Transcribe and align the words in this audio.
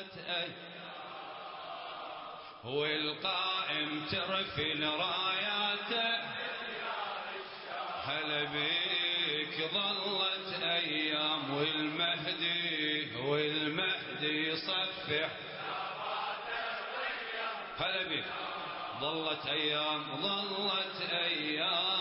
ظلت 0.00 0.18
والقائم 2.64 4.06
ترفل 4.10 4.84
راياته 4.84 6.18
هل 8.04 8.46
بيك 8.46 9.70
ظلت 9.72 10.62
أيام 10.62 11.54
والمهدي 11.54 13.16
والمهدي 13.16 14.48
يصفح 14.48 15.30
هل 17.78 18.08
بيك 18.08 18.24
ظلت 19.00 19.46
أيام 19.46 20.04
ظلت 20.22 21.12
أيام. 21.12 21.99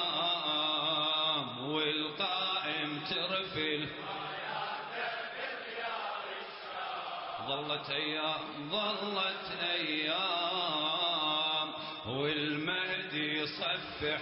ظلت 7.50 7.90
أيام 7.90 8.42
ظلت 8.72 9.48
أيام. 9.62 10.20
والمهدي 12.08 13.40
يصفح 13.40 14.20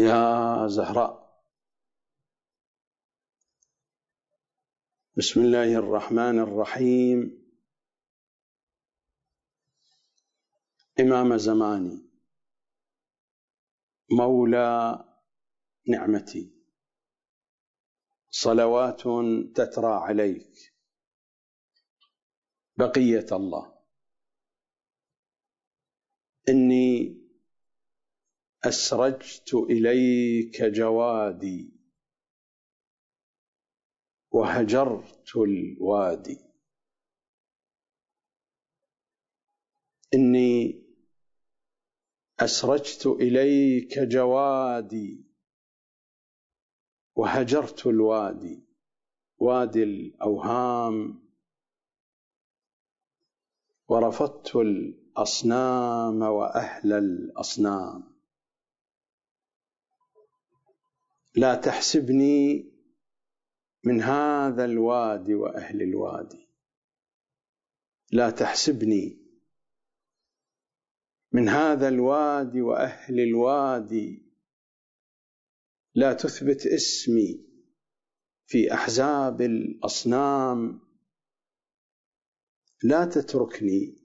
يا 0.00 0.66
زهراء. 0.66 1.44
بسم 5.18 5.40
الله 5.40 5.74
الرحمن 5.74 6.38
الرحيم. 6.38 7.18
إمام 11.00 11.36
زماني. 11.36 12.10
مولى 14.12 15.04
نعمتي. 15.88 16.52
صلوات 18.30 19.02
تترى 19.56 19.92
عليك. 19.92 20.52
بقية 22.76 23.26
الله. 23.32 23.80
إني 26.48 27.19
أسرجت 28.64 29.54
إليك 29.54 30.62
جوادي 30.62 31.72
وهجرت 34.30 35.36
الوادي. 35.36 36.38
إني 40.14 40.82
أسرجت 42.40 43.06
إليك 43.06 43.98
جوادي 43.98 45.24
وهجرت 47.16 47.86
الوادي 47.86 48.64
وادي 49.38 49.82
الأوهام 49.82 51.28
ورفضت 53.88 54.56
الأصنام 54.56 56.22
وأهل 56.22 56.92
الأصنام. 56.92 58.09
لا 61.36 61.54
تحسبني 61.54 62.70
من 63.84 64.02
هذا 64.02 64.64
الوادي 64.64 65.34
وأهل 65.34 65.82
الوادي. 65.82 66.48
لا 68.12 68.30
تحسبني 68.30 69.20
من 71.32 71.48
هذا 71.48 71.88
الوادي 71.88 72.60
وأهل 72.60 73.20
الوادي. 73.20 74.30
لا 75.94 76.12
تثبت 76.12 76.66
اسمي 76.66 77.46
في 78.46 78.74
أحزاب 78.74 79.40
الأصنام. 79.40 80.80
لا 82.82 83.04
تتركني 83.04 84.00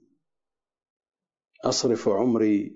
أصرف 1.64 2.08
عمري 2.08 2.75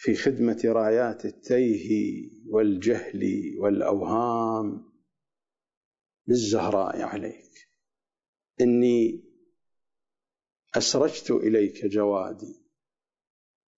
في 0.00 0.14
خدمة 0.14 0.60
رايات 0.64 1.24
التيه 1.24 2.30
والجهل 2.46 3.22
والأوهام 3.58 4.92
للزهراء 6.28 7.02
عليك. 7.02 7.68
إني 8.60 9.24
أسرجت 10.76 11.30
إليك 11.30 11.84
جوادي 11.84 12.64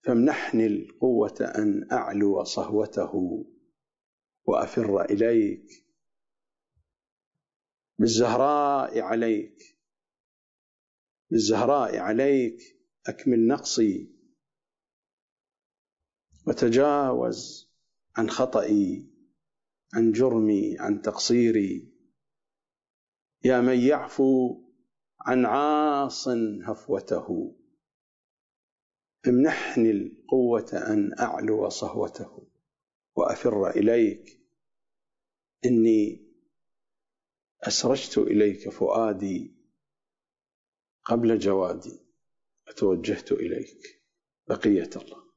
فامنحني 0.05 0.67
القوة 0.67 1.37
أن 1.41 1.89
أعلو 1.93 2.45
صهوته 2.45 3.47
وأفر 4.45 5.05
إليك. 5.05 5.67
بالزهراء 7.99 9.01
عليك 9.01 9.79
بالزهراء 11.31 11.99
عليك 11.99 12.59
أكمل 13.07 13.47
نقصي 13.47 14.20
وتجاوز 16.47 17.71
عن 18.17 18.31
خطئي 18.31 19.07
عن 19.95 20.13
جرمي 20.13 20.77
عن 20.79 21.03
تقصيري. 21.03 21.89
يا 23.45 23.61
من 23.61 23.79
يعفو 23.79 24.63
عن 25.21 25.47
عاص 25.47 26.29
هفوته. 26.65 27.57
امنحني 29.29 29.91
القوة 29.91 30.71
أن 30.73 31.19
أعلو 31.19 31.69
صهوته 31.69 32.47
وأفر 33.17 33.71
إليك. 33.71 34.41
إني 35.65 36.31
أسرجت 37.63 38.19
إليك 38.19 38.69
فؤادي 38.69 39.55
قبل 41.05 41.39
جوادي. 41.39 42.01
وتوجهت 42.69 43.33
إليك. 43.33 44.03
بقية 44.49 44.91
الله. 44.97 45.30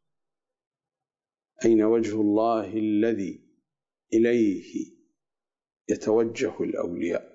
اين 1.65 1.83
وجه 1.83 2.21
الله 2.21 2.77
الذي 2.77 3.43
إليه 4.13 4.93
يتوجه 5.89 6.63
الأولياء. 6.63 7.33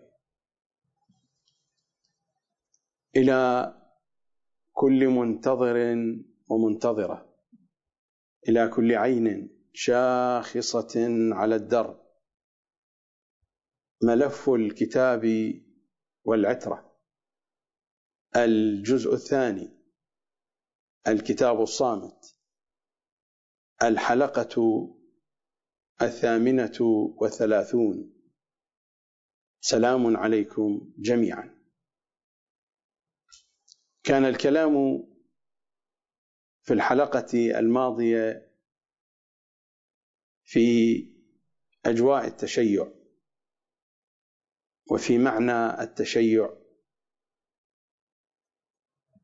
إلى 3.17 3.75
كل 4.72 5.09
منتظر 5.09 5.77
ومنتظرة 6.49 7.34
إلى 8.49 8.69
كل 8.69 8.94
عين 8.94 9.50
شاخصة 9.73 10.94
على 11.35 11.56
الدرب. 11.56 12.00
ملف 14.02 14.50
الكتاب 14.50 15.25
والعترة. 16.25 16.99
الجزء 18.37 19.12
الثاني 19.14 19.70
الكتاب 21.08 21.61
الصامت. 21.61 22.38
الحلقة 23.82 24.88
الثامنة 26.02 26.78
والثلاثون. 27.16 28.14
سلام 29.60 30.16
عليكم 30.16 30.94
جميعا. 30.98 31.58
كان 34.04 34.25
الكلام 34.25 35.04
في 36.62 36.72
الحلقة 36.75 37.58
الماضية 37.58 38.52
في 40.44 40.96
أجواء 41.86 42.26
التشيع 42.26 42.92
وفي 44.90 45.19
معنى 45.19 45.82
التشيع 45.82 46.50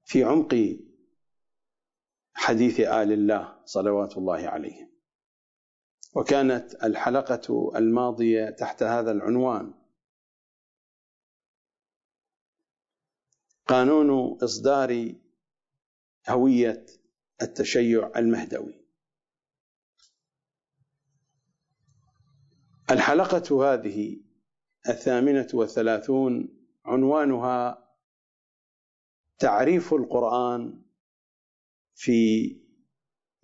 في 0.05 0.25
عمق 0.25 0.55
حديث 2.35 2.81
آل 2.81 3.13
الله 3.13 3.63
صلوات 3.65 4.17
الله 4.17 4.49
عليهم. 4.49 4.91
وكانت 6.15 6.85
الحلقة 6.85 7.73
الماضية 7.77 8.51
تحت 8.51 8.83
هذا 8.83 9.11
العنوان. 9.11 9.75
قانون 13.67 14.39
إصدار 14.43 15.15
هوية 16.29 16.87
التشيع 17.43 18.13
المهدوي. 18.17 18.85
الحلقة 22.91 23.73
هذه 23.73 24.21
الثامنة 24.89 25.49
والثلاثون 25.55 26.49
عنوانها 26.85 27.89
تعريف 29.39 29.95
القرآن 29.95 30.84
في 31.95 32.49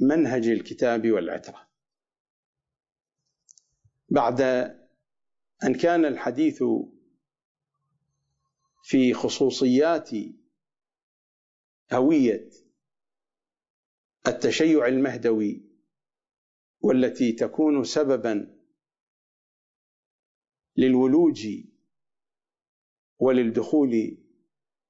منهج 0.01 0.49
الكتاب 0.49 1.11
والعترة. 1.11 1.69
بعد 4.09 4.41
أن 5.65 5.75
كان 5.81 6.05
الحديث 6.05 6.63
في 8.83 9.15
خصوصيات 9.15 10.11
هوية 11.93 12.51
التشيع 14.27 14.87
المهدوي 14.87 15.63
والتي 16.81 17.33
تكون 17.33 17.85
سببا 17.85 18.61
للولوج 20.77 21.49
وللدخول 23.19 24.19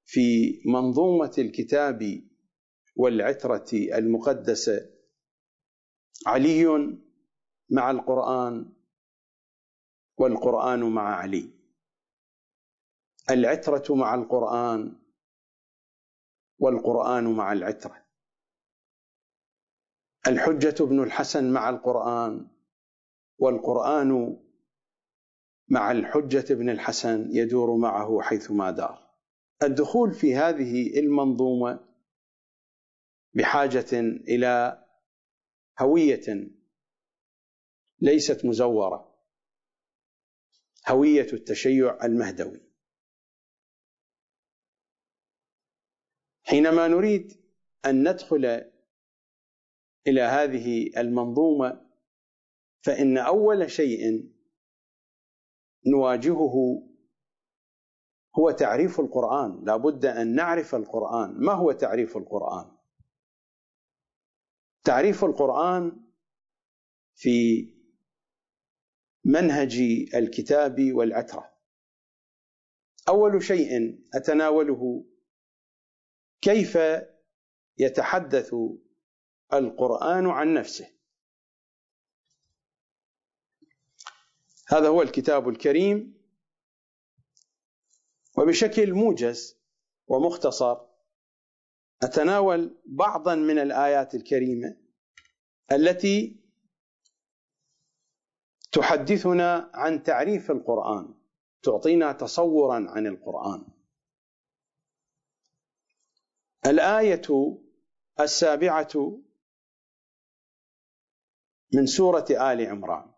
في 0.05 0.59
منظومة 0.65 1.31
الكتاب 1.37 2.30
والعترة 3.01 3.69
المقدسة 3.73 4.89
علي 6.27 6.65
مع 7.69 7.91
القرآن 7.91 8.73
والقرآن 10.17 10.83
مع 10.83 11.15
علي. 11.15 11.49
العترة 13.29 13.95
مع 13.95 14.15
القرآن 14.15 14.95
والقرآن 16.59 17.33
مع 17.33 17.51
العترة. 17.51 18.05
الحجة 20.27 20.83
بن 20.83 21.03
الحسن 21.03 21.53
مع 21.53 21.69
القرآن 21.69 22.47
والقرآن 23.39 24.37
مع 25.69 25.91
الحجة 25.91 26.53
بن 26.53 26.69
الحسن 26.69 27.35
يدور 27.35 27.77
معه 27.77 28.21
حيثما 28.21 28.71
دار. 28.71 29.11
الدخول 29.63 30.13
في 30.13 30.35
هذه 30.35 30.99
المنظومة 30.99 31.90
بحاجة 33.33 33.99
إلى 34.27 34.85
هوية 35.79 36.51
ليست 38.01 38.45
مزورة. 38.45 39.11
هوية 40.89 41.27
التشيع 41.33 42.05
المهدوي. 42.05 42.61
حينما 46.43 46.87
نريد 46.87 47.41
أن 47.85 48.09
ندخل 48.09 48.71
إلى 50.07 50.21
هذه 50.21 50.91
المنظومة 50.97 51.91
فإن 52.81 53.17
أول 53.17 53.71
شيء 53.71 54.31
نواجهه 55.87 56.87
هو 58.39 58.51
تعريف 58.51 58.99
القرآن. 58.99 59.63
لا 59.65 59.77
بد 59.77 60.05
أن 60.05 60.35
نعرف 60.35 60.75
القرآن. 60.75 61.29
ما 61.45 61.53
هو 61.53 61.71
تعريف 61.71 62.17
القرآن؟ 62.17 62.80
تعريف 64.83 65.23
القرآن 65.23 66.01
في 67.15 67.67
منهج 69.25 69.79
الكتاب 70.15 70.91
والعترة 70.91 71.51
أول 73.09 73.43
شيء 73.43 73.99
أتناوله 74.13 75.05
كيف 76.41 76.77
يتحدث 77.77 78.55
القرآن 79.53 80.27
عن 80.27 80.53
نفسه. 80.53 80.87
هذا 84.67 84.87
هو 84.87 85.01
الكتاب 85.01 85.49
الكريم. 85.49 86.21
وبشكل 88.37 88.93
موجز 88.93 89.57
ومختصر 90.07 90.90
أتناول 92.03 92.81
بعضا 92.85 93.35
من 93.35 93.59
الآيات 93.59 94.15
الكريمة 94.15 94.77
التي 95.71 96.41
تحدثنا 98.71 99.71
عن 99.73 100.03
تعريف 100.03 100.51
القرآن 100.51 101.21
تعطينا 101.63 102.11
تصورا 102.11 102.85
عن 102.89 103.07
القرآن. 103.07 103.67
الآية 106.65 107.57
السابعة 108.19 109.21
من 111.73 111.85
سورة 111.85 112.25
آل 112.31 112.67
عمران. 112.67 113.13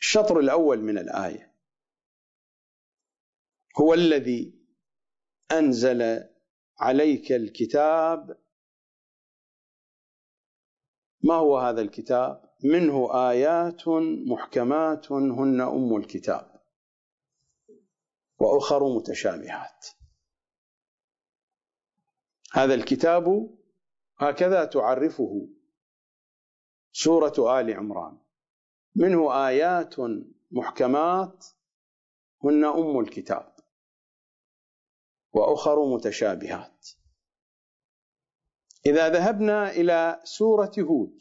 الشطر 0.00 0.38
الأول 0.40 0.78
من 0.78 0.98
الآية. 0.98 1.56
هو 3.80 3.94
الذي 3.94 4.55
أنزل 5.52 6.28
عليك 6.78 7.32
الكتاب. 7.32 8.38
ما 11.22 11.34
هو 11.34 11.58
هذا 11.58 11.80
الكتاب؟ 11.80 12.54
منه 12.64 13.28
آيات 13.30 13.88
محكمات 14.26 15.12
هن 15.12 15.60
أم 15.60 15.96
الكتاب 15.96 16.60
وأخر 18.38 18.96
متشابهات. 18.96 19.86
هذا 22.52 22.74
الكتاب 22.74 23.50
هكذا 24.18 24.64
تعرفه 24.64 25.48
سورة 26.92 27.60
آل 27.60 27.74
عمران. 27.74 28.18
منه 28.94 29.46
آيات 29.48 29.94
محكمات 30.50 31.46
هن 32.44 32.64
أم 32.64 33.00
الكتاب. 33.00 33.55
وأخر 35.36 35.94
متشابهات. 35.94 36.88
إذا 38.86 39.08
ذهبنا 39.08 39.70
إلى 39.70 40.20
سورة 40.24 40.72
هود. 40.78 41.18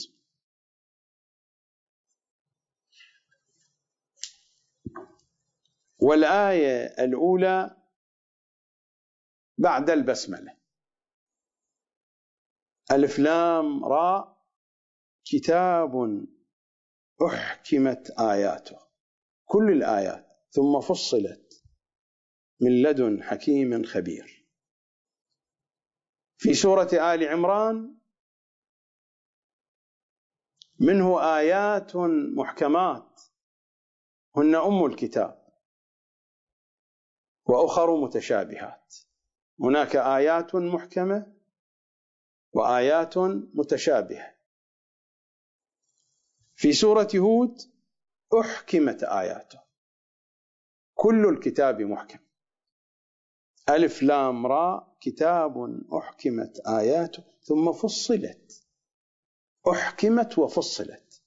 والآية 5.99 6.85
الأولى 7.03 7.77
بعد 9.57 9.89
البسملة. 9.89 10.57
ألف 12.91 13.19
لام 13.19 13.85
راء 13.85 14.45
كتاب 15.25 16.25
أحكمت 17.27 18.11
آياته. 18.19 18.79
كل 19.45 19.71
الآيات. 19.71 20.25
ثم 20.51 20.79
فصلت. 20.81 21.44
من 22.61 22.81
لدن 22.81 23.23
حكيم 23.23 23.83
خبير. 23.83 24.45
في 26.37 26.53
سورة 26.53 26.89
آل 26.93 27.27
عمران 27.27 27.97
منه 30.79 31.37
آيات 31.37 31.95
محكمات. 32.35 33.21
هن 34.37 34.55
أم 34.55 34.85
الكتاب 34.85 35.47
وأخر 37.45 38.01
متشابهات. 38.01 38.95
هناك 39.59 39.95
آيات 39.95 40.55
محكمة 40.55 41.35
وآيات 42.51 43.17
متشابهة. 43.53 44.35
في 46.55 46.73
سورة 46.73 47.09
هود 47.15 47.57
أحكمت 48.39 49.03
آياته. 49.03 49.59
كل 50.93 51.29
الكتاب 51.29 51.81
محكم. 51.81 52.24
ألف 53.69 54.03
لام 54.03 54.45
راء 54.47 54.97
كتاب 55.01 55.81
أحكمت 55.93 56.59
آياته 56.67 57.23
ثم 57.41 57.71
فصلت. 57.71 58.67
أحكمت 59.71 60.39
وفصلت. 60.39 61.23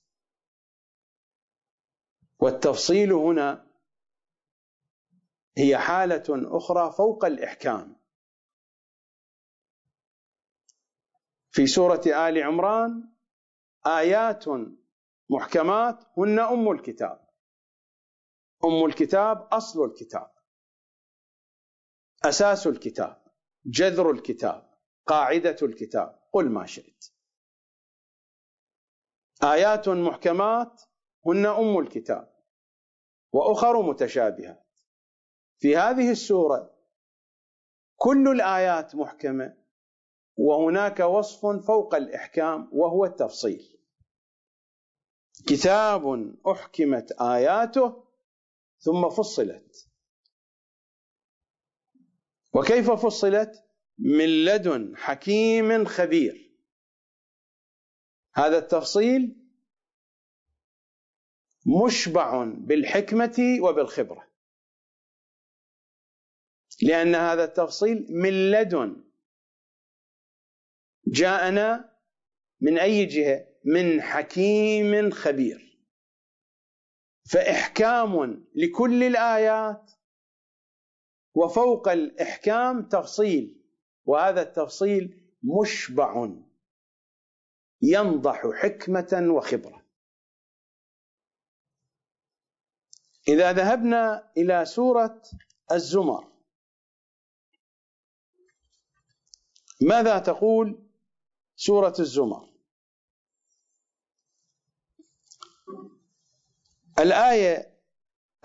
والتفصيل 2.41 3.13
هنا 3.13 3.69
هي 5.59 5.79
حالة 5.79 6.25
أخرى 6.29 6.93
فوق 6.93 7.25
الإحكام. 7.25 7.97
في 11.51 11.67
سورة 11.67 12.03
آل 12.07 12.43
عمران 12.43 13.13
آيات 13.87 14.45
محكمات 15.31 16.05
هن 16.19 16.39
أم 16.39 16.71
الكتاب. 16.71 17.29
أم 18.65 18.85
الكتاب 18.85 19.49
أصل 19.53 19.85
الكتاب. 19.85 20.38
أساس 22.29 22.67
الكتاب 22.67 23.23
جذر 23.67 24.11
الكتاب 24.11 24.69
قاعدة 25.07 25.57
الكتاب 25.63 26.21
قل 26.33 26.49
ما 26.51 26.67
شئت. 26.67 27.05
آيات 29.43 29.89
محكمات 29.89 30.83
هن 31.27 31.47
أم 31.47 31.79
الكتاب 31.79 32.35
وأخر 33.33 33.83
متشابهات. 33.83 34.67
في 35.59 35.77
هذه 35.77 36.11
السورة 36.11 36.75
كل 37.97 38.29
الآيات 38.29 38.95
محكمة 38.95 39.57
وهناك 40.37 41.01
وصف 41.01 41.47
فوق 41.67 41.95
الإحكام 41.95 42.69
وهو 42.73 43.05
التفصيل. 43.05 43.81
كتاب 45.47 46.35
أحكمت 46.47 47.13
آياته 47.13 48.05
ثم 48.79 49.09
فصلت. 49.09 49.88
وكيف 52.59 52.91
فصلت؟ 52.91 53.65
من 53.99 54.45
لدن 54.45 54.97
حكيم 54.97 55.85
خبير. 55.85 56.55
هذا 58.35 58.59
التفصيل 58.59 59.37
مشبع 61.67 62.45
بالحكمة 62.45 63.59
وبالخبرة. 63.63 64.29
لأن 66.83 67.15
هذا 67.15 67.45
التفصيل 67.45 68.07
من 68.11 68.51
لدن. 68.51 69.05
جاءنا 71.07 71.99
من 72.61 72.79
أي 72.79 73.07
جهة؟ 73.07 73.47
من 73.65 74.03
حكيم 74.03 75.11
خبير. 75.11 75.79
فإحكام 77.31 78.45
لكل 78.55 79.03
الآيات 79.03 79.98
وفوق 81.39 81.89
الإحكام 81.89 82.89
تفصيل 82.89 83.63
وهذا 84.05 84.43
التفصيل 84.43 85.33
مشبع 85.43 86.29
ينضح 87.83 88.43
حكمة 88.63 89.27
وخبرة. 89.31 89.83
إذا 93.29 93.53
ذهبنا 93.53 94.33
إلى 94.37 94.65
سورة 94.65 95.23
الزمر 95.73 96.33
ماذا 99.81 100.19
تقول 100.19 100.89
سورة 101.57 101.95
الزمر؟ 101.99 102.49
الآية 106.99 107.79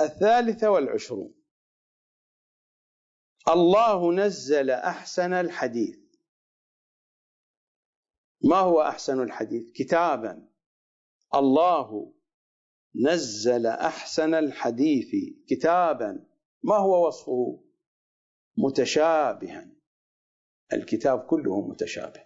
الثالثة 0.01 0.69
والعشرون. 0.69 1.42
الله 3.49 4.13
نزل 4.13 4.69
أحسن 4.69 5.33
الحديث. 5.33 5.99
ما 8.43 8.57
هو 8.57 8.81
أحسن 8.81 9.23
الحديث؟ 9.23 9.71
كتابا. 9.75 10.47
الله 11.35 12.13
نزل 12.95 13.67
أحسن 13.67 14.33
الحديث 14.33 15.35
كتابا. 15.47 16.25
ما 16.63 16.75
هو 16.75 17.07
وصفه؟ 17.07 17.63
متشابها. 18.57 19.69
الكتاب 20.73 21.19
كله 21.19 21.67
متشابه. 21.67 22.25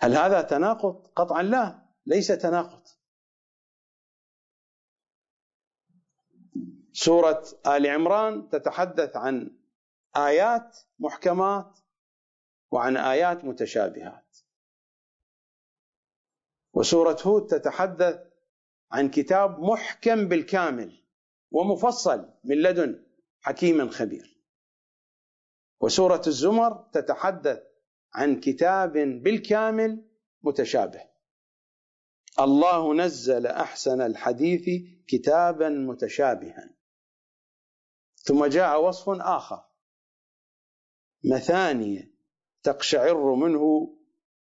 هل 0.00 0.16
هذا 0.16 0.42
تناقض؟ 0.42 1.06
قطعا 1.16 1.42
لا 1.42 1.82
ليس 2.06 2.26
تناقض. 2.26 2.82
سورة 6.92 7.44
آل 7.66 7.86
عمران 7.86 8.48
تتحدث 8.48 9.16
عن 9.16 9.56
آيات 10.16 10.78
محكمات 10.98 11.78
وعن 12.70 12.96
آيات 12.96 13.44
متشابهات. 13.44 14.38
وسورة 16.74 17.16
هود 17.22 17.46
تتحدث 17.46 18.20
عن 18.92 19.10
كتاب 19.10 19.60
محكم 19.60 20.28
بالكامل 20.28 21.02
ومفصل 21.50 22.28
من 22.44 22.62
لدن 22.62 23.04
حكيم 23.40 23.90
خبير. 23.90 24.38
وسورة 25.80 26.22
الزمر 26.26 26.88
تتحدث 26.92 27.62
عن 28.14 28.40
كتاب 28.40 28.92
بالكامل 28.92 30.04
متشابه. 30.42 31.02
الله 32.40 32.94
نزل 32.94 33.46
أحسن 33.46 34.00
الحديث 34.00 34.86
كتابا 35.06 35.68
متشابها. 35.68 36.81
ثم 38.22 38.44
جاء 38.46 38.82
وصف 38.84 39.08
آخر. 39.08 39.64
مثانيه 41.24 42.12
تقشعر 42.62 43.34
منه 43.34 43.94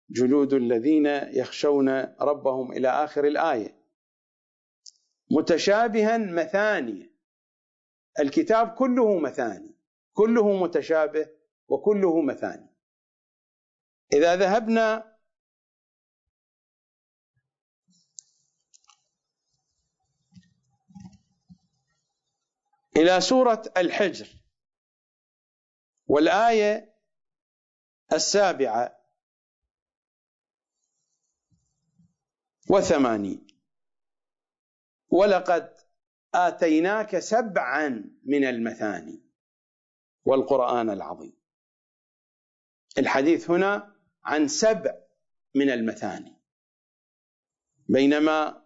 جلود 0.09 0.53
الذين 0.53 1.05
يخشون 1.07 1.89
ربهم 2.21 2.71
إلى 2.71 2.89
آخر 2.89 3.27
الآية. 3.27 3.83
متشابها 5.31 6.17
مثاني 6.17 7.13
الكتاب 8.19 8.69
كله 8.69 9.19
مثاني 9.19 9.75
كله 10.13 10.63
متشابه 10.63 11.29
وكله 11.67 12.21
مثاني 12.21 12.73
إذا 14.13 14.35
ذهبنا 14.35 15.12
إلى 22.97 23.21
سورة 23.21 23.63
الحجر. 23.77 24.27
والآية 26.07 26.95
السابعة. 28.13 28.99
وثمانين 32.69 33.47
ولقد 35.09 35.75
آتيناك 36.33 37.19
سبعا 37.19 37.89
من 38.25 38.45
المثاني. 38.45 39.23
والقرآن 40.25 40.89
العظيم. 40.89 41.37
الحديث 42.97 43.49
هنا 43.49 43.95
عن 44.23 44.47
سبع 44.47 44.93
من 45.55 45.69
المثاني. 45.69 46.41
بينما 47.89 48.65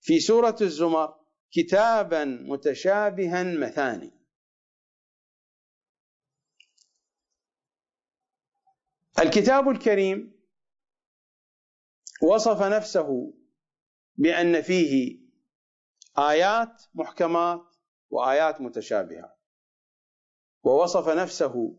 في 0.00 0.20
سورة 0.20 0.56
الزمر 0.60 1.19
كتابا 1.52 2.24
متشابها 2.24 3.42
مثاني. 3.42 4.12
الكتاب 9.18 9.68
الكريم 9.68 10.40
وصف 12.22 12.62
نفسه 12.62 13.34
بأن 14.16 14.62
فيه 14.62 15.20
آيات 16.18 16.82
محكمات 16.94 17.76
وآيات 18.10 18.60
متشابهات 18.60 19.38
ووصف 20.62 21.08
نفسه 21.08 21.78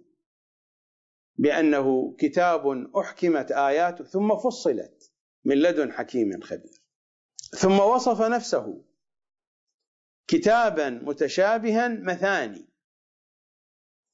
بأنه 1.36 2.16
كتاب 2.20 2.96
أحكمت 2.98 3.52
آياته 3.52 4.04
ثم 4.04 4.38
فصلت 4.38 5.14
من 5.46 5.56
لدن 5.56 5.92
حكيم 5.92 6.42
خبير. 6.42 6.82
ثم 7.60 7.80
وصف 7.80 8.22
نفسه 8.22 8.86
كتابا 10.32 10.90
متشابها 10.90 11.88
مثاني. 11.88 12.66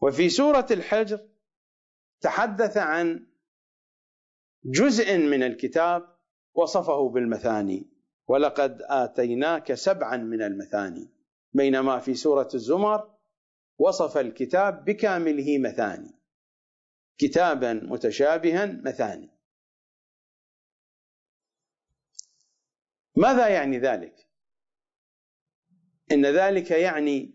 وفي 0.02 0.30
سورة 0.30 0.68
الحجر 0.72 1.28
تحدث 2.22 2.78
عن 2.78 3.28
جزء 4.66 5.18
من 5.18 5.44
الكتاب 5.44 6.18
وصفه 6.54 7.10
بالمثاني. 7.10 7.90
ولقد 8.28 8.82
آتيناك 8.82 9.74
سبعا 9.74 10.18
من 10.18 10.42
المثاني. 10.42 11.10
بينما 11.54 12.00
في 12.00 12.14
سورة 12.14 12.50
الزمر 12.54 13.18
وصف 13.78 14.18
الكتاب 14.18 14.86
بكامله 14.86 15.58
مثاني. 15.58 16.20
كتابا 17.18 17.74
متشابها 17.74 18.66
مثاني. 18.66 19.30
ماذا 23.16 23.48
يعني 23.48 23.80
ذلك؟ 23.80 24.27
إن 26.12 26.26
ذلك 26.26 26.72
يعني 26.72 27.34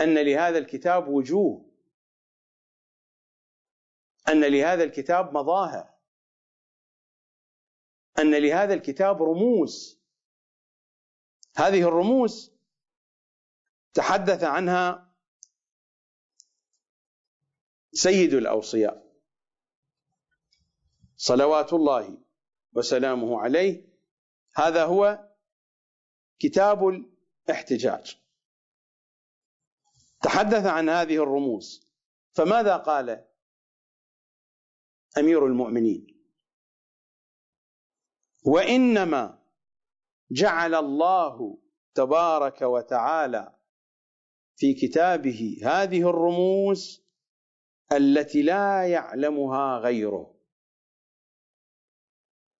أن 0.00 0.18
لهذا 0.18 0.58
الكتاب 0.58 1.08
وجوه 1.08 1.66
أن 4.28 4.44
لهذا 4.44 4.84
الكتاب 4.84 5.36
مظاهر 5.36 5.96
أن 8.18 8.34
لهذا 8.34 8.74
الكتاب 8.74 9.22
رموز. 9.22 10.00
هذه 11.56 11.88
الرموز 11.88 12.52
تحدث 13.94 14.44
عنها 14.44 15.14
سيد 17.92 18.34
الأوصياء 18.34 19.06
صلوات 21.16 21.72
الله 21.72 22.18
وسلامه 22.72 23.40
عليه. 23.40 23.88
هذا 24.54 24.84
هو 24.84 25.28
كتاب 26.38 27.06
الاحتجاج 27.48 28.18
تحدث 30.22 30.66
عن 30.66 30.88
هذه 30.88 31.22
الرموز 31.22 31.88
فماذا 32.32 32.76
قال 32.76 33.24
أمير 35.18 35.46
المؤمنين؟ 35.46 36.06
وإنما 38.44 39.38
جعل 40.30 40.74
الله 40.74 41.58
تبارك 41.94 42.62
وتعالى 42.62 43.58
في 44.56 44.74
كتابه 44.74 45.60
هذه 45.64 46.10
الرموز 46.10 47.06
التي 47.92 48.42
لا 48.42 48.88
يعلمها 48.88 49.78
غيره. 49.78 50.34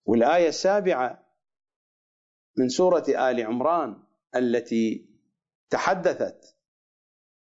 والآية 0.04 0.48
السابعة 0.48 1.26
من 2.58 2.68
سورة 2.68 3.04
آل 3.08 3.46
عمران 3.46 4.05
التي 4.35 5.09
تحدثت 5.71 6.56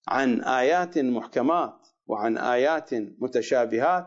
عن 0.08 0.42
آيات 0.42 0.98
محكمات 0.98 1.88
وعن 2.06 2.38
آيات 2.38 2.94
متشابهات 2.94 4.06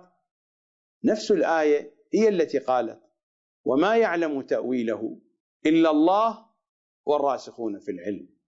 نفس 1.03 1.31
الآية 1.31 1.95
هي 2.13 2.29
التي 2.29 2.59
قالت 2.59 3.01
وما 3.65 3.97
يعلم 3.97 4.41
تأويله 4.41 5.21
إلا 5.65 5.91
الله 5.91 6.45
والراسخون 7.05 7.79
في 7.79 7.91
العلم 7.91 8.39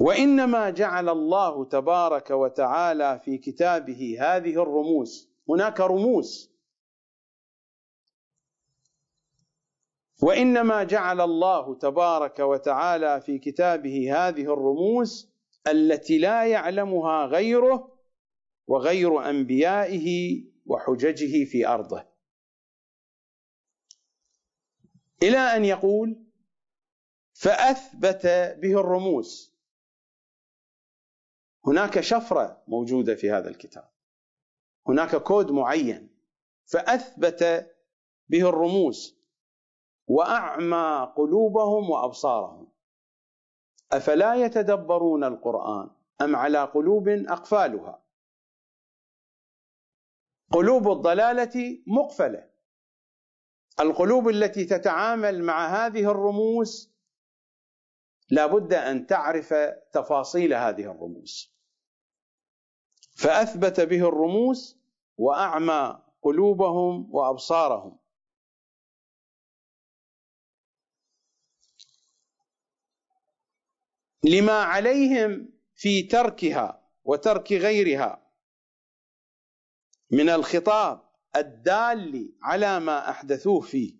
وإنما 0.00 0.70
جعل 0.70 1.08
الله 1.08 1.64
تبارك 1.64 2.30
وتعالى 2.30 3.20
في 3.24 3.38
كتابه 3.38 4.16
هذه 4.20 4.62
الرموز. 4.62 5.30
هناك 5.48 5.80
رموز. 5.80 6.49
وإنما 10.22 10.84
جعل 10.84 11.20
الله 11.20 11.74
تبارك 11.74 12.38
وتعالى 12.38 13.20
في 13.20 13.38
كتابه 13.38 14.28
هذه 14.28 14.42
الرموز 14.52 15.30
التي 15.66 16.18
لا 16.18 16.46
يعلمها 16.46 17.26
غيره 17.26 17.98
وغير 18.66 19.30
أنبيائه 19.30 20.40
وحججه 20.66 21.44
في 21.44 21.66
أرضه. 21.66 22.06
إلى 25.22 25.38
أن 25.38 25.64
يقول 25.64 26.26
فأثبت 27.32 28.26
به 28.62 28.80
الرموز. 28.80 29.54
هناك 31.66 32.00
شفرة 32.00 32.62
موجودة 32.68 33.14
في 33.14 33.30
هذا 33.30 33.48
الكتاب. 33.48 33.90
هناك 34.88 35.16
كود 35.16 35.50
معين. 35.50 36.16
فأثبت 36.66 37.70
به 38.28 38.48
الرموز. 38.48 39.19
وأعمى 40.10 41.12
قلوبهم 41.16 41.90
وأبصارهم. 41.90 42.68
أفلا 43.92 44.34
يتدبرون 44.34 45.24
القرآن 45.24 45.90
أم 46.20 46.36
على 46.36 46.64
قلوب 46.64 47.08
أقفالها؟ 47.08 48.02
قلوب 50.52 50.92
الضلالة 50.92 51.82
مقفلة. 51.86 52.50
القلوب 53.80 54.28
التي 54.28 54.64
تتعامل 54.64 55.42
مع 55.44 55.66
هذه 55.66 56.10
الرموز 56.10 56.90
لا 58.30 58.46
بد 58.46 58.72
أن 58.72 59.06
تعرف 59.06 59.54
تفاصيل 59.92 60.54
هذه 60.54 60.90
الرموز. 60.90 61.54
فأثبت 63.16 63.80
به 63.80 64.08
الرموز 64.08 64.80
وأعمى 65.18 66.02
قلوبهم 66.22 67.14
وأبصارهم. 67.14 67.98
لما 74.24 74.52
عليهم 74.62 75.52
في 75.74 76.02
تركها 76.02 76.88
وترك 77.04 77.52
غيرها 77.52 78.30
من 80.10 80.28
الخطاب 80.28 81.02
الدال 81.36 82.32
على 82.42 82.80
ما 82.80 83.10
أحدثوه 83.10 83.60
فيه 83.60 83.94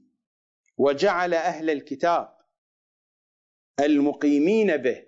وجعل 0.77 1.35
أهل 1.35 1.71
الكتاب 1.71 2.39
المقيمين 3.81 4.77
به 4.77 5.07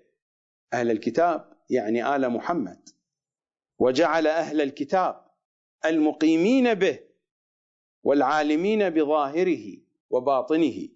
أهل 0.72 0.90
الكتاب 0.90 1.52
يعني 1.70 2.16
آل 2.16 2.28
محمد 2.30 2.88
وجعل 3.78 4.26
أهل 4.26 4.60
الكتاب 4.60 5.26
المقيمين 5.84 6.74
به 6.74 6.98
والعالمين 8.02 8.90
بظاهره 8.90 9.76
وباطنه 10.10 10.88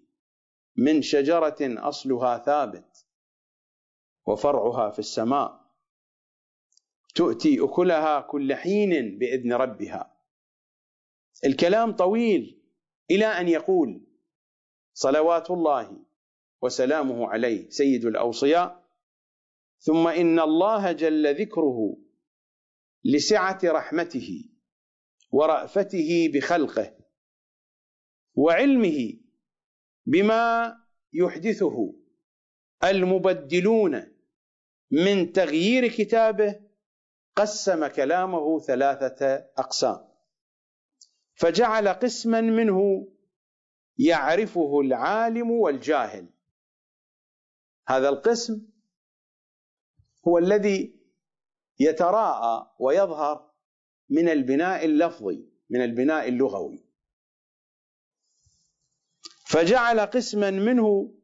من 0.76 1.02
شجرة 1.02 1.56
أصلها 1.60 2.38
ثابت. 2.38 3.05
وفرعها 4.26 4.90
في 4.90 4.98
السماء. 4.98 5.66
تؤتي 7.14 7.64
أكلها 7.64 8.20
كل 8.20 8.54
حين 8.54 9.18
بإذن 9.18 9.52
ربها. 9.52 10.16
الكلام 11.44 11.92
طويل 11.92 12.62
إلى 13.10 13.26
أن 13.26 13.48
يقول 13.48 14.06
صلوات 14.92 15.50
الله 15.50 16.04
وسلامه 16.62 17.28
عليه 17.28 17.68
سيد 17.70 18.04
الأوصياء. 18.04 18.86
ثم 19.78 20.08
إن 20.08 20.40
الله 20.40 20.92
جل 20.92 21.34
ذكره 21.40 21.96
لسعة 23.04 23.58
رحمته 23.64 24.44
ورأفته 25.32 26.30
بخلقه 26.34 26.96
وعلمه 28.34 29.20
بما 30.06 30.76
يحدثه 31.12 31.94
المبدلون 32.84 34.15
من 34.90 35.32
تغيير 35.32 35.88
كتابه 35.88 36.60
قسم 37.36 37.86
كلامه 37.86 38.60
ثلاثة 38.60 39.34
أقسام. 39.58 40.08
فجعل 41.34 41.88
قسما 41.88 42.40
منه 42.40 43.08
يعرفه 43.98 44.80
العالم 44.80 45.50
والجاهل. 45.50 46.28
هذا 47.88 48.08
القسم 48.08 48.66
هو 50.28 50.38
الذي 50.38 50.96
يتراءى 51.78 52.74
ويظهر 52.78 53.50
من 54.10 54.28
البناء 54.28 54.84
اللفظي 54.84 55.48
من 55.70 55.84
البناء 55.84 56.28
اللغوي. 56.28 56.86
فجعل 59.46 60.00
قسما 60.00 60.50
منه 60.50 61.14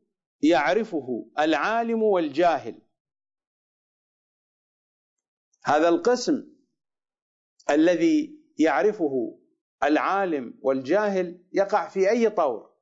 يعرفه 0.42 1.31
العالم 1.38 2.03
والجاهل. 2.03 2.82
هذا 5.64 5.88
القسم 5.88 6.53
الذي 7.70 8.42
يعرفه 8.59 9.38
العالم 9.83 10.59
والجاهل 10.62 11.44
يقع 11.53 11.88
في 11.88 12.11
أي 12.11 12.31
طور؟ 12.31 12.72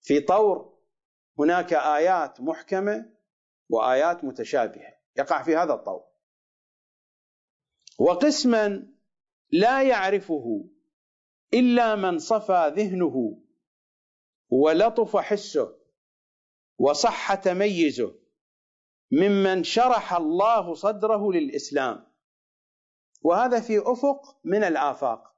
في 0.00 0.20
طور 0.20 0.78
هناك 1.38 1.72
آيات 1.72 2.40
محكمة 2.40 3.12
وآيات 3.68 4.24
متشابهة 4.24 4.94
يقع 5.16 5.42
في 5.42 5.56
هذا 5.56 5.74
الطور. 5.74 6.04
وقسما 7.98 8.92
لا 9.50 9.82
يعرفه 9.82 10.70
إلا 11.54 11.94
من 11.96 12.18
صفى 12.18 12.72
ذهنه 12.76 13.42
ولطف 14.48 15.16
حسه 15.16 15.78
وصح 16.78 17.34
تميزه. 17.34 18.23
ممن 19.12 19.64
شرح 19.64 20.12
الله 20.12 20.74
صدره 20.74 21.32
للإسلام. 21.32 22.14
وهذا 23.22 23.60
في 23.60 23.78
أفق 23.78 24.40
من 24.44 24.64
الآفاق. 24.64 25.34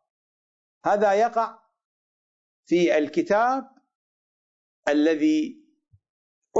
هذا 0.84 1.12
يقع 1.12 1.58
في 2.66 2.98
الكتاب 2.98 3.70
الذي 4.88 5.66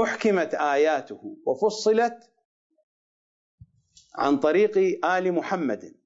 أحكمت 0.03 0.53
آياته 0.55 1.37
وفصلت 1.45 2.33
عن 4.15 4.39
طريق 4.39 5.05
آل 5.05 5.31
محمد. 5.31 5.97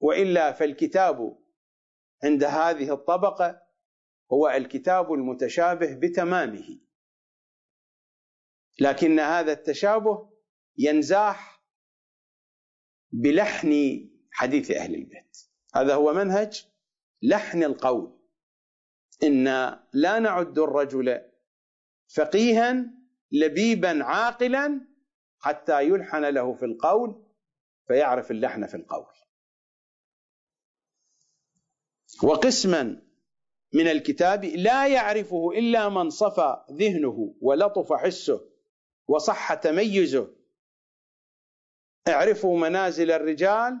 وإلا 0.00 0.52
فالكتاب 0.52 1.38
عند 2.24 2.44
هذه 2.44 2.92
الطبقة 2.94 3.62
هو 4.32 4.48
الكتاب 4.48 5.12
المتشابه 5.12 5.94
بتمامه. 5.94 6.78
لكن 8.80 9.20
هذا 9.20 9.52
التشابه 9.52 10.31
ينزاح 10.78 11.62
بلحن 13.12 14.00
حديث 14.30 14.70
أهل 14.70 14.94
البيت. 14.94 15.38
هذا 15.74 15.94
هو 15.94 16.12
منهج 16.12 16.66
لحن 17.22 17.62
القول. 17.62 18.18
إن 19.22 19.44
لا 19.92 20.18
نعد 20.18 20.58
الرجل 20.58 21.20
فقيها 22.14 22.86
لبيبا 23.32 24.04
عاقلا 24.04 24.80
حتى 25.38 25.82
يلحن 25.82 26.24
له 26.24 26.54
في 26.54 26.64
القول 26.64 27.24
فيعرف 27.86 28.30
اللحن 28.30 28.66
في 28.66 28.76
القول. 28.76 29.06
وقسما 32.22 33.02
من 33.74 33.88
الكتاب 33.88 34.44
لا 34.44 34.88
يعرفه 34.88 35.50
إلا 35.50 35.88
من 35.88 36.10
صفى 36.10 36.64
ذهنه 36.72 37.34
ولطف 37.40 37.92
حسه 37.92 38.48
وصح 39.08 39.54
تميزه 39.54 40.41
اعرفوا 42.08 42.58
منازل 42.58 43.10
الرجال 43.10 43.78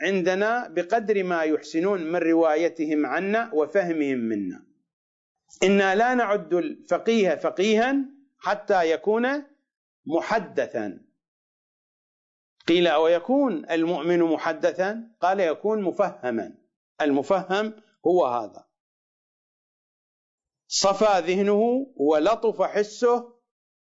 عندنا 0.00 0.68
بقدر 0.68 1.22
ما 1.24 1.42
يحسنون 1.42 2.00
من 2.12 2.16
روايتهم 2.16 3.06
عنا 3.06 3.50
وفهمهم 3.54 4.18
منا. 4.18 4.66
إنا 5.62 5.94
لا 5.94 6.14
نعد 6.14 6.54
الفقيه 6.54 7.34
فقيها 7.34 7.96
حتى 8.38 8.90
يكون 8.90 9.42
محدثا. 10.06 11.00
قيل 12.68 12.86
أو 12.86 13.08
يكون 13.08 13.70
المؤمن 13.70 14.22
محدثا؟ 14.22 15.10
قال 15.20 15.40
يكون 15.40 15.82
مفهما. 15.82 16.54
المفهم 17.00 17.74
هو 18.06 18.26
هذا. 18.26 18.66
صفى 20.68 21.22
ذهنه 21.26 21.86
ولطف 21.96 22.62
حسه 22.62 23.38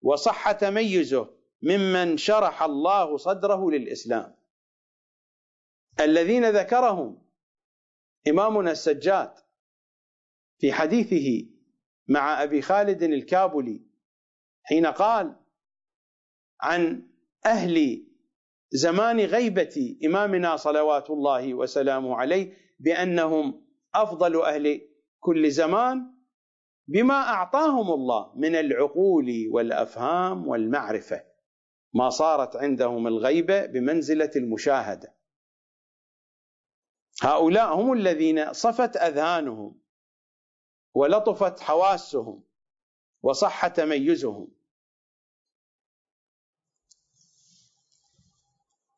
وصح 0.01 0.51
تميزه. 0.51 1.36
ممن 1.61 2.17
شرح 2.17 2.63
الله 2.63 3.17
صدره 3.17 3.71
للإسلام. 3.71 4.35
الذين 5.99 6.49
ذكرهم 6.49 7.23
إمامنا 8.27 8.71
السجاد 8.71 9.33
في 10.59 10.73
حديثه 10.73 11.49
مع 12.07 12.43
أبي 12.43 12.61
خالد 12.61 13.03
الكابلي 13.03 13.81
حين 14.63 14.85
قال 14.85 15.35
عن 16.61 17.07
أهل 17.45 18.07
زمان 18.71 19.19
غيبة 19.19 19.97
إمامنا 20.05 20.55
صلوات 20.55 21.09
الله 21.09 21.53
وسلامه 21.53 22.15
عليه 22.15 22.53
بأنهم 22.79 23.67
أفضل 23.95 24.41
أهل 24.41 24.81
كل 25.19 25.51
زمان 25.51 26.13
بما 26.87 27.13
أعطاهم 27.13 27.91
الله 27.93 28.33
من 28.35 28.55
العقول 28.55 29.47
والأفهام 29.51 30.47
والمعرفة. 30.47 31.23
ما 31.97 32.09
صارت 32.09 32.55
عندهم 32.55 33.07
الغيبة 33.07 33.65
بمنزلة 33.65 34.31
المشاهدة. 34.35 35.13
هؤلاء 37.21 37.75
هم 37.75 37.93
الذين 37.93 38.53
صفت 38.53 38.97
أذهانهم 38.97 39.81
ولطفت 40.93 41.59
حواسهم 41.59 42.43
وصح 43.23 43.67
تميزهم. 43.67 44.47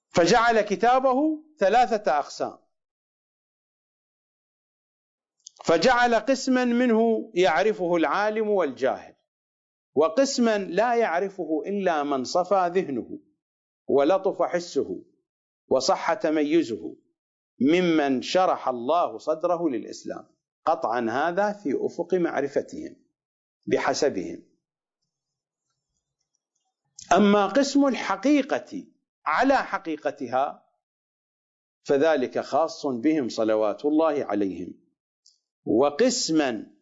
فجعل 0.10 0.62
كتابه 0.62 1.44
ثلاثة 1.58 2.20
أقسام. 2.20 2.60
فجعل 5.66 6.16
قسما 6.16 6.66
منه 6.66 7.32
يعرفه 7.36 7.96
العالم 7.96 8.50
والجاهل. 8.50 9.19
وقسما 9.96 10.58
لا 10.58 10.96
يعرفه 10.96 11.64
إلا 11.66 12.04
من 12.04 12.24
صفى 12.24 12.72
ذهنه 12.74 13.20
ولطف 13.88 14.42
حسه 14.42 15.04
وصح 15.68 16.14
تميزه 16.14 16.96
ممن 17.62 18.22
شرح 18.22 18.68
الله 18.68 19.18
صدره 19.18 19.70
للإسلام. 19.70 20.28
قطعا 20.66 21.10
هذا 21.10 21.54
في 21.54 21.78
أفق 21.86 22.14
معرفتهم 22.14 22.96
بحسبهم. 23.66 24.44
أما 27.14 27.48
قسم 27.48 27.88
الحقيقة 27.88 28.84
على 29.26 29.56
حقيقتها 29.56 30.66
فذلك 31.84 32.40
خاص 32.40 32.86
بهم 32.86 33.30
صلوات 33.30 33.86
الله 33.86 34.26
عليهم. 34.26 34.74
وقسما 35.66 36.79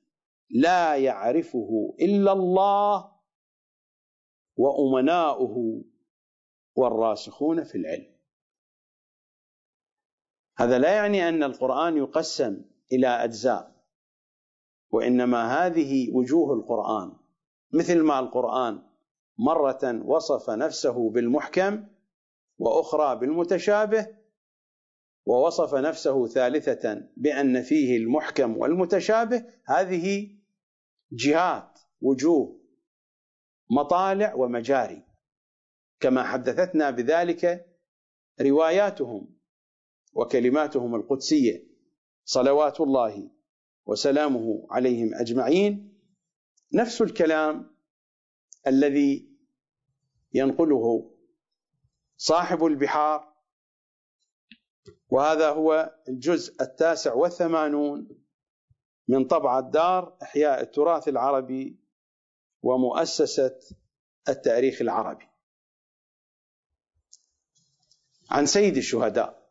لا 0.50 0.96
يعرفه 0.96 1.96
إلا 2.02 2.32
الله 2.32 3.12
وأمناؤه 4.58 5.84
والراسخون 6.76 7.64
في 7.64 7.78
العلم. 7.78 8.18
هذا 10.58 10.80
لا 10.80 10.96
يعني 10.96 11.30
أن 11.30 11.44
القرآن 11.44 11.98
يقسم 11.98 12.62
إلى 12.92 13.08
أجزاء 13.08 13.76
وإنما 14.92 15.66
هذه 15.66 16.16
وجوه 16.16 16.54
القرآن. 16.54 17.14
مثل 17.74 18.02
ما 18.02 18.20
القرآن 18.20 18.84
مرة 19.38 20.02
وصف 20.06 20.50
نفسه 20.50 21.10
بالمحكم 21.10 21.88
وأخرى 22.58 23.16
بالمتشابه 23.16 24.08
ووصف 25.26 25.76
نفسه 25.76 26.28
ثالثة 26.28 27.08
بأن 27.18 27.62
فيه 27.62 27.98
المحكم 27.98 28.58
والمتشابه 28.58 29.46
هذه 29.66 30.37
جهات 31.12 31.80
وجوه 32.02 32.62
مطالع 33.72 34.34
ومجاري. 34.36 35.04
كما 36.00 36.24
حدثتنا 36.24 36.90
بذلك 36.90 37.66
رواياتهم 38.42 39.40
وكلماتهم 40.14 40.96
القدسية. 40.96 41.68
صلوات 42.24 42.82
الله 42.82 43.32
وسلامه 43.86 44.68
عليهم 44.72 45.16
أجمعين. 45.16 46.00
نفس 46.74 47.02
الكلام 47.02 47.78
الذي 48.68 49.38
ينقله 50.34 51.16
صاحب 52.18 52.66
البحار 52.66 53.34
وهذا 55.10 55.50
هو 55.50 55.96
الجزء 56.10 56.62
التاسع 56.62 57.14
والثمانون. 57.14 58.27
من 59.08 59.26
طبعة 59.26 59.62
دار 59.62 60.18
إحياء 60.24 60.62
التراث 60.62 61.08
العربي 61.08 61.80
ومؤسسة 62.64 63.60
التاريخ 64.30 64.82
العربي. 64.82 65.28
عن 68.30 68.46
سيد 68.46 68.78
الشهداء. 68.78 69.48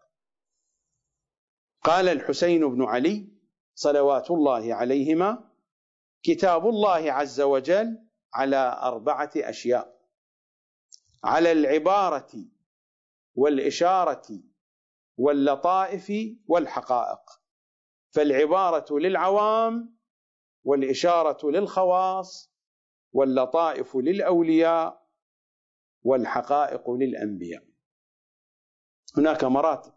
قال 1.82 2.08
الحسين 2.08 2.68
بن 2.68 2.82
علي 2.82 3.28
صلوات 3.74 4.30
الله 4.30 4.74
عليهما 4.74 5.50
كتاب 6.22 6.66
الله 6.68 7.12
عز 7.12 7.40
وجل 7.40 8.06
على 8.34 8.78
أربعة 8.82 9.30
أشياء 9.36 10.00
على 11.24 11.52
العبارة 11.52 12.44
والإشارة 13.34 14.40
واللطائف 15.16 16.12
والحقائق. 16.46 17.45
فالعبارة 18.16 18.98
للعوام 18.98 19.98
والإشارة 20.64 21.50
للخواص 21.50 22.52
واللطائف 23.12 23.96
للأولياء 23.96 25.06
والحقائق 26.02 26.90
للأنبياء. 26.90 27.62
هناك 29.16 29.44
مراتب 29.44 29.92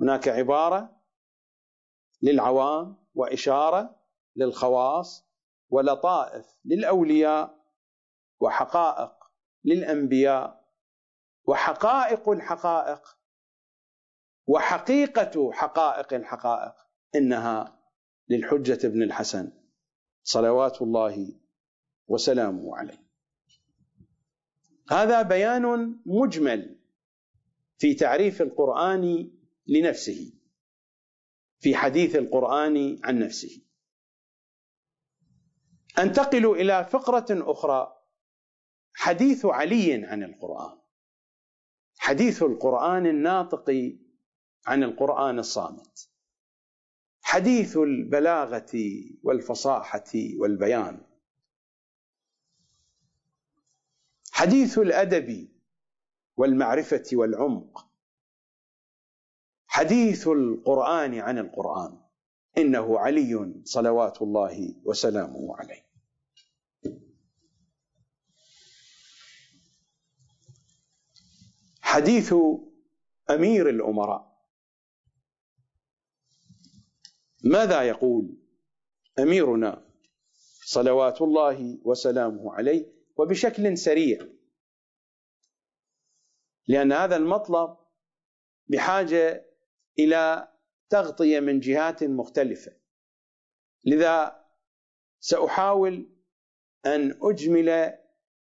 هناك 0.00 0.28
عبارة 0.28 1.00
للعوام 2.22 3.06
وإشارة 3.14 4.00
للخواص 4.36 5.28
ولطائف 5.70 6.46
للأولياء 6.64 7.64
وحقائق 8.40 9.24
للأنبياء 9.64 10.68
وحقائق 11.44 12.28
الحقائق 12.28 13.18
وحقيقة 14.46 15.52
حقائق 15.52 16.14
الحقائق. 16.14 16.87
إنها 17.14 17.78
للحجة 18.28 18.88
بن 18.88 19.02
الحسن 19.02 19.52
صلوات 20.22 20.82
الله 20.82 21.34
وسلامه 22.08 22.76
عليه. 22.76 23.08
هذا 24.90 25.22
بيان 25.22 25.96
مجمل 26.06 26.78
في 27.78 27.94
تعريف 27.94 28.42
القرآن 28.42 29.30
لنفسه 29.66 30.32
في 31.60 31.76
حديث 31.76 32.16
القرآن 32.16 32.98
عن 33.04 33.18
نفسه. 33.18 33.62
أنتقل 35.98 36.46
إلى 36.46 36.84
فقرة 36.84 37.26
أخرى 37.30 38.02
حديث 38.94 39.46
علي 39.46 40.04
عن 40.04 40.22
القرآن. 40.22 40.78
حديث 41.98 42.42
القرآن 42.42 43.06
الناطق 43.06 43.96
عن 44.66 44.82
القرآن 44.82 45.38
الصامت. 45.38 46.10
حديث 47.28 47.76
البلاغة 47.76 49.02
والفصاحة 49.22 50.12
والبيان. 50.36 51.00
حديث 54.32 54.78
الأدب 54.78 55.48
والمعرفة 56.36 57.04
والعمق. 57.12 57.86
حديث 59.66 60.28
القرآن 60.28 61.18
عن 61.18 61.38
القرآن. 61.38 62.00
إنه 62.58 62.98
علي 62.98 63.54
صلوات 63.64 64.22
الله 64.22 64.74
وسلامه 64.84 65.56
عليه. 65.56 65.88
حديث 71.80 72.34
أمير 73.30 73.68
الأمراء. 73.68 74.27
ماذا 77.44 77.82
يقول 77.82 78.36
أميرنا 79.18 79.84
صلوات 80.64 81.22
الله 81.22 81.78
وسلامه 81.84 82.54
عليه 82.54 82.92
وبشكل 83.16 83.78
سريع؟ 83.78 84.18
لأن 86.68 86.92
هذا 86.92 87.16
المطلب 87.16 87.76
بحاجة 88.68 89.46
إلى 89.98 90.48
تغطية 90.90 91.40
من 91.40 91.60
جهات 91.60 92.04
مختلفة. 92.04 92.72
لذا 93.84 94.44
سأحاول 95.20 96.08
أن 96.86 97.18
أجمل 97.22 97.98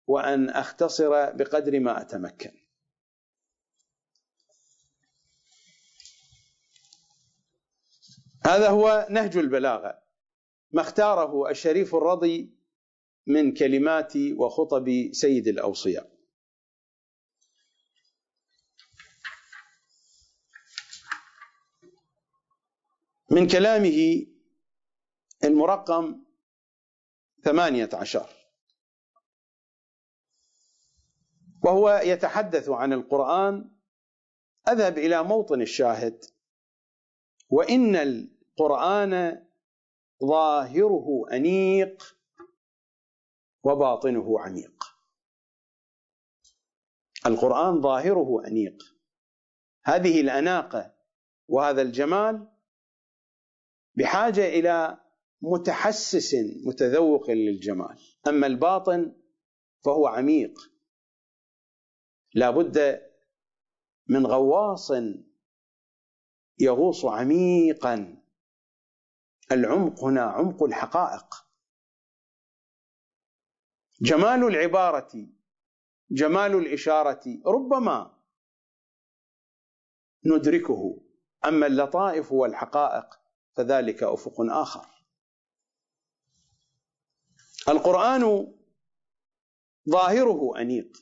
وأن 0.07 0.49
أختصر 0.49 1.31
بقدر 1.31 1.79
ما 1.79 2.01
أتمكن. 2.01 2.66
هذا 8.47 8.69
هو 8.69 9.07
نهج 9.09 9.37
البلاغة 9.37 10.01
ما 10.71 10.81
اختاره 10.81 11.49
الشريف 11.49 11.95
الرضي 11.95 12.53
من 13.25 13.53
كلمات 13.53 14.17
وخطب 14.17 15.09
سيد 15.11 15.47
الأوصياء. 15.47 16.17
من 23.31 23.47
كلامه 23.47 24.25
المرقم 25.43 26.23
ثمانية 27.43 27.89
عشر. 27.93 28.29
وهو 31.63 32.01
يتحدث 32.03 32.69
عن 32.69 32.93
القرآن 32.93 33.71
أذهب 34.69 34.97
إلى 34.97 35.23
موطن 35.23 35.61
الشاهد 35.61 36.25
وإن 37.49 37.95
القرآن 38.57 39.45
ظاهره 40.25 41.07
أنيق 41.31 42.17
وباطنه 43.63 44.39
عميق. 44.39 44.83
القرآن 47.25 47.81
ظاهره 47.81 48.47
أنيق. 48.47 48.83
هذه 49.85 50.21
الأناقة 50.21 50.95
وهذا 51.47 51.81
الجمال 51.81 52.47
بحاجة 53.95 54.45
إلى 54.45 54.97
متحسس 55.41 56.35
متذوق 56.65 57.29
للجمال. 57.29 57.97
أما 58.27 58.47
الباطن 58.47 59.15
فهو 59.85 60.07
عميق. 60.07 60.59
لا 62.33 62.49
بد 62.49 63.01
من 64.07 64.25
غواص 64.25 64.91
يغوص 66.59 67.05
عميقا. 67.05 68.16
العمق 69.51 70.03
هنا 70.03 70.21
عمق 70.21 70.63
الحقائق. 70.63 71.47
جمال 74.01 74.43
العبارة 74.43 75.27
جمال 76.11 76.55
الإشارة 76.55 77.23
ربما 77.45 78.17
ندركه 80.25 81.01
أما 81.45 81.67
اللطائف 81.67 82.31
والحقائق 82.31 83.19
فذلك 83.55 84.03
أفق 84.03 84.35
آخر. 84.39 84.85
القرآن 87.69 88.53
ظاهره 89.89 90.61
أنيق 90.61 90.97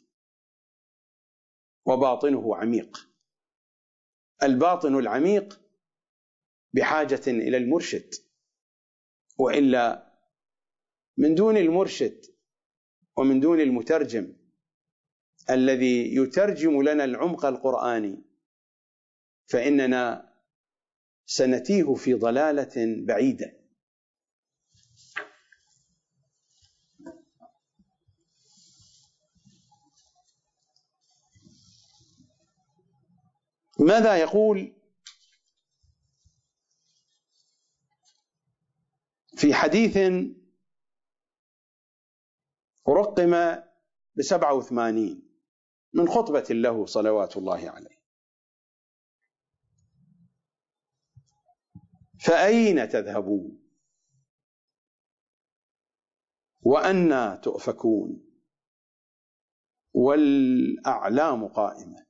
وباطنه 1.86 2.56
عميق. 2.56 3.10
الباطن 4.44 4.96
العميق 4.96 5.62
بحاجة 6.74 7.22
إلى 7.28 7.58
المرشد. 7.58 8.14
وإلا 9.38 10.13
من 11.17 11.36
دون 11.36 11.58
المرشد 11.58 12.26
ومن 13.17 13.39
دون 13.39 13.60
المترجم 13.60 14.34
الذي 15.50 16.15
يترجم 16.15 16.82
لنا 16.82 17.04
العمق 17.04 17.45
القرآني 17.45 18.24
فإننا 19.48 20.34
سنتيه 21.26 21.93
في 21.93 22.13
ضلالة 22.13 23.06
بعيدة. 23.06 23.65
ماذا 33.80 34.17
يقول 34.17 34.75
في 39.36 39.54
حديث 39.54 39.98
رقم 42.88 43.62
بسبعة 44.15 44.54
وثمانين 44.54 45.39
من 45.93 46.08
خطبة 46.08 46.45
له 46.50 46.86
صلوات 46.86 47.38
الله 47.38 47.69
عليه. 47.69 47.95
فأين 52.19 52.89
تذهبون؟ 52.89 53.62
وأنى 56.62 57.38
تؤفكون. 57.38 58.26
والأعلام 59.93 61.48
قائمة. 61.48 62.06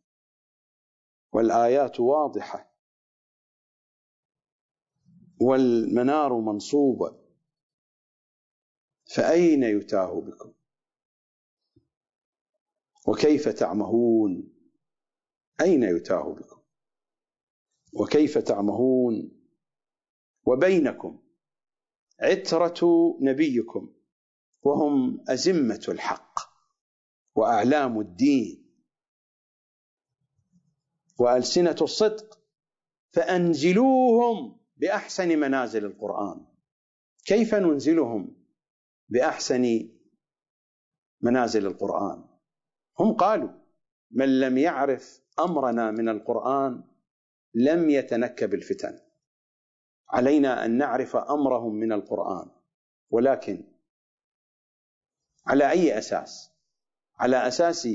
والآيات 1.31 1.99
واضحة. 1.99 2.74
والمنار 5.45 6.39
منصوبة. 6.39 7.15
فأين 9.15 9.63
يتاه 9.63 10.21
بكم؟ 10.21 10.53
وكيف 13.07 13.49
تعمهون؟ 13.49 14.53
أين 15.61 15.83
يتاه 15.83 16.33
بكم؟ 16.33 16.61
وكيف 17.93 18.37
تعمهون؟ 18.37 19.31
وبينكم 20.45 21.19
عترة 22.19 22.79
نبيكم 23.21 23.93
وهم 24.63 25.23
أزمة 25.29 25.85
الحق 25.87 26.39
وأعلام 27.35 27.99
الدين 27.99 28.65
وألسنة 31.19 31.77
الصدق 31.81 32.39
فأنزلوهم. 33.11 34.64
بأحسن 34.77 35.39
منازل 35.39 35.85
القرآن. 35.85 36.45
كيف 37.25 37.55
ننزلهم 37.55 38.45
بأحسن 39.09 39.89
منازل 41.21 41.65
القرآن؟ 41.65 42.23
هم 42.99 43.13
قالوا 43.13 43.49
من 44.11 44.39
لم 44.39 44.57
يعرف 44.57 45.21
أمرنا 45.39 45.91
من 45.91 46.09
القرآن 46.09 46.83
لم 47.53 47.89
يتنكب 47.89 48.53
الفتن. 48.53 48.99
علينا 50.09 50.65
أن 50.65 50.77
نعرف 50.77 51.15
أمرهم 51.15 51.75
من 51.75 51.91
القرآن. 51.91 52.51
ولكن 53.09 53.63
على 55.47 55.71
أي 55.71 55.97
أساس؟ 55.97 56.51
على 57.19 57.47
أساس 57.47 57.89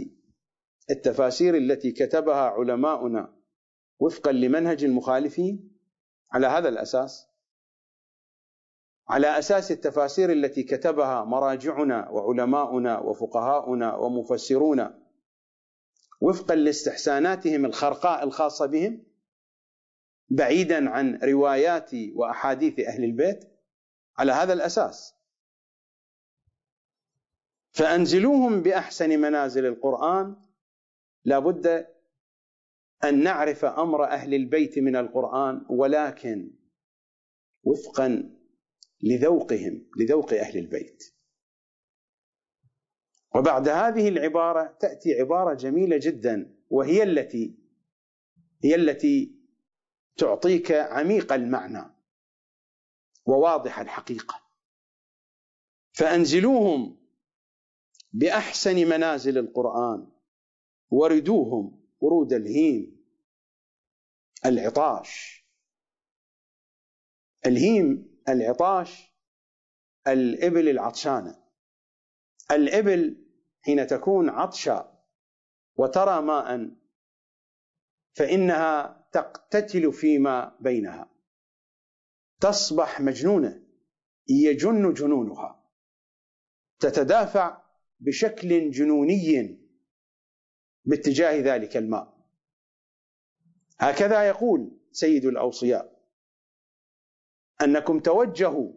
التفاسير 0.90 1.56
التي 1.56 1.92
كتبها 1.92 2.42
علماؤنا 2.50 3.36
وفقا 3.98 4.32
لمنهج 4.32 4.84
المخالفين؟ 4.84 5.69
على 6.32 6.46
هذا 6.46 6.68
الأساس 6.68 7.30
على 9.08 9.38
أساس 9.38 9.70
التفاسير 9.70 10.32
التي 10.32 10.62
كتبها 10.62 11.24
مراجعنا 11.24 12.08
وعلماؤنا 12.08 12.98
وفقهاؤنا 12.98 13.94
ومفسرونا 13.94 14.98
وفقا 16.20 16.54
لاستحساناتهم 16.54 17.64
الخرقاء 17.64 18.24
الخاصة 18.24 18.66
بهم 18.66 19.04
بعيدا 20.28 20.90
عن 20.90 21.18
روايات 21.24 21.90
وأحاديث 22.14 22.80
أهل 22.80 23.04
البيت 23.04 23.44
على 24.18 24.32
هذا 24.32 24.52
الأساس. 24.52 25.14
فأنزلوهم 27.72 28.62
بأحسن 28.62 29.20
منازل 29.20 29.66
القرآن 29.66 30.36
لابد 31.24 31.86
أن 33.04 33.22
نعرف 33.22 33.64
أمر 33.64 34.04
أهل 34.04 34.34
البيت 34.34 34.78
من 34.78 34.96
القرآن 34.96 35.66
ولكن 35.70 36.50
وفقا 37.62 38.36
لذوقهم 39.02 39.90
لذوق 39.96 40.32
أهل 40.32 40.58
البيت. 40.58 41.14
وبعد 43.34 43.68
هذه 43.68 44.08
العبارة 44.08 44.76
تأتي 44.80 45.20
عبارة 45.20 45.54
جميلة 45.54 45.98
جدا 46.02 46.56
وهي 46.70 47.02
التي 47.02 47.58
هي 48.64 48.74
التي 48.74 49.40
تعطيك 50.16 50.72
عميق 50.72 51.32
المعنى 51.32 51.94
وواضح 53.26 53.78
الحقيقة. 53.78 54.42
فأنزلوهم 55.92 57.00
بأحسن 58.12 58.76
منازل 58.88 59.38
القرآن 59.38 60.12
وردوهم 60.90 61.79
ورود 62.00 62.32
الهيم 62.32 63.06
العطاش. 64.46 65.44
الهيم 67.46 68.18
العطاش 68.28 69.14
الإبل 70.06 70.68
العطشانة. 70.68 71.44
الإبل 72.50 73.26
حين 73.62 73.86
تكون 73.86 74.28
عطشة 74.28 75.00
وترى 75.76 76.22
ماء 76.22 76.70
فإنها 78.12 79.06
تقتتل 79.12 79.92
فيما 79.92 80.56
بينها. 80.60 81.10
تصبح 82.40 83.00
مجنونة 83.00 83.62
يجن 84.28 84.92
جنونها. 84.92 85.70
تتدافع 86.78 87.62
بشكل 88.00 88.70
جنوني 88.70 89.59
باتجاه 90.84 91.40
ذلك 91.40 91.76
الماء. 91.76 92.20
هكذا 93.78 94.28
يقول 94.28 94.80
سيد 94.92 95.24
الأوصياء 95.24 96.00
أنكم 97.62 98.00
توجهوا 98.00 98.72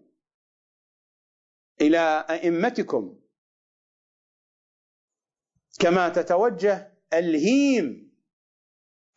إلى 1.82 2.26
أئمتكم 2.30 3.20
كما 5.80 6.10
تتوجه 6.10 6.98
الهيم 7.14 8.14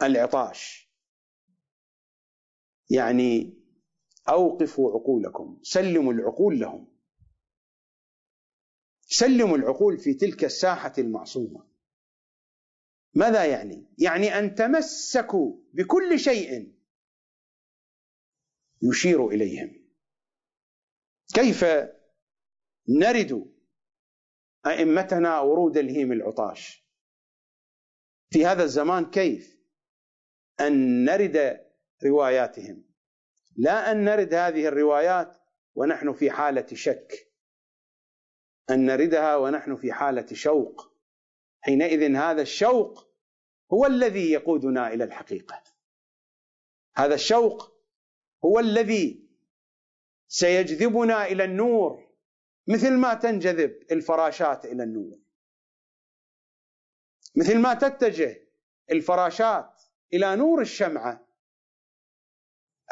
العطاش. 0.03 0.91
يعني 2.91 3.63
أوقفوا 4.29 4.91
عقولكم 4.91 5.59
سلموا 5.63 6.13
العقول 6.13 6.61
لهم. 6.61 6.97
سلموا 9.01 9.57
العقول 9.57 9.99
في 9.99 10.15
تلك 10.15 10.45
الساحة 10.45 10.93
المعصومة. 10.99 11.76
ماذا 13.17 13.45
يعني؟ 13.45 13.87
يعني 13.99 14.39
أن 14.39 14.55
تمسكوا 14.55 15.57
بكل 15.73 16.19
شيء 16.19 16.77
يشير 18.83 19.29
إليهم. 19.29 19.87
كيف 21.35 21.65
نرد 22.89 23.53
أئمتنا 24.67 25.41
ورود 25.41 25.77
الهيم 25.77 26.13
العطاش؟ 26.13 26.87
في 28.31 28.47
هذا 28.47 28.65
الزمان 28.65 29.11
كيف 29.11 29.59
أن 30.61 31.05
نرد 31.05 31.67
رواياتهم؟ 32.05 32.85
لا 33.57 33.93
أن 33.93 34.05
نرد 34.05 34.35
هذه 34.35 34.69
الروايات 34.69 35.37
ونحن 35.75 36.13
في 36.13 36.31
حالة 36.31 36.67
شك. 36.75 37.33
أن 38.71 38.87
نردها 38.87 39.37
ونحن 39.37 39.77
في 39.77 39.93
حالة 39.93 40.27
شوق. 40.33 40.97
حينئذ 41.61 42.17
هذا 42.17 42.43
الشوق 42.43 43.06
هو 43.73 43.87
الذي 43.87 44.31
يقودنا 44.31 44.93
إلى 44.93 45.05
الحقيقة. 45.05 45.63
هذا 46.97 47.15
الشوق 47.15 47.73
هو 48.45 48.59
الذي 48.59 49.27
سيجذبنا 50.29 51.27
إلى 51.27 51.45
النور 51.45 52.07
مثل 52.67 52.93
ما 52.93 53.15
تنجذب 53.15 53.83
الفراشات 53.91 54.65
إلى 54.65 54.83
النور. 54.83 55.19
مثل 57.37 57.59
ما 57.59 57.75
تتجه 57.75 58.43
الفراشات 58.91 59.83
إلى 60.13 60.37
نور 60.37 60.61
الشمعة. 60.61 61.27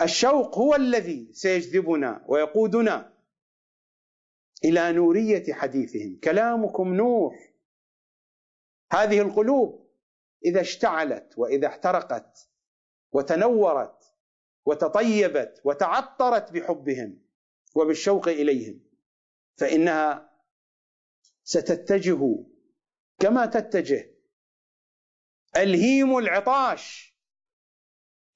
الشوق 0.01 0.59
هو 0.59 0.75
الذي 0.75 1.33
سيجذبنا 1.33 2.25
ويقودنا 2.29 3.15
إلى 4.65 4.93
نورية 4.93 5.53
حديثهم. 5.53 6.21
كلامكم 6.25 6.95
نور. 6.95 7.37
هذه 8.93 9.21
القلوب 9.21 9.84
إذا 10.45 10.61
اشتعلت 10.61 11.35
وإذا 11.39 11.67
احترقت 11.67 12.51
وتنورت 13.13 14.15
وتطيبت 14.67 15.61
وتعطرت 15.65 16.53
بحبهم 16.53 17.23
وبالشوق 17.75 18.29
إليهم 18.29 18.81
فإنها 19.57 20.31
ستتجه 21.43 22.45
كما 23.19 23.47
تتجه 23.47 24.15
ألهيم 25.57 26.19
العطاش 26.19 27.15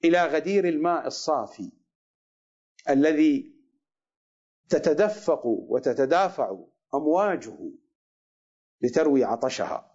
إلى 0.03 0.25
غدير 0.25 0.67
الماء 0.67 1.07
الصافي 1.07 1.71
الذي 2.89 3.55
تتدفق 4.69 5.45
وتتدافع 5.45 6.57
أمواجه 6.93 7.57
لتروي 8.81 9.23
عطشها. 9.23 9.88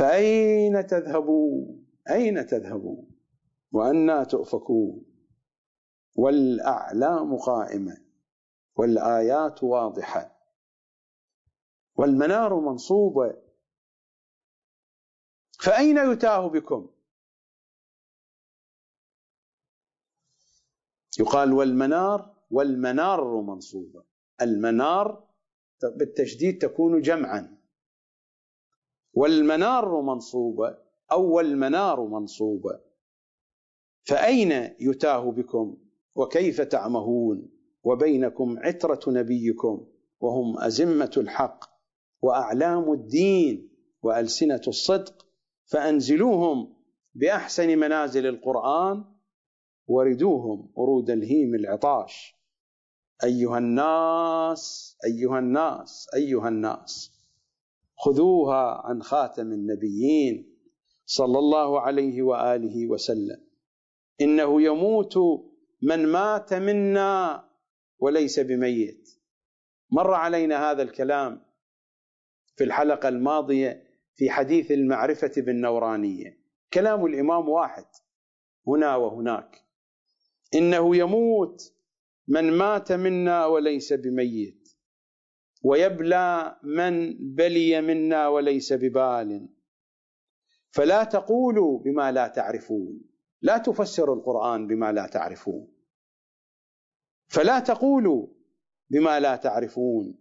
فأين 0.00 0.86
تذهبون؟ 0.86 1.86
أين 2.10 2.46
تذهبون؟ 2.46 3.10
وأنا 3.72 4.24
تؤفكون. 4.24 5.04
والأعلام 6.16 7.36
قائمة. 7.36 8.04
والآيات 8.76 9.62
واضحة. 9.62 10.36
والمنار 11.94 12.60
منصوبة. 12.60 13.42
فأين 15.64 16.12
يتاه 16.12 16.48
بكم؟ 16.48 16.90
يقال 21.18 21.52
والمنار 21.52 22.36
والمنار 22.50 23.40
منصوبة. 23.40 24.04
المنار 24.40 25.28
بالتشديد 25.82 26.58
تكون 26.58 27.00
جمعا. 27.00 27.59
والمنار 29.14 30.00
منصوبة 30.00 30.78
أو 31.12 31.32
والمنار 31.32 32.06
منصوبة. 32.06 32.80
فأين 34.04 34.52
يتاه 34.80 35.30
بكم؟ 35.30 35.76
وكيف 36.14 36.60
تعمهون؟ 36.60 37.50
وبينكم 37.84 38.58
عترة 38.58 39.00
نبيكم 39.08 39.86
وهم 40.20 40.58
أزمة 40.58 41.10
الحق 41.16 41.64
وأعلام 42.22 42.92
الدين 42.92 43.70
وألسنة 44.02 44.60
الصدق. 44.68 45.26
فأنزلوهم 45.66 46.76
بأحسن 47.14 47.78
منازل 47.78 48.26
القرآن 48.26 49.04
وردوهم 49.86 50.72
ورود 50.74 51.10
الهيم 51.10 51.54
العطاش. 51.54 52.34
أيها 53.24 53.58
الناس 53.58 54.96
أيها 55.04 55.38
الناس 55.38 56.06
أيها 56.14 56.48
الناس. 56.48 57.19
خذوها 58.04 58.80
عن 58.84 59.02
خاتم 59.02 59.52
النبيين 59.52 60.56
صلى 61.04 61.38
الله 61.38 61.80
عليه 61.80 62.22
وآله 62.22 62.86
وسلم. 62.86 63.46
إنه 64.20 64.62
يموت 64.62 65.14
من 65.82 66.06
مات 66.06 66.54
منا 66.54 67.44
وليس 67.98 68.40
بميت. 68.40 69.08
مر 69.90 70.14
علينا 70.14 70.70
هذا 70.70 70.82
الكلام 70.82 71.40
في 72.56 72.64
الحلقة 72.64 73.08
الماضية 73.08 73.82
في 74.14 74.30
حديث 74.30 74.70
المعرفة 74.70 75.32
بالنورانية. 75.36 76.38
كلام 76.72 77.06
الإمام 77.06 77.48
واحد 77.48 77.86
هنا 78.66 78.96
وهناك. 78.96 79.56
إنه 80.54 80.96
يموت 80.96 81.62
من 82.28 82.52
مات 82.52 82.92
منا 82.92 83.46
وليس 83.46 83.92
بميت. 83.92 84.59
ويبلى 85.62 86.56
من 86.62 87.16
بلي 87.34 87.80
منا 87.80 88.28
وليس 88.28 88.72
ببال. 88.72 89.48
فلا 90.70 91.04
تقولوا 91.04 91.78
بما 91.78 92.12
لا 92.12 92.28
تعرفون. 92.28 93.00
لا 93.42 93.58
تفسروا 93.58 94.16
القرآن 94.16 94.66
بما 94.66 94.92
لا 94.92 95.06
تعرفون. 95.06 95.72
فلا 97.28 97.60
تقولوا 97.60 98.26
بما 98.90 99.20
لا 99.20 99.36
تعرفون. 99.36 100.18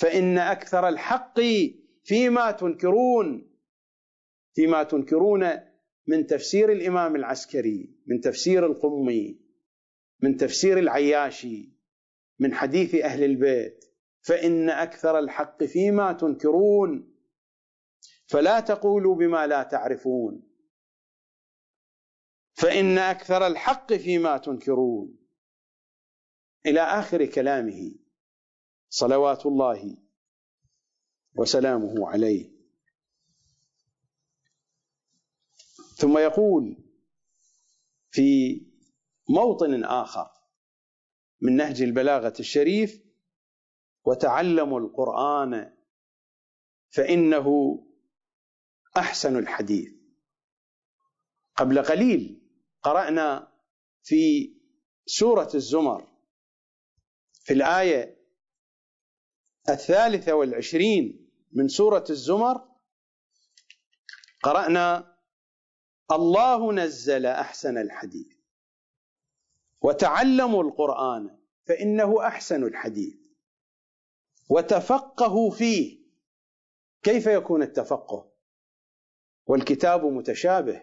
فإن 0.00 0.38
أكثر 0.38 0.88
الحق 0.88 1.40
فيما 2.04 2.50
تنكرون. 2.50 3.52
فيما 4.54 4.82
تنكرون 4.82 5.50
من 6.06 6.26
تفسير 6.26 6.72
الإمام 6.72 7.16
العسكري 7.16 7.94
من 8.06 8.20
تفسير 8.20 8.66
القمي 8.66 9.40
من 10.22 10.36
تفسير 10.36 10.78
العياشي 10.78 11.72
من 12.38 12.54
حديث 12.54 12.94
أهل 12.94 13.24
البيت. 13.24 13.84
فإن 14.22 14.70
أكثر 14.70 15.18
الحق 15.18 15.64
فيما 15.64 16.12
تنكرون 16.12 17.14
فلا 18.26 18.60
تقولوا 18.60 19.16
بما 19.16 19.46
لا 19.46 19.62
تعرفون 19.62 20.42
فإن 22.54 22.98
أكثر 22.98 23.46
الحق 23.46 23.92
فيما 23.92 24.38
تنكرون 24.38 25.18
إلى 26.66 26.80
آخر 26.80 27.26
كلامه 27.26 27.94
صلوات 28.88 29.46
الله 29.46 29.96
وسلامه 31.34 32.08
عليه. 32.08 32.52
ثم 35.96 36.18
يقول 36.18 36.76
في 38.10 38.60
موطن 39.28 39.84
آخر 39.84 40.30
من 41.40 41.56
نهج 41.56 41.82
البلاغة 41.82 42.34
الشريف 42.40 43.01
وتعلموا 44.04 44.80
القرآن 44.80 45.76
فإنه 46.90 47.78
أحسن 48.96 49.38
الحديث. 49.38 49.92
قبل 51.56 51.82
قليل 51.82 52.42
قرأنا 52.82 53.52
في 54.02 54.54
سورة 55.06 55.50
الزمر 55.54 56.08
في 57.32 57.52
الآية 57.52 58.22
الثالثة 59.68 60.32
والعشرين 60.32 61.30
من 61.52 61.68
سورة 61.68 62.04
الزمر. 62.10 62.68
قرأنا 64.42 65.16
الله 66.12 66.72
نزل 66.72 67.26
أحسن 67.26 67.78
الحديث. 67.78 68.36
وتعلموا 69.80 70.62
القرآن 70.64 71.38
فإنه 71.68 72.26
أحسن 72.26 72.64
الحديث. 72.64 73.21
وتفقهوا 74.48 75.50
فيه. 75.50 76.02
كيف 77.02 77.26
يكون 77.26 77.62
التفقه؟ 77.62 78.32
والكتاب 79.46 80.04
متشابه 80.04 80.82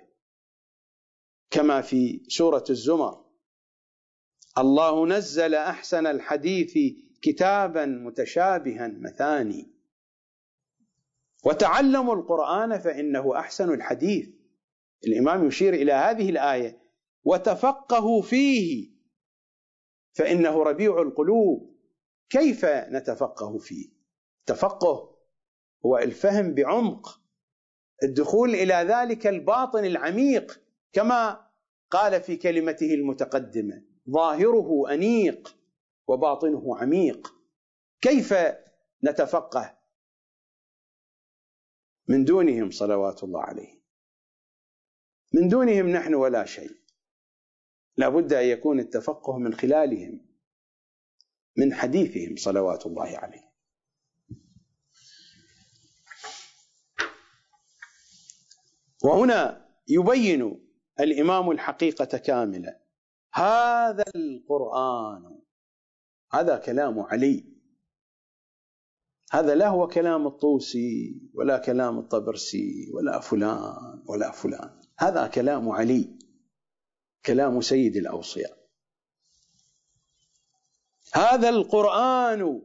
كما 1.52 1.82
في 1.82 2.24
سورة 2.28 2.64
الزمر. 2.70 3.26
الله 4.58 5.08
نزل 5.08 5.56
أحسن 5.56 6.08
الحديث 6.08 6.78
كتابا 7.22 7.86
متشابها 7.86 8.88
مثاني. 8.88 9.72
وتعلموا 11.46 12.16
القرآن 12.16 12.80
فإنه 12.80 13.40
أحسن 13.40 13.74
الحديث. 13.74 14.30
الإمام 15.08 15.48
يشير 15.48 15.74
إلى 15.74 15.92
هذه 15.92 16.30
الآية. 16.30 16.80
وتفقهوا 17.24 18.22
فيه 18.22 18.92
فإنه 20.14 20.64
ربيع 20.64 21.02
القلوب. 21.02 21.69
كيف 22.30 22.66
نتفقه 22.66 23.58
فيه؟ 23.58 23.90
التفقه 24.40 25.18
هو 25.86 25.98
الفهم 25.98 26.54
بعمق 26.54 27.22
الدخول 28.04 28.50
إلى 28.50 28.74
ذلك 28.74 29.28
الباطن 29.28 29.86
العميق 29.86 30.62
كما 30.94 31.50
قال 31.92 32.22
في 32.22 32.36
كلمته 32.38 32.94
المتقدمة 32.94 33.84
ظاهره 34.10 34.94
أنيق 34.94 35.58
وباطنه 36.08 36.78
عميق. 36.78 37.36
كيف 38.02 38.34
نتفقه؟ 39.04 39.78
من 42.08 42.26
دونهم 42.26 42.72
صلوات 42.72 43.24
الله 43.24 43.42
عليه. 43.42 43.82
من 45.34 45.48
دونهم 45.48 45.88
نحن 45.88 46.14
ولا 46.14 46.46
شيء. 46.46 46.72
لا 47.98 48.10
بد 48.10 48.34
أن 48.34 48.46
يكون 48.46 48.80
التفقه 48.80 49.38
من 49.38 49.54
خلالهم. 49.54 50.29
من 51.60 51.74
حديثهم 51.74 52.36
صلوات 52.36 52.86
الله 52.86 53.18
عليه. 53.18 53.50
وهنا 59.04 59.70
يبين 59.88 60.62
الإمام 61.00 61.52
الحقيقة 61.52 62.18
كامله 62.18 62.80
هذا 63.34 64.04
القرآن 64.16 65.40
هذا 66.34 66.58
كلام 66.58 67.00
علي. 67.00 67.46
هذا 69.32 69.56
لا 69.56 69.68
هو 69.68 69.88
كلام 69.88 70.28
الطوسي 70.28 71.22
ولا 71.34 71.58
كلام 71.58 72.00
الطبرسي 72.00 72.92
ولا 72.94 73.20
فلان 73.20 74.04
ولا 74.06 74.32
فلان. 74.32 74.82
هذا 75.00 75.28
كلام 75.28 75.70
علي 75.70 76.20
كلام 77.26 77.62
سيد 77.62 77.96
الأوصياء. 77.96 78.59
هذا 81.14 81.50
القرآن 81.50 82.62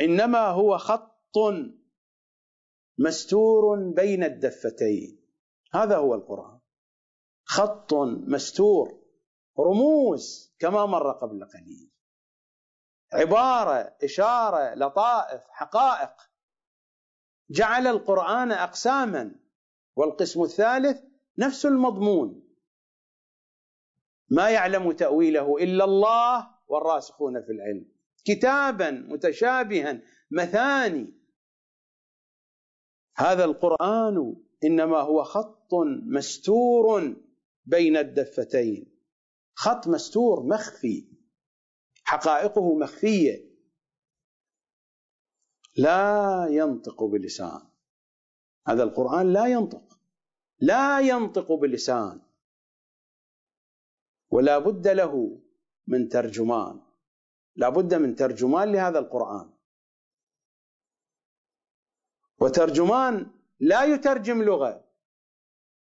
إنما 0.00 0.46
هو 0.48 0.78
خط 0.78 1.14
مستور 2.98 3.92
بين 3.96 4.24
الدفتين. 4.24 5.20
هذا 5.74 5.96
هو 5.96 6.14
القرآن. 6.14 6.60
خط 7.44 7.94
مستور 8.26 9.02
رموز 9.58 10.54
كما 10.58 10.86
مر 10.86 11.12
قبل 11.12 11.44
قليل. 11.44 11.90
عبارة 13.12 13.96
إشارة 14.04 14.74
لطائف 14.74 15.42
حقائق. 15.50 16.12
جعل 17.50 17.86
القرآن 17.86 18.52
اقساما 18.52 19.34
والقسم 19.96 20.42
الثالث 20.42 21.02
نفس 21.38 21.66
المضمون. 21.66 22.56
ما 24.30 24.50
يعلم 24.50 24.92
تأويله 24.92 25.56
إلا 25.56 25.84
الله 25.84 26.53
والراسخون 26.66 27.42
في 27.42 27.52
العلم. 27.52 27.92
كتابا 28.24 28.90
متشابها 28.90 30.02
مثاني. 30.30 31.14
هذا 33.16 33.44
القرآن 33.44 34.36
إنما 34.64 35.00
هو 35.00 35.24
خط 35.24 35.74
مستور 36.06 37.16
بين 37.64 37.96
الدفتين. 37.96 38.94
خط 39.54 39.88
مستور 39.88 40.46
مخفي 40.46 41.08
حقائقه 42.04 42.78
مخفية. 42.78 43.54
لا 45.76 46.46
ينطق 46.50 47.04
بلسان. 47.04 47.60
هذا 48.68 48.82
القرآن 48.82 49.32
لا 49.32 49.46
ينطق. 49.46 49.98
لا 50.58 51.00
ينطق 51.00 51.52
بلسان. 51.52 52.20
ولا 54.30 54.58
بد 54.58 54.88
له 54.88 55.43
من 55.86 56.08
ترجمان. 56.08 56.80
لا 57.56 57.68
بد 57.68 57.94
من 57.94 58.14
ترجمان 58.14 58.72
لهذا 58.72 58.98
القرآن. 58.98 59.50
وترجمان 62.38 63.30
لا 63.60 63.84
يترجم 63.84 64.42
لغة 64.42 64.84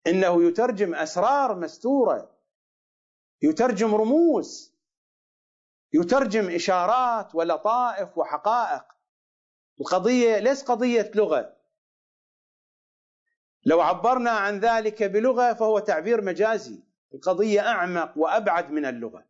إنه 0.07 0.43
يترجم 0.43 0.95
أسرار 0.95 1.59
مستورة 1.59 2.37
يترجم 3.41 3.95
رموز 3.95 4.75
يترجم 5.93 6.49
إشارات 6.49 7.35
ولطائف 7.35 8.17
وحقائق. 8.17 8.83
القضية 9.81 10.39
ليس 10.39 10.63
قضية 10.63 11.11
لغة. 11.15 11.55
لو 13.65 13.81
عبرنا 13.81 14.31
عن 14.31 14.59
ذلك 14.59 15.03
بلغة 15.03 15.53
فهو 15.53 15.79
تعبير 15.79 16.21
مجازي. 16.21 16.83
القضية 17.13 17.59
أعمق 17.59 18.17
وأبعد 18.17 18.71
من 18.71 18.85
اللغة. 18.85 19.25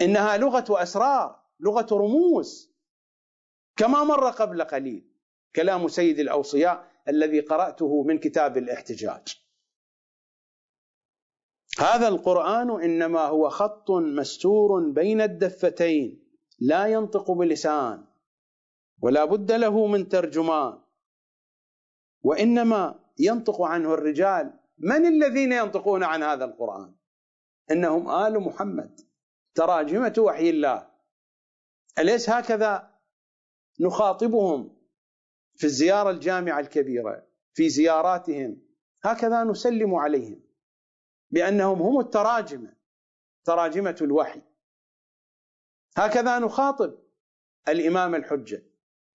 إنها 0.00 0.36
لغة 0.36 0.82
أسرار 0.82 1.42
لغة 1.60 1.86
رموز. 1.92 2.72
كما 3.76 4.04
مر 4.04 4.30
قبل 4.30 4.64
قليل 4.64 5.12
كلام 5.56 5.88
سيد 5.88 6.18
الأوصياء 6.18 6.92
الذي 7.08 7.40
قرأته 7.40 8.02
من 8.02 8.18
كتاب 8.18 8.56
الاحتجاج. 8.56 9.42
هذا 11.78 12.08
القرآن 12.08 12.82
إنما 12.82 13.20
هو 13.20 13.48
خط 13.48 13.90
مستور 13.90 14.90
بين 14.90 15.20
الدفتين 15.20 16.28
لا 16.60 16.86
ينطق 16.86 17.30
بلسان 17.30 18.04
ولا 19.02 19.24
بد 19.24 19.52
له 19.52 19.86
من 19.86 20.08
ترجمان. 20.08 20.78
وإنما 22.22 23.00
ينطق 23.18 23.62
عنه 23.62 23.94
الرجال. 23.94 24.58
من 24.78 25.06
الذين 25.06 25.52
ينطقون 25.52 26.04
عن 26.04 26.22
هذا 26.22 26.44
القرآن؟ 26.44 26.94
إنهم 27.70 28.10
آل 28.10 28.40
محمد. 28.40 29.00
تراجمة 29.54 30.14
وحي 30.18 30.50
الله. 30.50 30.90
أليس 31.98 32.30
هكذا 32.30 32.98
نخاطبهم 33.80 34.76
في 35.54 35.64
الزيارة 35.64 36.10
الجامعة 36.10 36.60
الكبيرة 36.60 37.26
في 37.54 37.68
زياراتهم؟ 37.68 38.62
هكذا 39.02 39.44
نسلم 39.44 39.94
عليهم 39.94 40.40
بأنهم 41.30 41.82
هم 41.82 42.00
التراجمة 42.00 42.74
تراجمة 43.44 43.96
الوحي. 44.00 44.42
هكذا 45.96 46.38
نخاطب 46.38 46.98
الإمام 47.68 48.14
الحجة 48.14 48.62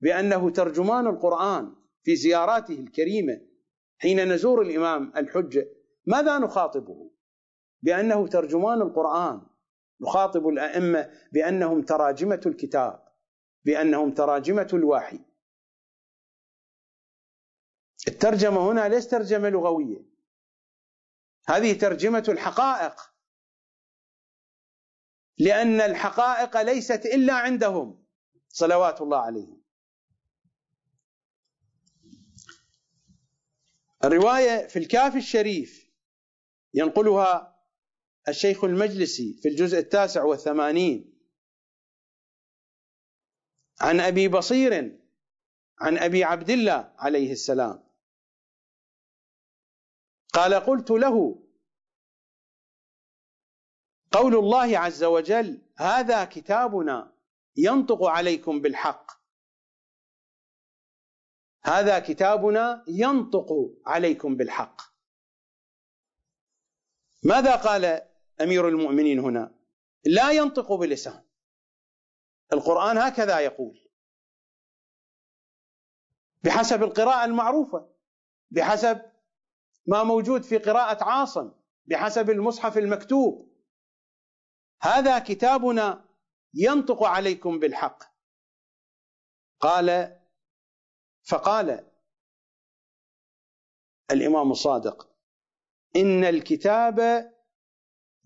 بأنه 0.01 0.49
ترجمان 0.49 1.07
القرآن 1.07 1.75
في 2.03 2.15
زياراته 2.15 2.79
الكريمة 2.79 3.41
حين 3.97 4.33
نزور 4.33 4.61
الإمام 4.61 5.13
الحجة. 5.17 5.67
ماذا 6.05 6.39
نخاطبه؟ 6.39 7.11
بأنه 7.81 8.27
ترجمان 8.27 8.81
القرآن 8.81 9.41
نخاطب 10.01 10.47
الأئمة 10.47 11.27
بأنهم 11.31 11.81
تراجمة 11.81 12.41
الكتاب 12.45 13.07
بأنهم 13.65 14.13
تراجمة 14.13 14.69
الوحي. 14.73 15.19
الترجمة 18.07 18.71
هنا 18.71 18.89
ليست 18.89 19.11
ترجمة 19.11 19.49
لغوية؟ 19.49 20.05
هذه 21.47 21.79
ترجمة 21.79 22.23
الحقائق. 22.29 23.13
لأن 25.37 25.81
الحقائق 25.81 26.61
ليست 26.61 27.05
إلا 27.05 27.33
عندهم 27.33 28.05
صلوات 28.49 29.01
الله 29.01 29.17
عليهم. 29.17 29.63
الرواية 34.03 34.67
في 34.67 34.79
الكافي 34.79 35.17
الشريف 35.17 35.91
ينقلها 36.73 37.56
الشيخ 38.27 38.63
المجلسي 38.63 39.33
في 39.41 39.47
الجزء 39.47 39.77
التاسع 39.77 40.23
والثمانين. 40.23 41.13
عن 43.81 43.99
أبي 43.99 44.27
بصير 44.27 44.99
عن 45.79 45.97
أبي 45.97 46.23
عبد 46.23 46.49
الله 46.49 46.93
عليه 46.97 47.31
السلام. 47.31 47.83
قال 50.33 50.53
قلت 50.53 50.91
له 50.91 51.43
قول 54.11 54.35
الله 54.35 54.79
عز 54.79 55.03
وجل 55.03 55.61
هذا 55.75 56.25
كتابنا 56.25 57.13
ينطق 57.55 58.03
عليكم 58.03 58.61
بالحق. 58.61 59.11
هذا 61.63 61.99
كتابنا 61.99 62.83
ينطق 62.87 63.49
عليكم 63.85 64.35
بالحق. 64.35 64.81
ماذا 67.23 67.55
قال 67.55 68.06
أمير 68.41 68.67
المؤمنين 68.67 69.19
هنا. 69.19 69.55
لا 70.05 70.31
ينطق 70.31 70.73
بلسان. 70.73 71.23
القرآن 72.53 72.97
هكذا 72.97 73.39
يقول. 73.39 73.89
بحسب 76.43 76.83
القراءة 76.83 77.25
المعروفة. 77.25 77.89
بحسب 78.51 79.01
ما 79.87 80.03
موجود 80.03 80.43
في 80.43 80.57
قراءة 80.57 81.03
عاصم. 81.03 81.51
بحسب 81.85 82.29
المصحف 82.29 82.77
المكتوب. 82.77 83.57
هذا 84.81 85.19
كتابنا 85.19 86.05
ينطق 86.53 87.03
عليكم 87.03 87.59
بالحق. 87.59 88.03
قال 89.59 90.17
فقال 91.23 91.91
الإمام 94.11 94.51
الصادق 94.51 95.09
إن 95.95 96.23
الكتاب 96.23 96.99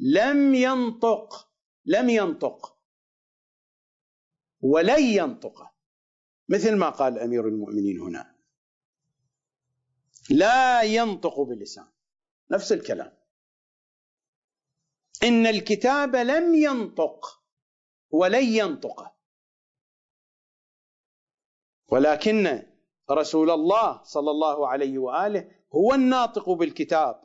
لم 0.01 0.53
ينطق 0.55 1.51
لم 1.85 2.09
ينطق. 2.09 2.77
ولن 4.61 5.03
ينطق. 5.03 5.71
مثل 6.49 6.75
ما 6.75 6.89
قال 6.89 7.19
أمير 7.19 7.47
المؤمنين 7.47 7.99
هنا. 7.99 8.35
لا 10.29 10.81
ينطق 10.81 11.41
بلسان 11.41 11.87
نفس 12.51 12.71
الكلام. 12.71 13.17
إن 15.23 15.47
الكتاب 15.47 16.15
لم 16.15 16.55
ينطق 16.55 17.43
ولن 18.09 18.43
ينطق. 18.43 19.11
ولكن 21.87 22.67
رسول 23.11 23.51
الله 23.51 24.03
صلى 24.03 24.31
الله 24.31 24.67
عليه 24.67 24.97
وآله 24.97 25.51
هو 25.75 25.93
الناطق 25.93 26.49
بالكتاب. 26.49 27.23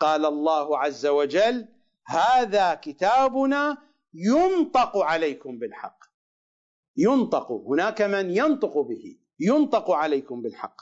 قال 0.00 0.26
الله 0.26 0.78
عز 0.78 1.06
وجل 1.06 1.73
هذا 2.06 2.74
كتابنا 2.74 3.78
ينطق 4.14 4.96
عليكم 4.98 5.58
بالحق. 5.58 6.04
ينطق 6.96 7.52
هناك 7.52 8.02
من 8.02 8.30
ينطق 8.30 8.78
به 8.78 9.18
ينطق 9.40 9.90
عليكم 9.90 10.42
بالحق. 10.42 10.80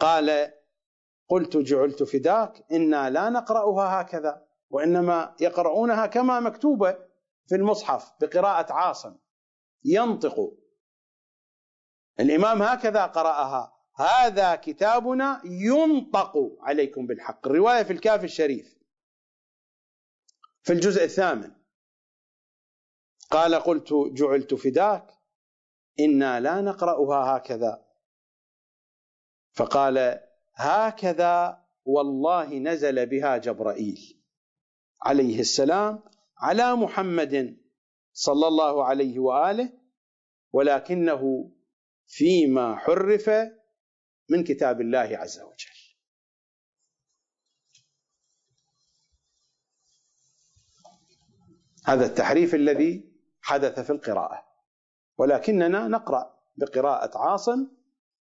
قال 0.00 0.52
قلت 1.28 1.56
جعلت 1.56 2.02
فداك 2.02 2.64
إنا 2.72 3.10
لا 3.10 3.30
نقرأها 3.30 4.00
هكذا 4.00 4.46
وإنما 4.70 5.34
يقرؤونها 5.40 6.06
كما 6.06 6.40
مكتوبه 6.40 6.92
في 7.48 7.54
المصحف 7.54 8.12
بقراءة 8.20 8.72
عاصم. 8.72 9.16
ينطق. 9.84 10.52
الإمام 12.20 12.62
هكذا 12.62 13.06
قرأها. 13.06 13.74
هذا 13.96 14.54
كتابنا 14.54 15.40
ينطق 15.44 16.36
عليكم 16.60 17.06
بالحق. 17.06 17.46
الروايه 17.46 17.82
في 17.82 17.92
الكافي 17.92 18.24
الشريف. 18.24 18.73
في 20.64 20.72
الجزء 20.72 21.04
الثامن. 21.04 21.50
قال 23.30 23.54
قلت 23.54 23.88
جعلت 24.12 24.54
فداك 24.54 25.06
إنا 26.00 26.40
لا 26.40 26.60
نقرأها 26.60 27.36
هكذا. 27.36 27.84
فقال 29.52 30.20
هكذا 30.54 31.64
والله 31.84 32.58
نزل 32.58 33.06
بها 33.06 33.36
جبرائيل 33.36 34.00
عليه 35.02 35.40
السلام 35.40 36.02
على 36.38 36.76
محمد 36.76 37.56
صلى 38.12 38.46
الله 38.48 38.84
عليه 38.84 39.18
وآله 39.18 39.72
ولكنه 40.52 41.50
فيما 42.06 42.76
حرف 42.76 43.30
من 44.30 44.44
كتاب 44.44 44.80
الله 44.80 45.08
عز 45.22 45.40
وجل. 45.40 45.73
هذا 51.84 52.06
التحريف 52.06 52.54
الذي 52.54 53.12
حدث 53.40 53.80
في 53.80 53.90
القراءة. 53.90 54.42
ولكننا 55.18 55.88
نقرأ 55.88 56.34
بقراءة 56.56 57.18
عاصم 57.18 57.68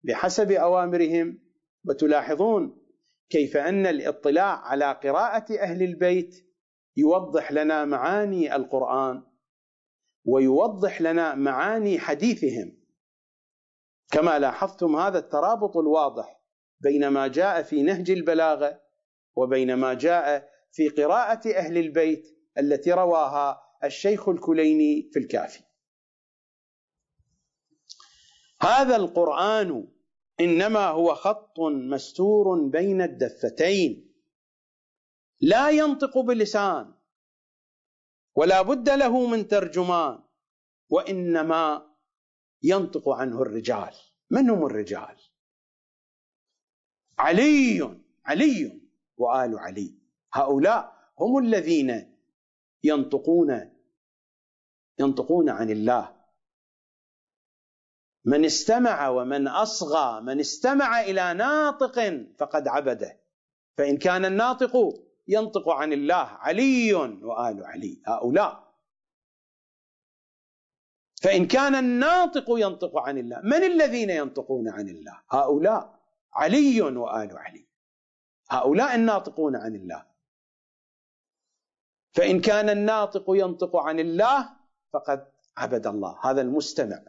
بحسب 0.04 0.52
أوامرهم 0.52 1.40
وتلاحظون 1.86 2.82
كيف 3.30 3.58
أن 3.58 3.86
الاطلاع 3.86 4.68
على 4.68 4.92
قراءة 4.92 5.60
أهل 5.60 5.84
البيت 5.84 6.36
يوضح 6.98 7.52
لنا 7.52 7.86
معاني 7.86 8.56
القرآن 8.56 9.24
ويوضح 10.26 11.02
لنا 11.02 11.36
معاني 11.36 12.00
حديثهم. 12.00 12.78
كما 14.12 14.40
لاحظتم 14.40 14.96
هذا 14.96 15.20
الترابط 15.20 15.78
الواضح 15.78 16.42
بين 16.80 17.08
ما 17.08 17.28
جاء 17.28 17.62
في 17.62 17.84
نهج 17.84 18.12
البلاغة 18.12 18.82
وبين 19.36 19.74
ما 19.74 19.94
جاء 19.94 20.50
في 20.72 20.90
قراءة 20.90 21.50
أهل 21.58 21.78
البيت 21.78 22.35
التي 22.58 22.92
رواها 22.92 23.62
الشيخ 23.84 24.30
الكليني 24.30 25.10
في 25.14 25.20
الكافي. 25.20 25.64
هذا 28.62 28.96
القرآن 28.96 29.88
إنما 30.40 30.88
هو 30.88 31.16
خط 31.16 31.60
مستور 31.60 32.68
بين 32.68 33.02
الدفتين. 33.02 34.14
لا 35.42 35.70
ينطق 35.70 36.18
بلسان 36.18 36.94
ولا 38.36 38.62
بد 38.62 38.90
له 38.90 39.28
من 39.28 39.48
ترجمان 39.48 40.24
وإنما 40.90 41.96
ينطق 42.64 43.10
عنه 43.10 43.42
الرجال. 43.42 43.94
من 44.30 44.50
هم 44.50 44.66
الرجال؟ 44.66 45.18
علي 47.20 48.00
علي 48.26 48.82
وآل 49.18 49.60
علي. 49.60 49.96
هؤلاء 50.34 51.12
هم 51.20 51.38
الذين 51.38 52.15
ينطقون 52.86 53.72
ينطقون 55.00 55.50
عن 55.50 55.70
الله. 55.70 56.16
من 58.26 58.46
استمع 58.46 59.10
ومن 59.10 59.48
أصغى 59.48 60.22
من 60.22 60.40
استمع 60.40 61.02
إلى 61.02 61.34
ناطق 61.34 62.26
فقد 62.40 62.68
عبده. 62.68 63.20
فإن 63.78 63.98
كان 63.98 64.26
الناطق 64.26 64.74
ينطق 65.28 65.70
عن 65.70 65.94
الله 65.94 66.28
علي 66.46 66.94
وآل 66.94 67.66
علي 67.66 68.02
هؤلاء. 68.08 68.66
فإن 71.22 71.48
كان 71.48 71.76
الناطق 71.76 72.46
ينطق 72.50 72.98
عن 72.98 73.18
الله 73.18 73.42
من 73.44 73.64
الذين 73.64 74.10
ينطقون 74.10 74.70
عن 74.70 74.90
الله؟ 74.90 75.22
هؤلاء 75.32 76.00
علي 76.34 76.82
وآل 76.82 77.38
علي. 77.38 77.68
هؤلاء 78.50 78.96
الناطقون 78.96 79.56
عن 79.56 79.76
الله. 79.76 80.15
فإن 82.16 82.42
كان 82.42 82.70
الناطق 82.70 83.26
ينطق 83.30 83.76
عن 83.76 84.00
الله 84.00 84.50
فقد 84.94 85.28
عبد 85.58 85.88
الله. 85.88 86.20
هذا 86.24 86.42
المستمع. 86.42 87.00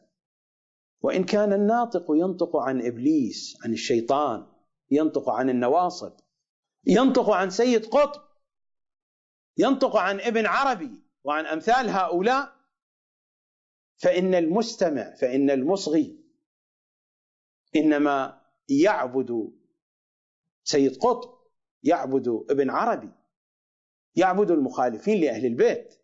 وإن 1.01 1.25
كان 1.25 1.53
الناطق 1.53 2.07
ينطق 2.11 2.57
عن 2.57 2.87
إبليس 2.87 3.59
عن 3.65 3.73
الشيطان 3.73 4.47
ينطق 4.91 5.31
عن 5.31 5.51
النواصب 5.51 6.13
ينطق 6.87 7.31
عن 7.31 7.51
سيد 7.51 7.87
قطب 7.87 8.23
ينطق 9.57 9.97
عن 9.97 10.21
ابن 10.21 10.47
عربي 10.47 11.03
وعن 11.25 11.47
أمثال 11.47 11.91
هؤلاء 11.91 12.57
فإن 13.97 14.35
المستمع 14.35 15.15
فإن 15.15 15.51
المصغي 15.51 16.19
إنما 17.77 18.41
يعبد 18.69 19.53
سيد 20.65 20.97
قطب 20.97 21.39
يعبد 21.83 22.29
ابن 22.51 22.71
عربي. 22.71 23.11
يعبد 24.17 24.51
المخالفين 24.51 25.21
لأهل 25.21 25.47
البيت. 25.47 26.03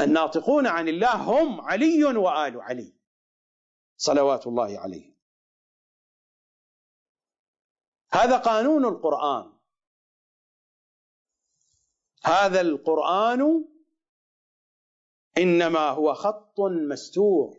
الناطقون 0.00 0.66
عن 0.66 0.88
الله 0.88 1.14
هم 1.14 1.60
علي 1.60 2.04
وآل 2.04 2.60
علي. 2.60 2.94
صلوات 3.96 4.46
الله 4.46 4.78
عليه 4.78 5.14
هذا 8.12 8.36
قانون 8.36 8.84
القرآن. 8.84 9.52
هذا 12.24 12.60
القرآن 12.60 13.64
إنما 15.38 15.88
هو 15.88 16.14
خط 16.14 16.60
مستور 16.60 17.56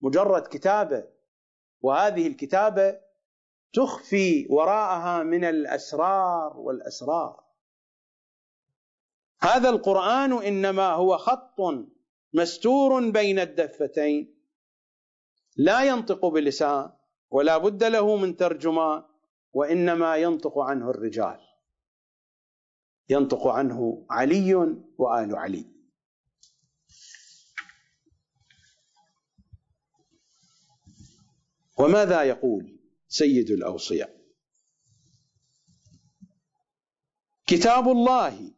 مجرد 0.00 0.42
كتابة. 0.42 1.08
وهذه 1.80 2.26
الكتابة 2.26 3.00
تخفي 3.72 4.46
وراءها 4.50 5.22
من 5.22 5.44
الأسرار 5.44 6.56
والأسرار. 6.56 7.45
هذا 9.40 9.68
القرآن 9.68 10.32
إنما 10.32 10.92
هو 10.92 11.18
خط 11.18 11.60
مستور 12.32 13.10
بين 13.10 13.38
الدفتين. 13.38 14.36
لا 15.56 15.84
ينطق 15.84 16.26
بلسان 16.26 16.92
ولا 17.30 17.58
بد 17.58 17.84
له 17.84 18.16
من 18.16 18.36
ترجمان 18.36 19.02
وإنما 19.52 20.16
ينطق 20.16 20.58
عنه 20.58 20.90
الرجال. 20.90 21.40
ينطق 23.08 23.46
عنه 23.46 24.06
علي 24.10 24.54
وآل 24.98 25.36
علي. 25.36 25.64
وماذا 31.78 32.22
يقول 32.22 32.78
سيد 33.08 33.50
الأوصياء؟ 33.50 34.16
كتاب 37.46 37.88
الله 37.88 38.55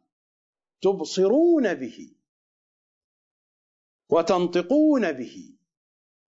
تبصرون 0.81 1.73
به 1.73 2.15
وتنطقون 4.09 5.11
به 5.11 5.55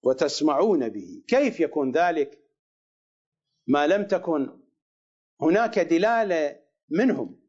وتسمعون 0.04 0.90
به. 0.90 1.24
كيف 1.28 1.60
يكون 1.60 1.92
ذلك؟ 1.92 2.42
ما 3.68 3.88
لم 3.88 4.08
تكن 4.08 4.60
هناك 5.42 5.80
دلاله 5.80 6.60
منهم. 6.90 7.42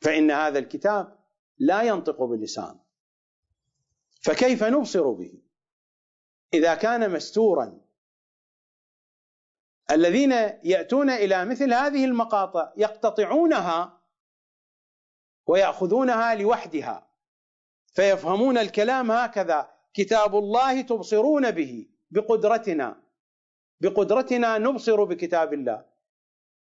فإن 0.00 0.30
هذا 0.30 0.58
الكتاب 0.58 1.18
لا 1.58 1.82
ينطق 1.82 2.22
باللسان 2.22 2.78
فكيف 4.20 4.64
نبصر 4.64 5.10
به؟ 5.12 5.42
إذا 6.54 6.74
كان 6.74 7.12
مستورا. 7.12 7.80
الذين 9.90 10.32
يأتون 10.64 11.10
إلى 11.10 11.44
مثل 11.44 11.72
هذه 11.72 12.04
المقاطع 12.04 12.72
يقتطعونها 12.76 13.95
ويأخذونها 15.46 16.34
لوحدها. 16.34 17.06
فيفهمون 17.94 18.58
الكلام 18.58 19.10
هكذا. 19.10 19.70
كتاب 19.94 20.36
الله 20.36 20.80
تبصرون 20.80 21.50
به 21.50 21.88
بقدرتنا. 22.10 23.02
بقدرتنا 23.80 24.58
نبصر 24.58 25.04
بكتاب 25.04 25.54
الله. 25.54 25.84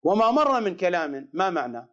وما 0.02 0.30
مر 0.30 0.60
من 0.60 0.76
كلام 0.76 1.30
ما 1.32 1.50
معنى؟ 1.50 1.86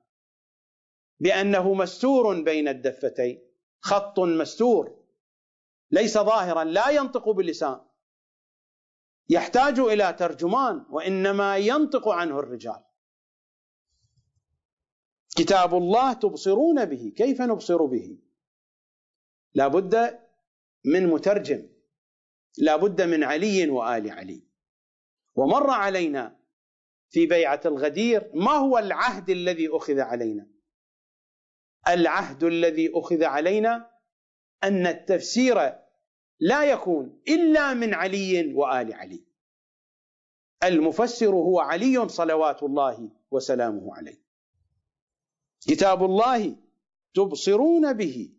بأنه 1.19 1.73
مستور 1.73 2.41
بين 2.41 2.67
الدفتين. 2.67 3.41
خط 3.81 4.19
مستور. 4.19 5.03
ليس 5.91 6.17
ظاهرا 6.17 6.63
لا 6.63 6.89
ينطق 6.89 7.29
باللسان. 7.29 7.79
يحتاج 9.29 9.79
إلى 9.79 10.13
ترجمان 10.13 10.85
وإنما 10.89 11.57
ينطق 11.57 12.09
عنه 12.09 12.39
الرجال. 12.39 12.83
كتاب 15.35 15.75
الله 15.75 16.13
تبصرون 16.13 16.85
به 16.85 17.13
كيف 17.17 17.41
نبصر 17.41 17.85
به؟ 17.85 18.17
لا 19.53 19.67
بد 19.67 20.19
من 20.85 21.07
مترجم 21.07 21.69
لا 22.57 22.75
بد 22.75 23.01
من 23.01 23.23
علي 23.23 23.69
وآل 23.69 24.11
علي. 24.11 24.43
ومر 25.35 25.69
علينا 25.69 26.39
في 27.09 27.25
بيعة 27.25 27.61
الغدير 27.65 28.31
ما 28.33 28.51
هو 28.51 28.77
العهد 28.77 29.29
الذي 29.29 29.67
أخذ 29.67 29.99
علينا؟ 29.99 30.47
العهد 31.87 32.43
الذي 32.43 32.91
أخذ 32.95 33.23
علينا 33.23 33.91
أن 34.63 34.87
التفسير 34.87 35.55
لا 36.39 36.63
يكون 36.63 37.21
إلا 37.27 37.73
من 37.73 37.93
علي 37.93 38.53
وآل 38.53 38.93
علي. 38.93 39.23
المفسر 40.63 41.35
هو 41.35 41.59
علي 41.59 42.09
صلوات 42.09 42.63
الله 42.63 43.11
وسلامه 43.31 43.95
عليه. 43.95 44.22
كتاب 45.67 46.03
الله 46.03 46.55
تبصرون 47.15 47.93
به 47.93 48.29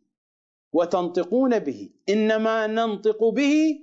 وتنطقون 0.72 1.58
به 1.58 1.90
إنما 2.08 2.66
ننطق 2.66 3.28
به 3.28 3.80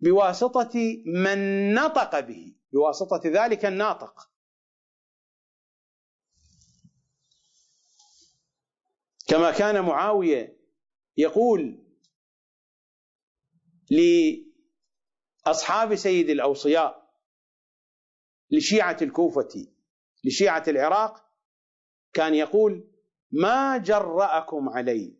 بواسطة 0.00 1.02
من 1.06 1.74
نطق 1.74 2.20
به 2.20 2.54
بواسطة 2.72 3.20
ذلك 3.24 3.64
الناطق. 3.64 4.30
كما 9.28 9.50
كان 9.50 9.84
معاوية 9.84 10.56
يقول 11.16 11.78
لأصحاب 15.46 15.94
سيد 15.94 16.30
الأوصياء 16.30 17.10
لشيعة 18.50 18.96
الكوفة 19.02 19.66
لشيعة 20.24 20.64
العراق 20.68 21.25
كان 22.16 22.34
يقول 22.34 22.88
ما 23.30 23.76
جرأكم 23.76 24.68
علي 24.68 25.16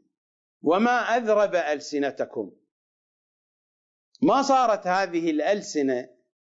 وما 0.62 1.16
أذرب 1.16 1.54
ألسنتكم. 1.54 2.52
ما 4.22 4.42
صارت 4.42 4.86
هذه 4.86 5.30
الألسنة 5.30 6.08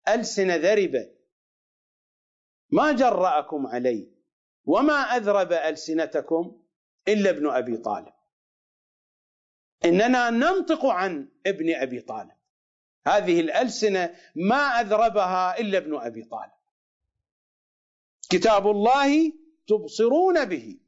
ألسنة 0.07 0.55
ذربة. 0.55 1.11
ما 2.71 2.91
جرأكم 2.91 3.67
علي 3.67 4.11
وما 4.65 4.93
أذرب 4.93 5.53
ألسنتكم 5.53 6.61
إلا 7.07 7.29
ابن 7.29 7.49
أبي 7.49 7.77
طالب. 7.77 8.13
إننا 9.85 10.29
ننطق 10.29 10.85
عن 10.85 11.29
ابن 11.45 11.75
أبي 11.75 12.01
طالب. 12.01 12.31
هذه 13.07 13.39
الألسنة 13.39 14.15
ما 14.35 14.79
أذربها 14.81 15.59
إلا 15.59 15.77
ابن 15.77 15.95
أبي 15.95 16.23
طالب. 16.23 16.51
كتاب 18.29 18.67
الله 18.67 19.38
تبصرون 19.69 20.45
به 20.45 20.79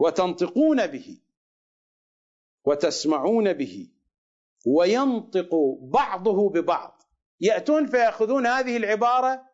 وتنطقون 0.00 0.86
به 0.86 1.18
وتسمعون 2.64 3.52
به 3.52 3.88
وينطق 4.66 5.54
بعضه 5.80 6.50
ببعض. 6.50 7.02
يأتون 7.40 7.86
فيأخذون 7.86 8.46
هذه 8.46 8.76
العبارة 8.76 9.48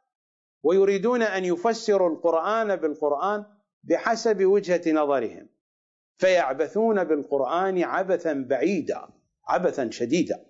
ويريدون 0.63 1.23
أن 1.23 1.45
يفسروا 1.45 2.11
القرآن 2.11 2.77
بالقرآن 2.77 3.47
بحسب 3.85 4.45
وجهة 4.45 4.93
نظرهم 4.93 5.49
فيعبثون 6.17 7.05
بالقرآن 7.05 7.83
عبثا 7.85 8.33
بعيدا 8.33 9.09
عبثا 9.49 9.91
شديدا. 9.91 10.47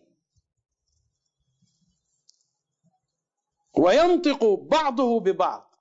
وينطق 3.78 4.44
بعضه 4.55 5.20
ببعض. 5.20 5.73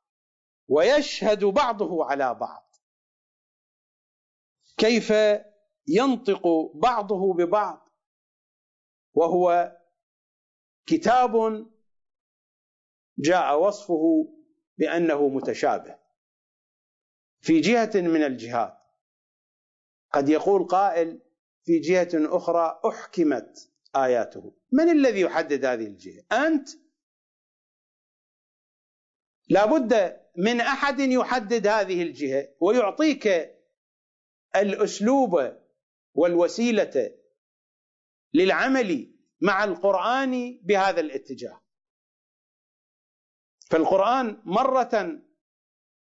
ويشهد 0.67 1.45
بعضه 1.45 2.05
على 2.05 2.33
بعض. 2.33 2.75
كيف 4.77 5.13
ينطق 5.87 6.47
بعضه 6.75 7.33
ببعض؟ 7.33 7.89
وهو 9.13 9.77
كتاب 10.85 11.65
جاء 13.17 13.59
وصفه 13.59 14.33
بأنه 14.77 15.27
متشابه. 15.29 15.99
في 17.41 17.61
جهة 17.61 17.91
من 17.95 18.23
الجهات. 18.23 18.77
قد 20.11 20.29
يقول 20.29 20.67
قائل 20.67 21.21
في 21.63 21.79
جهة 21.79 22.09
أخرى 22.13 22.81
أحكمت 22.85 23.71
آياته. 23.95 24.53
من 24.71 24.89
الذي 24.89 25.21
يحدد 25.21 25.65
هذه 25.65 25.85
الجهة؟ 25.85 26.23
أنت 26.31 26.69
لابد 29.49 30.19
من 30.37 30.61
أحد 30.61 30.99
يحدد 30.99 31.67
هذه 31.67 32.01
الجهة 32.01 32.47
ويعطيك 32.59 33.53
الأسلوب 34.55 35.53
والوسيلة 36.13 37.11
للعمل 38.33 39.13
مع 39.41 39.63
القرآن 39.63 40.59
بهذا 40.63 40.99
الاتجاه. 40.99 41.61
فالقرآن 43.69 44.41
مرة 44.45 45.21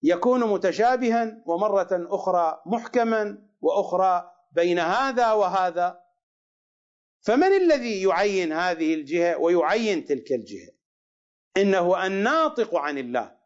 يكون 0.03 0.41
متشابها 0.41 1.43
ومرة 1.47 1.89
أخرى 1.93 2.63
محكما 2.67 3.49
وأخرى 3.61 4.31
بين 4.53 4.79
هذا 4.79 5.33
وهذا. 5.33 6.01
فمن 7.21 7.53
الذي 7.57 8.03
يعين 8.03 8.53
هذه 8.53 8.95
الجهة 8.95 9.39
ويعين 9.39 10.05
تلك 10.05 10.33
الجهة؟ 10.33 10.78
إنه 11.59 12.07
الناطق 12.07 12.75
عن 12.75 12.99
الله. 12.99 13.37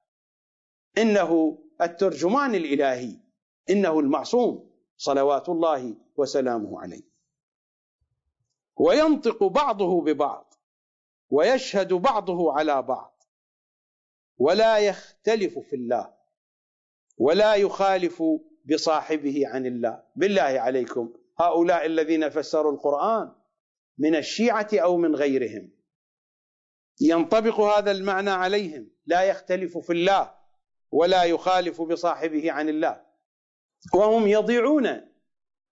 إنه 0.99 1.59
الترجمان 1.83 2.55
الإلهي. 2.55 3.17
إنه 3.71 4.01
المعصوم. 4.01 4.73
صلوات 4.97 5.49
الله 5.49 5.97
وسلامه 6.17 6.81
عليه. 6.81 7.03
وينطق 8.77 9.45
بعضه 9.45 10.03
ببعض. 10.03 10.55
ويشهد 11.31 11.93
بعضه 11.93 12.53
على 12.53 12.83
بعض. 12.83 13.23
ولا 14.39 14.79
يختلف 14.79 15.59
في 15.59 15.77
الله. 15.77 16.15
ولا 17.19 17.55
يخالف 17.55 18.23
بصاحبه 18.65 19.49
عن 19.49 19.67
الله. 19.67 20.03
بالله 20.17 20.43
عليكم. 20.43 21.13
هؤلاء 21.39 21.87
الذين 21.87 22.29
فسروا 22.29 22.73
القرآن 22.73 23.33
من 23.99 24.17
الشيعة 24.17 24.69
أو 24.75 24.97
من 24.97 25.15
غيرهم. 25.15 25.82
ينطبق 27.03 27.61
هذا 27.61 27.91
المعنى 27.91 28.31
عليهم. 28.31 28.91
لا 29.07 29.23
يختلف 29.23 29.79
في 29.79 29.93
الله 29.93 30.35
ولا 30.91 31.25
يخالف 31.25 31.83
بصاحبه 31.83 32.53
عن 32.53 32.69
الله. 32.69 33.03
وهم 33.95 34.27
يضيعون 34.27 35.01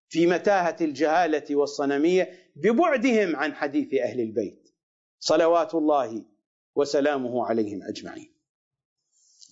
في 0.08 0.26
متاهة 0.26 0.76
الجهالة 0.80 1.56
والصنمية 1.56 2.52
ببعدهم 2.56 3.36
عن 3.36 3.54
حديث 3.54 3.94
أهل 3.94 4.20
البيت. 4.20 4.74
صلوات 5.18 5.74
الله 5.74 6.24
وسلامه 6.74 7.46
عليهم 7.46 7.82
أجمعين. 7.82 8.34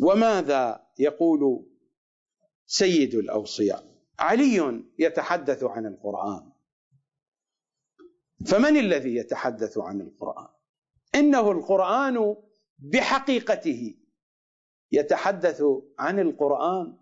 وماذا 0.01 0.87
يقول 0.99 1.67
سيد 2.67 3.15
الأوصياء؟ 3.15 3.85
علي 4.19 4.85
يتحدث 4.99 5.65
عن 5.65 5.87
القرآن. 5.87 6.53
فمن 8.47 8.77
الذي 8.77 9.17
يتحدث 9.17 9.79
عن 9.79 10.01
القرآن؟ 10.01 10.58
إنه 11.15 11.51
القرآن 11.51 12.37
بحقيقته 12.79 13.95
يتحدث 14.93 15.63
عن 15.99 16.19
القرآن 16.19 16.99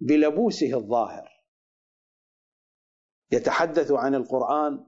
بلبوسه 0.00 0.74
الظاهر 0.74 1.36
يتحدث 3.32 3.92
عن 3.92 4.14
القرآن 4.14 4.86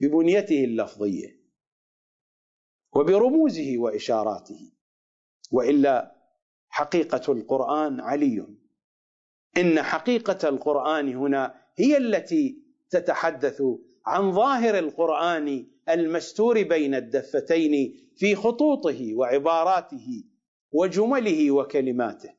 ببنيته 0.00 0.64
اللفظية 0.64 1.40
وبرموزه 2.96 3.78
وإشاراته 3.78 4.72
وإلا 5.52 6.16
حقيقة 6.68 7.32
القرآن 7.32 8.00
علي. 8.00 8.46
إن 9.56 9.82
حقيقة 9.82 10.48
القرآن 10.48 11.14
هنا 11.16 11.62
هي 11.78 11.96
التي 11.96 12.62
تتحدث 12.90 13.62
عن 14.06 14.32
ظاهر 14.32 14.78
القرآن 14.78 15.75
المستور 15.88 16.62
بين 16.62 16.94
الدفتين 16.94 18.02
في 18.16 18.34
خطوطه 18.34 19.14
وعباراته 19.14 20.24
وجمله 20.72 21.50
وكلماته. 21.50 22.34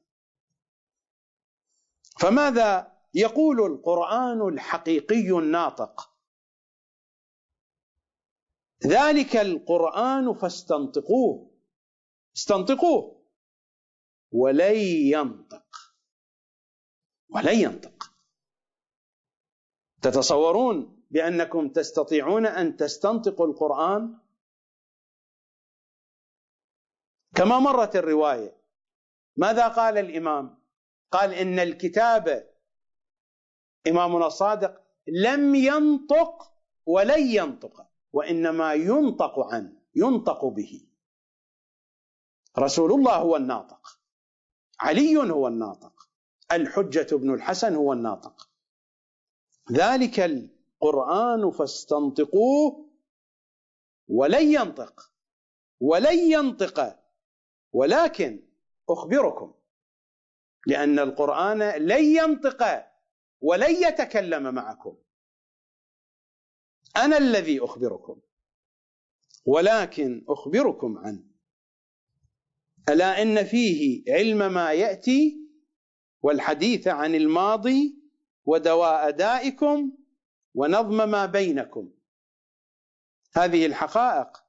فماذا 2.20 2.98
يقول 3.14 3.62
القرآن 3.72 4.48
الحقيقي 4.48 5.30
الناطق؟ 5.30 6.14
ذلك 8.86 9.36
القرآن 9.36 10.34
فاستنطقوه 10.34 11.52
استنطقوه 12.36 13.22
ولن 14.32 14.76
ينطق 14.76 15.94
ولن 17.30 17.60
ينطق. 17.60 18.14
تتصورون 20.02 20.97
بأنكم 21.12 21.70
تستطيعون 21.70 22.46
أن 22.46 22.78
تستنطقوا 22.78 23.48
القرآن؟ 23.48 24.18
كما 27.36 27.60
مرت 27.60 27.96
الرواية. 27.96 28.58
ماذا 29.36 29.68
قال 29.68 29.98
الإمام؟ 29.98 30.64
قال 31.12 31.34
إن 31.34 31.60
الكتاب 31.60 32.54
إمامنا 33.88 34.28
الصادق 34.28 34.82
لم 35.08 35.56
ينطق 35.56 36.54
ولن 36.86 37.28
ينطق 37.28 37.88
وإنما 38.14 38.74
ينطق 38.74 39.40
عنه 39.40 39.82
ينطق 39.96 40.46
به. 40.46 40.88
رسول 42.60 42.92
الله 42.92 43.16
هو 43.16 43.36
الناطق. 43.36 44.00
علي 44.80 45.18
هو 45.18 45.48
الناطق. 45.48 46.10
الحجة 46.52 47.16
بن 47.16 47.34
الحسن 47.34 47.76
هو 47.76 47.94
الناطق. 47.94 48.50
ذلك 49.72 50.20
القرآن 50.82 51.52
فاستنطقوه 51.52 52.90
ولن 54.08 54.54
ينطق 54.54 55.12
ولن 55.80 56.20
ينطق 56.20 57.00
ولكن 57.74 58.44
أخبركم 58.90 59.54
لأن 60.68 61.00
القرآن 61.00 61.60
لن 61.60 62.04
ينطق 62.04 62.86
ولن 63.42 63.76
يتكلم 63.76 64.56
معكم. 64.56 64.98
أنا 66.98 67.18
الذي 67.18 67.60
أخبركم 67.64 68.22
ولكن 69.46 70.26
أخبركم 70.30 70.98
عنه. 70.98 71.24
ألا 72.90 73.22
إن 73.22 73.44
فيه 73.44 74.04
علم 74.14 74.54
ما 74.54 74.74
يأتي 74.74 75.38
والحديث 76.22 76.88
عن 76.88 77.16
الماضي 77.16 77.98
ودواء 78.46 79.12
دائكم 79.12 79.98
ونظم 80.58 81.10
ما 81.10 81.26
بينكم. 81.26 81.90
هذه 83.34 83.66
الحقائق 83.66 84.44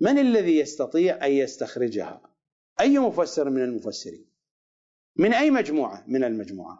من 0.00 0.18
الذي 0.18 0.58
يستطيع 0.58 1.26
أن 1.26 1.32
يستخرجها؟ 1.32 2.20
أي 2.80 2.98
مفسر 2.98 3.50
من 3.50 3.62
المفسرين؟ 3.64 4.26
من 5.16 5.34
أي 5.34 5.50
مجموعة؟ 5.50 6.04
من 6.06 6.24
المجموعات 6.24 6.78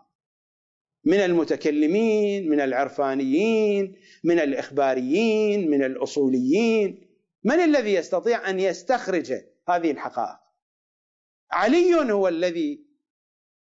من 1.04 1.16
المتكلمين 1.16 2.48
من 2.48 2.60
العرفانيين 2.60 3.96
من 4.24 4.38
الإخباريين 4.38 5.70
من 5.70 5.84
الأصوليين. 5.84 7.08
من 7.44 7.60
الذي 7.60 7.94
يستطيع 7.94 8.50
أن 8.50 8.60
يستخرج 8.60 9.32
هذه 9.68 9.90
الحقائق؟ 9.90 10.38
علي 11.50 12.12
هو 12.12 12.28
الذي 12.28 12.86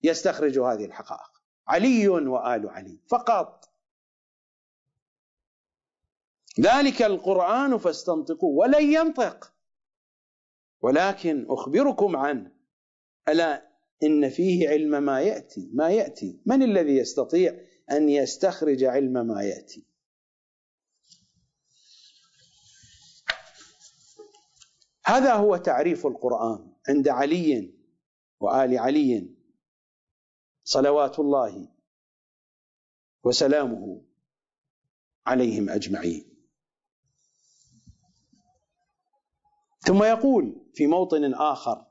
يستخرج 0.02 0.58
هذه 0.58 0.84
الحقائق. 0.84 1.42
علي 1.68 2.08
وآل 2.08 2.68
علي. 2.68 2.98
فقط 3.10 3.73
ذلك 6.60 7.02
القرآن 7.02 7.78
فاستنطقوا 7.78 8.60
ولن 8.60 8.92
ينطق. 8.92 9.54
ولكن 10.80 11.46
أخبركم 11.48 12.16
عنه 12.16 12.52
ألا 13.28 13.74
إن 14.02 14.30
فيه 14.30 14.68
علم 14.68 15.02
ما 15.02 15.20
يأتي 15.20 15.70
ما 15.72 15.90
يأتي. 15.90 16.40
من 16.46 16.62
الذي 16.62 16.96
يستطيع 16.96 17.60
أن 17.90 18.08
يستخرج 18.08 18.84
علم 18.84 19.12
ما 19.12 19.42
يأتي؟ 19.42 19.86
هذا 25.06 25.34
هو 25.34 25.56
تعريف 25.56 26.06
القرآن 26.06 26.72
عند 26.88 27.08
علي 27.08 27.74
وآل 28.40 28.78
علي. 28.78 29.34
صلوات 30.64 31.18
الله 31.18 31.68
وسلامه 33.24 34.04
عليهم 35.26 35.70
أجمعين. 35.70 36.33
ثم 39.86 40.02
يقول 40.02 40.70
في 40.74 40.86
موطن 40.86 41.34
آخر 41.34 41.86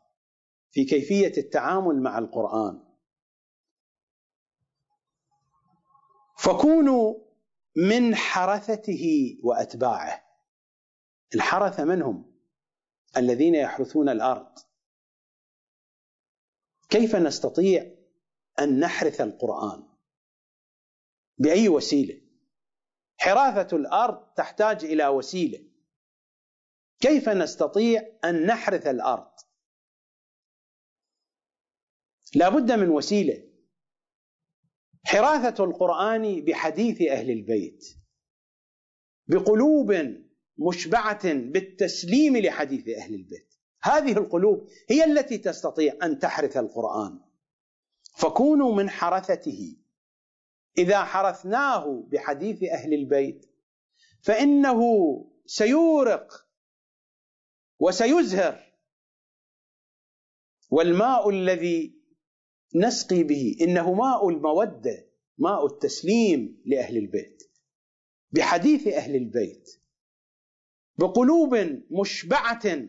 في 0.71 0.85
كيفية 0.85 1.33
التعامل 1.37 2.01
مع 2.01 2.17
القرآن 2.17 2.83
فكونوا 6.37 7.15
من 7.75 8.15
حرثته 8.15 9.37
وأتباعه. 9.43 10.23
الحرثه 11.35 11.83
منهم 11.83 12.33
الذين 13.17 13.55
يحرثون 13.55 14.09
الأرض. 14.09 14.59
كيف 16.89 17.15
نستطيع 17.15 17.95
أن 18.59 18.79
نحرث 18.79 19.21
القرآن؟ 19.21 19.83
بأي 21.37 21.69
وسيلة؟ 21.69 22.21
حراثة 23.17 23.77
الأرض 23.77 24.33
تحتاج 24.33 24.85
إلى 24.85 25.07
وسيلة. 25.07 25.72
كيف 27.03 27.29
نستطيع 27.29 28.01
أن 28.25 28.45
نحرث 28.45 28.87
الأرض؟ 28.87 29.31
لا 32.35 32.49
بد 32.49 32.71
من 32.71 32.89
وسيلة. 32.89 33.43
حراثة 35.05 35.63
القرآن 35.63 36.45
بحديث 36.45 37.01
أهل 37.01 37.31
البيت 37.31 37.85
بقلوب 39.27 39.93
مشبعة 40.57 41.33
بالتسليم 41.33 42.37
لحديث 42.37 42.89
أهل 42.89 43.15
البيت. 43.15 43.53
هذه 43.81 44.11
القلوب 44.11 44.69
هي 44.89 45.05
التي 45.05 45.37
تستطيع 45.37 45.93
أن 46.03 46.19
تحرث 46.19 46.57
القرآن. 46.57 47.19
فكونوا 48.17 48.75
من 48.75 48.89
حرثته. 48.89 49.77
إذا 50.77 51.03
حرثناه 51.03 52.07
بحديث 52.11 52.63
أهل 52.63 52.93
البيت 52.93 53.45
فإنه 54.21 54.81
سيورق 55.45 56.42
وسيزهر. 57.79 58.73
والماء 60.69 61.29
الذي 61.29 62.03
نسقي 62.75 63.23
به 63.23 63.57
إنه 63.61 63.93
ماء 63.93 64.29
المودة 64.29 65.09
ماء 65.37 65.65
التسليم 65.65 66.61
لأهل 66.65 66.97
البيت. 66.97 67.43
بحديث 68.31 68.87
أهل 68.87 69.15
البيت. 69.15 69.69
بقلوب 70.97 71.55
مشبعة 71.91 72.87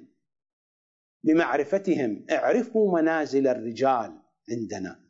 بمعرفتهم 1.22 2.26
اعرفوا 2.30 3.00
منازل 3.00 3.48
الرجال 3.48 4.22
عندنا. 4.50 5.04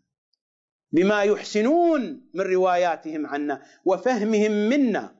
بما 0.93 1.23
يحسنون 1.23 2.31
من 2.35 2.41
رواياتهم 2.41 3.27
عنا 3.27 3.63
وفهمهم 3.85 4.53
منا. 4.53 5.17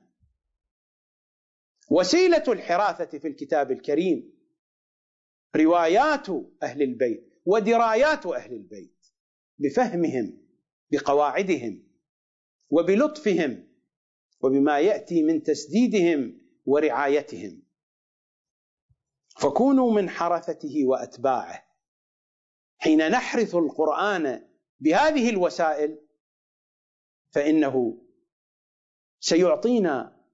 وسيلة 1.91 2.45
الحراثة 2.49 3.19
في 3.19 3.29
الكتاب 3.29 3.73
الكريم. 3.73 4.34
روايات 5.57 6.27
أهل 6.63 6.83
البيت 6.83 7.41
ودرايات 7.47 8.27
أهل 8.27 8.53
البيت 8.53 9.07
بفهمهم 9.59 10.45
بقواعدهم 10.93 11.83
وبلطفهم 12.71 13.69
وبما 14.41 14.81
يأتي 14.81 15.23
من 15.23 15.43
تسديدهم 15.43 16.41
ورعايتهم. 16.67 17.63
فكونوا 19.41 19.93
من 19.93 20.11
حرثته 20.11 20.87
وأتباعه. 20.87 21.65
حين 22.79 23.11
نحرث 23.11 23.55
القرآن 23.55 24.49
بهذه 24.81 25.31
الوسائل 25.31 25.99
فإنه 27.31 28.05
سيعطينا 29.21 30.25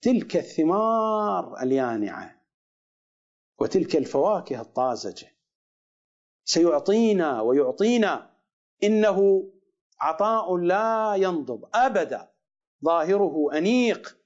تلك 0.00 0.36
الثمار 0.36 1.62
اليانعة. 1.62 2.37
وتلك 3.58 3.96
الفواكه 3.96 4.60
الطازجة. 4.60 5.36
سيعطينا 6.44 7.40
ويعطينا. 7.40 8.38
إنه 8.82 9.50
عطاء 10.00 10.56
لا 10.56 11.14
ينضب 11.14 11.68
أبدا. 11.74 12.32
ظاهره 12.84 13.58
أنيق 13.58 14.18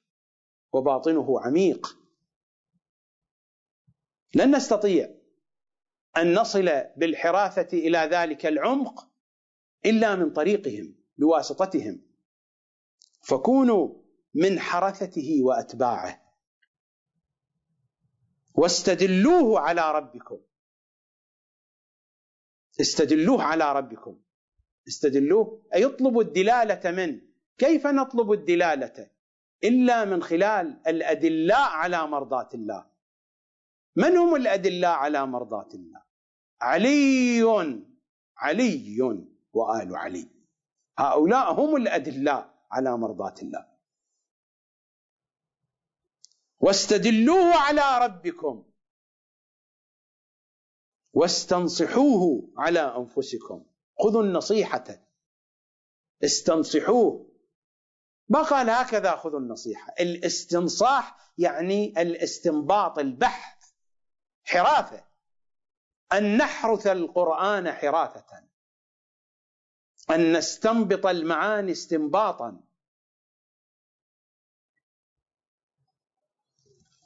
وباطنه 0.73 1.41
عميق. 1.41 1.99
لن 4.35 4.57
نستطيع 4.57 5.15
أن 6.17 6.35
نصل 6.35 6.71
بالحراثه 6.97 7.79
إلى 7.79 7.99
ذلك 7.99 8.47
العمق 8.47 9.09
إلا 9.87 10.17
من 10.17 10.33
طريقهم 10.33 10.95
بواسطتهم. 11.19 12.01
فكونوا 13.21 14.03
من 14.35 14.61
حرثته 14.61 15.39
وأتباعه. 15.43 16.22
واستدلوه 18.55 19.61
على 19.61 19.93
ربكم. 19.93 20.39
استدلوه 22.81 23.43
على 23.43 23.73
ربكم. 23.73 24.19
استدلوه 24.89 25.63
أي 25.75 25.85
اطلبوا 25.85 26.23
الدلالة 26.23 26.91
منه 26.91 27.21
كيف 27.59 27.87
نطلب 27.87 28.33
الدلالة؟ 28.33 29.11
إلا 29.65 30.05
من 30.05 30.23
خلال 30.23 30.81
الأدلاء 30.87 31.71
على 31.71 32.07
مرضاة 32.07 32.49
الله. 32.55 32.87
من 33.97 34.17
هم 34.17 34.35
الأدلاء 34.35 34.93
على 34.93 35.27
مرضاة 35.27 35.69
الله؟ 35.75 36.03
علي. 36.61 37.83
علي 38.37 39.01
وآل 39.53 39.97
علي. 39.97 40.29
هؤلاء 40.99 41.53
هم 41.53 41.77
الأدلاء 41.77 42.55
على 42.71 42.97
مرضاة 42.97 43.35
الله. 43.43 43.72
واستدلوه 46.63 47.57
على 47.57 48.07
ربكم. 48.07 48.65
واستنصحوه 51.13 52.53
على 52.59 52.81
أنفسكم. 52.81 53.65
خذوا 53.99 54.23
النصيحة. 54.23 54.85
استنصحوه. 56.25 57.33
ما 58.29 58.43
قال 58.43 58.71
هكذا 58.71 59.17
خذوا 59.17 59.41
النصيحة. 59.41 59.95
الاستنصاح 60.01 61.33
يعني 61.39 62.03
الاستنباط 62.03 62.99
البحث 62.99 63.71
حراثه 64.45 65.05
أن 66.13 66.37
نحرث 66.37 66.87
القرآن 66.87 67.73
حراثة. 67.73 68.45
أن 70.11 70.37
نستنبط 70.37 71.07
المعاني 71.07 71.73
استنباطا. 71.73 72.61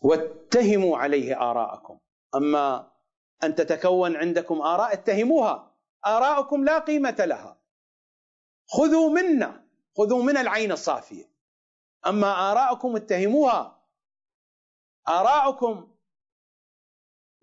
واتهموا 0.07 0.98
عليه 0.98 1.50
آراءكم. 1.50 1.98
أما 2.34 2.92
أن 3.44 3.54
تتكون 3.54 4.16
عندكم 4.16 4.61
آراء 4.61 4.92
اتهموها. 4.92 5.74
آراءكم 6.07 6.64
لا 6.64 6.78
قيمة 6.78 7.16
لها. 7.18 7.61
خذوا 8.66 9.11
منا 9.11 9.66
خذوا 9.96 10.22
من 10.22 10.36
العين 10.36 10.72
الصافية. 10.72 11.24
أما 12.07 12.52
آراءكم 12.52 12.96
اتهموها. 12.96 13.82
آراءكم 15.09 15.88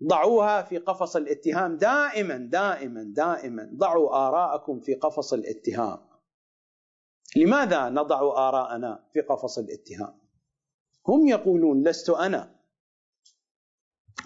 ضعوها 0.04 0.62
في 0.64 0.78
قفص 0.78 1.16
الاتهام. 1.16 1.78
دائما 1.78 2.38
دائما 2.38 3.04
دائما 3.04 3.70
ضعوا 3.78 4.28
آراءكم 4.28 4.80
في 4.80 4.94
قفص 4.94 5.34
الاتهام. 5.34 6.00
لماذا 7.36 7.90
نضع 7.90 8.20
آراءنا 8.50 9.04
في 9.14 9.22
قفص 9.22 9.58
الاتهام؟ 9.58 10.20
هم 11.08 11.28
يقولون 11.28 11.84
لست 11.88 12.10
أنا. 12.10 12.53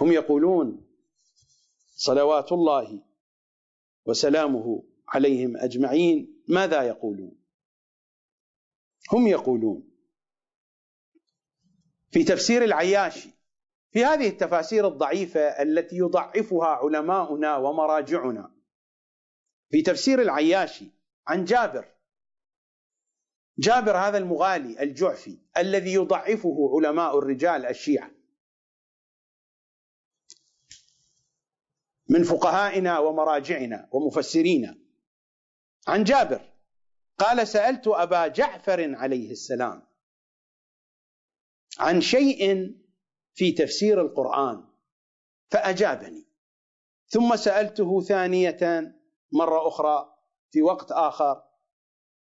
هم 0.01 0.11
يقولون 0.11 0.87
صلوات 1.95 2.51
الله 2.51 3.03
وسلامه 4.05 4.83
عليهم 5.07 5.57
أجمعين 5.57 6.43
ماذا 6.47 6.81
يقولون؟ 6.83 7.37
هم 9.11 9.27
يقولون 9.27 9.89
في 12.11 12.23
تفسير 12.23 12.63
العياشي 12.63 13.29
في 13.91 14.05
هذه 14.05 14.27
التفاسير 14.27 14.87
الضعيفة 14.87 15.39
التي 15.39 15.95
يضعفها 15.95 16.67
علماؤنا 16.67 17.57
ومراجعنا 17.57 18.51
في 19.69 19.81
تفسير 19.81 20.21
العياشي 20.21 20.91
عن 21.27 21.45
جابر 21.45 21.97
جابر 23.59 23.97
هذا 23.97 24.17
المغالي 24.17 24.83
الجعفي 24.83 25.37
الذي 25.57 25.93
يضعفه 25.93 26.71
علماء 26.75 27.17
الرجال 27.19 27.65
الشيعة. 27.65 28.11
من 32.09 32.23
فقهائنا 32.23 32.99
ومراجعنا 32.99 33.89
ومفسرينا. 33.91 34.77
عن 35.87 36.03
جابر 36.03 36.53
قال 37.17 37.47
سألت 37.47 37.87
أبا 37.87 38.27
جعفر 38.27 38.95
عليه 38.95 39.31
السلام 39.31 39.87
عن 41.79 42.01
شيء 42.01 42.75
في 43.33 43.51
تفسير 43.51 44.01
القرآن 44.01 44.67
فأجابني. 45.49 46.27
ثم 47.07 47.35
سألته 47.35 48.01
ثانية 48.01 48.93
مرة 49.31 49.67
أخرى 49.67 50.17
في 50.51 50.61
وقت 50.61 50.91
آخر 50.91 51.43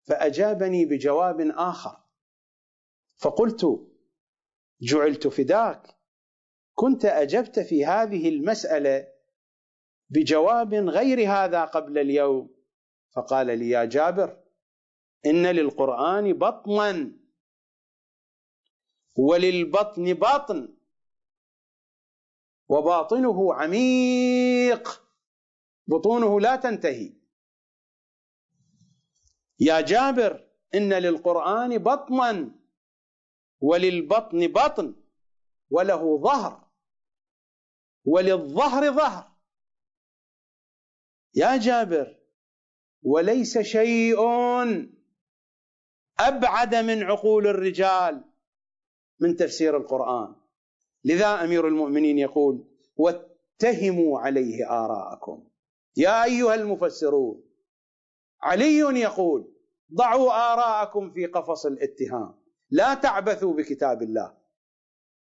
فأجابني 0.03 0.85
بجواب 0.85 1.41
آخر. 1.41 2.01
فقلت 3.19 3.67
جعلت 4.81 5.29
فداك 5.29 5.97
كنت 6.75 7.05
أجبت 7.05 7.61
في 7.61 7.87
هذه 7.87 8.29
المسألة 8.29 9.10
بجواب 10.11 10.75
غير 10.75 11.31
هذا 11.31 11.65
قبل 11.65 11.99
اليوم. 11.99 12.55
فقال 13.17 13.47
لي 13.47 13.69
يا 13.71 13.85
جابر 13.85 14.45
إن 15.27 15.47
للقرآن 15.47 16.33
بطنا 16.33 17.13
وللبطن 19.17 20.15
بطن 20.15 20.77
وباطنه 22.69 23.55
عميق 23.55 25.03
بطونه 25.87 26.41
لا 26.41 26.57
تنتهي. 26.57 27.13
يا 29.61 29.81
جابر 29.81 30.49
إن 30.75 30.93
للقرآن 30.93 31.79
بطنا 31.79 32.51
وللبطن 33.61 34.47
بطن 34.47 34.95
وله 35.71 36.19
ظهر 36.19 36.71
وللظهر 38.05 38.93
ظهر. 38.93 39.30
يا 41.35 41.57
جابر 41.57 42.17
وليس 43.03 43.59
شيء 43.59 44.19
أبعد 46.21 46.75
من 46.75 47.03
عقول 47.03 47.47
الرجال 47.47 48.25
من 49.21 49.37
تفسير 49.37 49.77
القرآن. 49.77 50.35
لذا 51.05 51.45
أمير 51.45 51.69
المؤمنين 51.69 52.19
يقول 52.19 52.65
واتهموا 52.97 54.21
عليه 54.21 54.71
آراءكم. 54.71 55.49
يا 55.97 56.25
أيها 56.25 56.55
المفسرون 56.55 57.43
علي 58.43 58.79
يقول 58.79 59.53
ضعوا 59.95 60.53
آراءكم 60.53 61.11
في 61.11 61.27
قفص 61.27 61.67
الاتهام. 61.67 62.35
لا 62.71 62.95
تعبثوا 62.95 63.55
بكتاب 63.55 64.03
الله. 64.03 64.40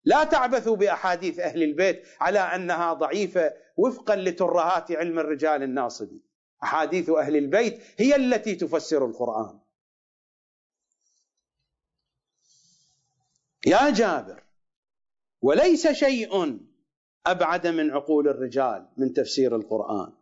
لا 0.05 0.25
تعبثوا 0.25 0.77
بأحاديث 0.77 1.39
أهل 1.39 1.63
البيت 1.63 2.07
على 2.21 2.39
أنها 2.39 2.93
ضعيفة 2.93 3.55
وفقا 3.77 4.17
لترهات 4.17 4.93
علم 4.93 5.19
الرجال 5.19 5.63
الناصبي. 5.63 6.23
أحاديث 6.63 7.11
أهل 7.11 7.37
البيت 7.37 7.83
هي 7.99 8.17
التي 8.17 8.55
تفسر 8.55 9.07
القرآن. 9.07 9.61
يا 13.67 13.91
جابر 13.91 14.43
وليس 15.43 15.89
شيء 15.89 16.61
أبعد 17.27 17.67
من 17.67 17.91
عقول 17.91 18.29
الرجال 18.29 18.89
من 18.97 19.13
تفسير 19.13 19.57
القرآن. 19.57 20.13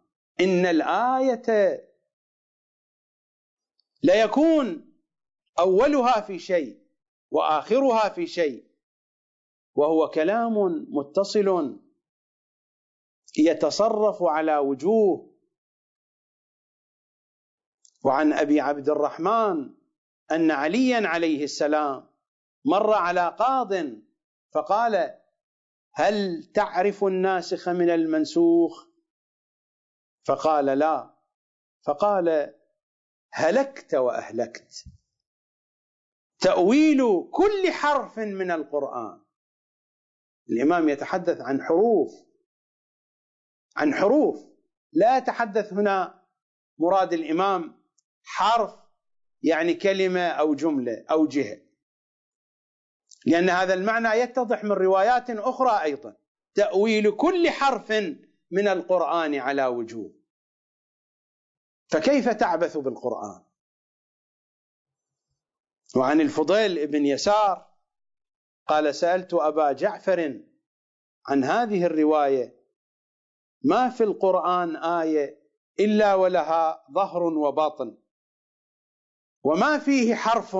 إن 0.41 0.67
الآية 0.67 1.81
ليكون 4.03 4.93
أولها 5.59 6.21
في 6.21 6.39
شيء 6.39 6.79
وآخرها 7.31 8.09
في 8.09 8.27
شيء 8.27 8.72
وهو 9.75 10.09
كلام 10.09 10.55
متصل 10.89 11.79
يتصرف 13.39 14.23
على 14.23 14.57
وجوه. 14.59 15.33
وعن 18.05 18.33
أبي 18.33 18.61
عبد 18.61 18.89
الرحمن 18.89 19.75
أن 20.31 20.51
عليا 20.51 21.09
عليه 21.09 21.45
السلام 21.45 22.09
مر 22.65 22.93
على 22.93 23.37
قاض 23.39 23.73
فقال 24.55 25.19
هل 25.95 26.45
تعرف 26.55 27.05
الناسخ 27.05 27.69
من 27.69 27.91
المنسوخ؟ 27.91 28.87
فقال 30.25 30.65
لا. 30.65 31.15
فقال 31.87 32.55
هلكت 33.33 33.95
وأهلكت. 33.95 34.85
تأويل 36.41 37.29
كل 37.31 37.73
حرف 37.73 38.19
من 38.19 38.51
القرآن. 38.51 39.22
الإمام 40.51 40.89
يتحدث 40.89 41.41
عن 41.41 41.63
حروف 41.63 42.13
عن 43.77 43.95
حروف. 43.95 44.45
لا 44.93 45.17
يتحدث 45.17 45.73
هنا 45.73 46.23
مراد 46.79 47.13
الإمام 47.13 47.83
حرف 48.25 48.75
يعني 49.43 49.75
كلمة 49.75 50.29
أو 50.29 50.55
جملة 50.55 51.05
أو 51.11 51.27
جهة. 51.27 51.61
لأن 53.27 53.51
هذا 53.51 53.75
المعنى 53.75 54.09
يتضح 54.09 54.65
من 54.65 54.73
روايات 54.73 55.31
أخرى 55.31 55.83
أيضا. 55.83 56.17
تأويل 56.55 57.17
كل 57.17 57.51
حرف 57.51 57.93
من 58.51 58.69
القرآن 58.69 59.35
على 59.35 59.67
وجوه. 59.67 60.15
فكيف 61.89 62.29
تعبث 62.29 62.77
بالقرآن؟ 62.77 63.45
وعن 65.97 66.21
الفضيل 66.21 66.87
بن 66.87 67.07
يسار 67.07 67.72
قال 68.67 68.95
سألت 68.95 69.35
أبا 69.35 69.73
جعفر 69.73 70.41
عن 71.27 71.45
هذه 71.45 71.87
الرواية 71.87 72.63
ما 73.65 73.89
في 73.89 74.05
القرآن 74.05 74.77
آية 74.77 75.43
إلا 75.81 76.15
ولها 76.15 76.87
ظهر 76.93 77.23
وباطن 77.23 77.99
وما 79.43 79.79
فيه 79.79 80.15
حرف 80.15 80.57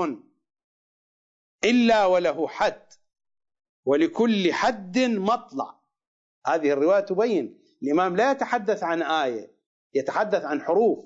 إلا 1.65 2.07
وله 2.07 2.49
حد 2.49 2.93
ولكل 3.85 4.53
حد 4.53 4.99
مطلع. 4.99 5.83
هذه 6.47 6.73
الرواية 6.73 7.01
تبين 7.01 7.63
الإمام 7.83 8.17
لا 8.17 8.31
يتحدث 8.31 8.83
عن 8.83 9.03
آية 9.03 9.55
يتحدث 9.95 10.45
عن 10.45 10.63
حروف. 10.63 11.05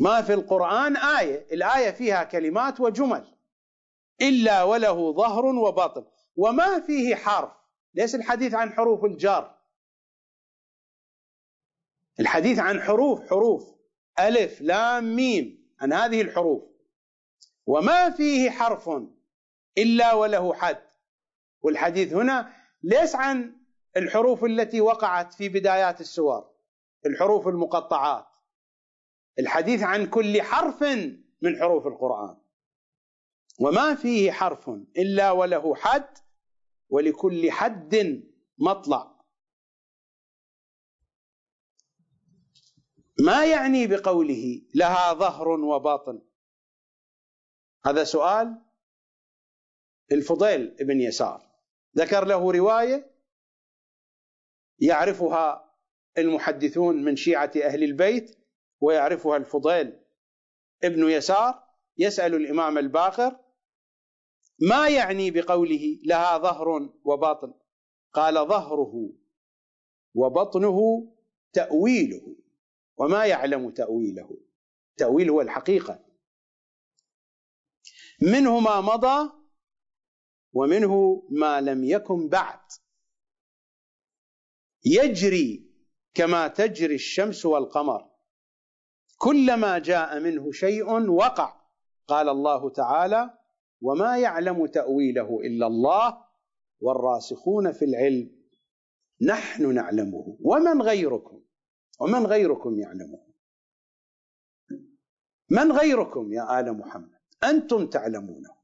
ما 0.00 0.22
في 0.22 0.34
القرآن 0.34 0.96
آية 0.96 1.54
الآية 1.54 1.90
فيها 1.90 2.24
كلمات 2.24 2.80
وجمل. 2.80 3.35
إلا 4.20 4.62
وله 4.62 5.12
ظهر 5.12 5.46
وباطن. 5.46 6.04
وما 6.36 6.80
فيه 6.80 7.14
حرف. 7.14 7.52
ليس 7.94 8.14
الحديث 8.14 8.54
عن 8.54 8.72
حروف 8.72 9.04
الجار. 9.04 9.58
الحديث 12.20 12.58
عن 12.58 12.80
حروف 12.80 13.30
حروف. 13.30 13.74
ألف 14.20 14.60
لام 14.60 15.16
ميم. 15.16 15.72
عن 15.80 15.92
هذه 15.92 16.20
الحروف. 16.20 16.62
وما 17.66 18.10
فيه 18.10 18.50
حرف. 18.50 18.90
إلا 19.78 20.12
وله 20.12 20.54
حد. 20.54 20.82
والحديث 21.62 22.12
هنا 22.12 22.52
ليس 22.82 23.14
عن 23.14 23.56
الحروف 23.96 24.44
التي 24.44 24.80
وقعت 24.80 25.34
في 25.34 25.48
بدايات 25.48 26.00
السور. 26.00 26.50
الحروف 27.06 27.48
المقطعات. 27.48 28.26
الحديث 29.38 29.82
عن 29.82 30.06
كل 30.06 30.42
حرف 30.42 30.82
من 31.42 31.60
حروف 31.60 31.86
القرآن. 31.86 32.36
وما 33.58 33.94
فيه 33.94 34.32
حرف 34.32 34.68
إلا 34.98 35.30
وله 35.30 35.74
حد 35.74 36.18
ولكل 36.88 37.50
حد 37.50 38.22
مطلع. 38.58 39.16
ما 43.20 43.46
يعني 43.46 43.86
بقوله 43.86 44.62
لها 44.74 45.12
ظهر 45.12 45.48
وباطن؟ 45.48 46.22
هذا 47.84 48.04
سؤال 48.04 48.62
الفضيل 50.12 50.76
بن 50.80 51.00
يسار. 51.00 51.46
ذكر 51.96 52.24
له 52.24 52.52
رواية 52.52 53.16
يعرفها 54.78 55.74
المحدثون 56.18 57.04
من 57.04 57.16
شيعة 57.16 57.50
أهل 57.64 57.84
البيت 57.84 58.38
ويعرفها 58.80 59.36
الفضيل 59.36 60.00
ابن 60.84 61.10
يسار 61.10 61.66
يسأل 61.98 62.34
الإمام 62.34 62.78
الباقر 62.78 63.45
ما 64.58 64.88
يعني 64.88 65.30
بقوله 65.30 65.98
لها 66.04 66.38
ظهر 66.38 66.90
وباطن 67.04 67.54
قال 68.12 68.34
ظهره 68.34 69.12
وبطنه 70.14 71.08
تأويله 71.52 72.36
وما 72.96 73.26
يعلم 73.26 73.70
تأويله. 73.70 74.38
تأويل 74.96 75.30
هو 75.30 75.40
الحقيقة. 75.40 76.04
منه 78.22 78.60
ما 78.60 78.80
مضى 78.80 79.32
ومنه 80.52 81.22
ما 81.30 81.60
لم 81.60 81.84
يكن 81.84 82.28
بعد. 82.28 82.60
يجري 84.84 85.70
كما 86.14 86.48
تجري 86.48 86.94
الشمس 86.94 87.46
والقمر. 87.46 88.10
كلما 89.18 89.78
جاء 89.78 90.20
منه 90.20 90.52
شيء 90.52 91.10
وقع 91.10 91.60
قال 92.06 92.28
الله 92.28 92.70
تعالى 92.70 93.35
وما 93.80 94.18
يعلم 94.18 94.66
تأويله 94.66 95.40
إلا 95.40 95.66
الله 95.66 96.24
والراسخون 96.80 97.72
في 97.72 97.84
العلم. 97.84 98.36
نحن 99.20 99.74
نعلمه. 99.74 100.38
ومن 100.40 100.82
غيركم؟ 100.82 101.42
ومن 102.00 102.26
غيركم 102.26 102.78
يعلمه؟ 102.78 103.26
من 105.50 105.72
غيركم 105.72 106.32
يا 106.32 106.60
آل 106.60 106.78
محمد؟ 106.78 107.20
أنتم 107.44 107.86
تعلمونه. 107.86 108.56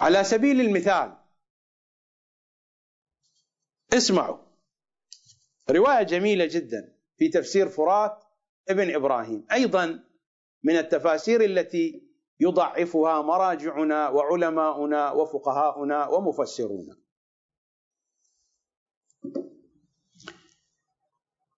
على 0.00 0.24
سبيل 0.24 0.60
المثال 0.60 1.16
اسمعوا. 3.92 4.38
رواية 5.70 6.02
جميلة 6.02 6.46
جدا 6.46 6.96
في 7.16 7.28
تفسير 7.28 7.68
فرات 7.68 8.24
ابن 8.68 8.94
إبراهيم. 8.94 9.46
أيضا 9.52 10.04
من 10.62 10.76
التفاسير 10.76 11.44
التي 11.44 12.10
يضعفها 12.40 13.22
مراجعنا 13.22 14.08
وعلماؤنا 14.08 15.12
وفقهاؤنا 15.12 16.06
ومفسرونا 16.08 16.96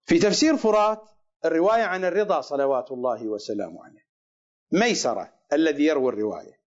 في 0.05 0.19
تفسير 0.19 0.57
فرات 0.57 1.09
الرواية 1.45 1.83
عن 1.83 2.05
الرضا 2.05 2.41
صلوات 2.41 2.93
الله 2.93 3.29
وسلامه 3.29 3.85
عليه. 3.85 4.07
ميسرة 4.73 5.35
الذي 5.53 5.85
يروي 5.85 6.09
الرواية. 6.13 6.63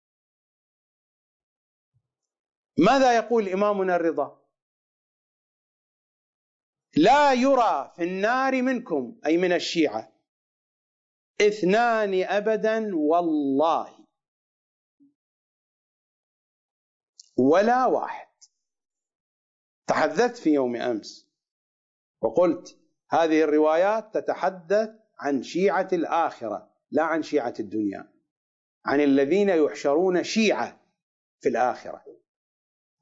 ماذا 2.79 3.17
يقول 3.17 3.49
إمامنا 3.49 3.97
الرضا؟ 3.97 4.43
لا 6.97 7.33
يرى 7.33 7.93
في 7.97 8.05
النار 8.05 8.63
منكم 8.63 9.21
أي 9.27 9.37
من 9.37 9.53
الشيعة 9.53 10.12
اثنان 11.49 12.25
ابدا 12.25 12.97
والله. 12.97 14.03
ولا 17.37 17.87
واحد. 17.87 18.29
تحدثت 19.87 20.37
في 20.37 20.51
يوم 20.51 20.77
أمس 20.77 21.29
وقلت 22.23 22.79
هذه 23.11 23.43
الروايات 23.43 24.15
تتحدث 24.15 24.91
عن 25.19 25.43
شيعة 25.43 25.89
الآخرة 25.93 26.73
لا 26.91 27.03
عن 27.03 27.23
شيعة 27.23 27.55
الدنيا 27.61 28.13
عن 28.87 29.01
الذين 29.01 29.49
يحشرون 29.49 30.25
شيعة 30.25 30.81
في 31.41 31.49
الآخرة. 31.49 32.05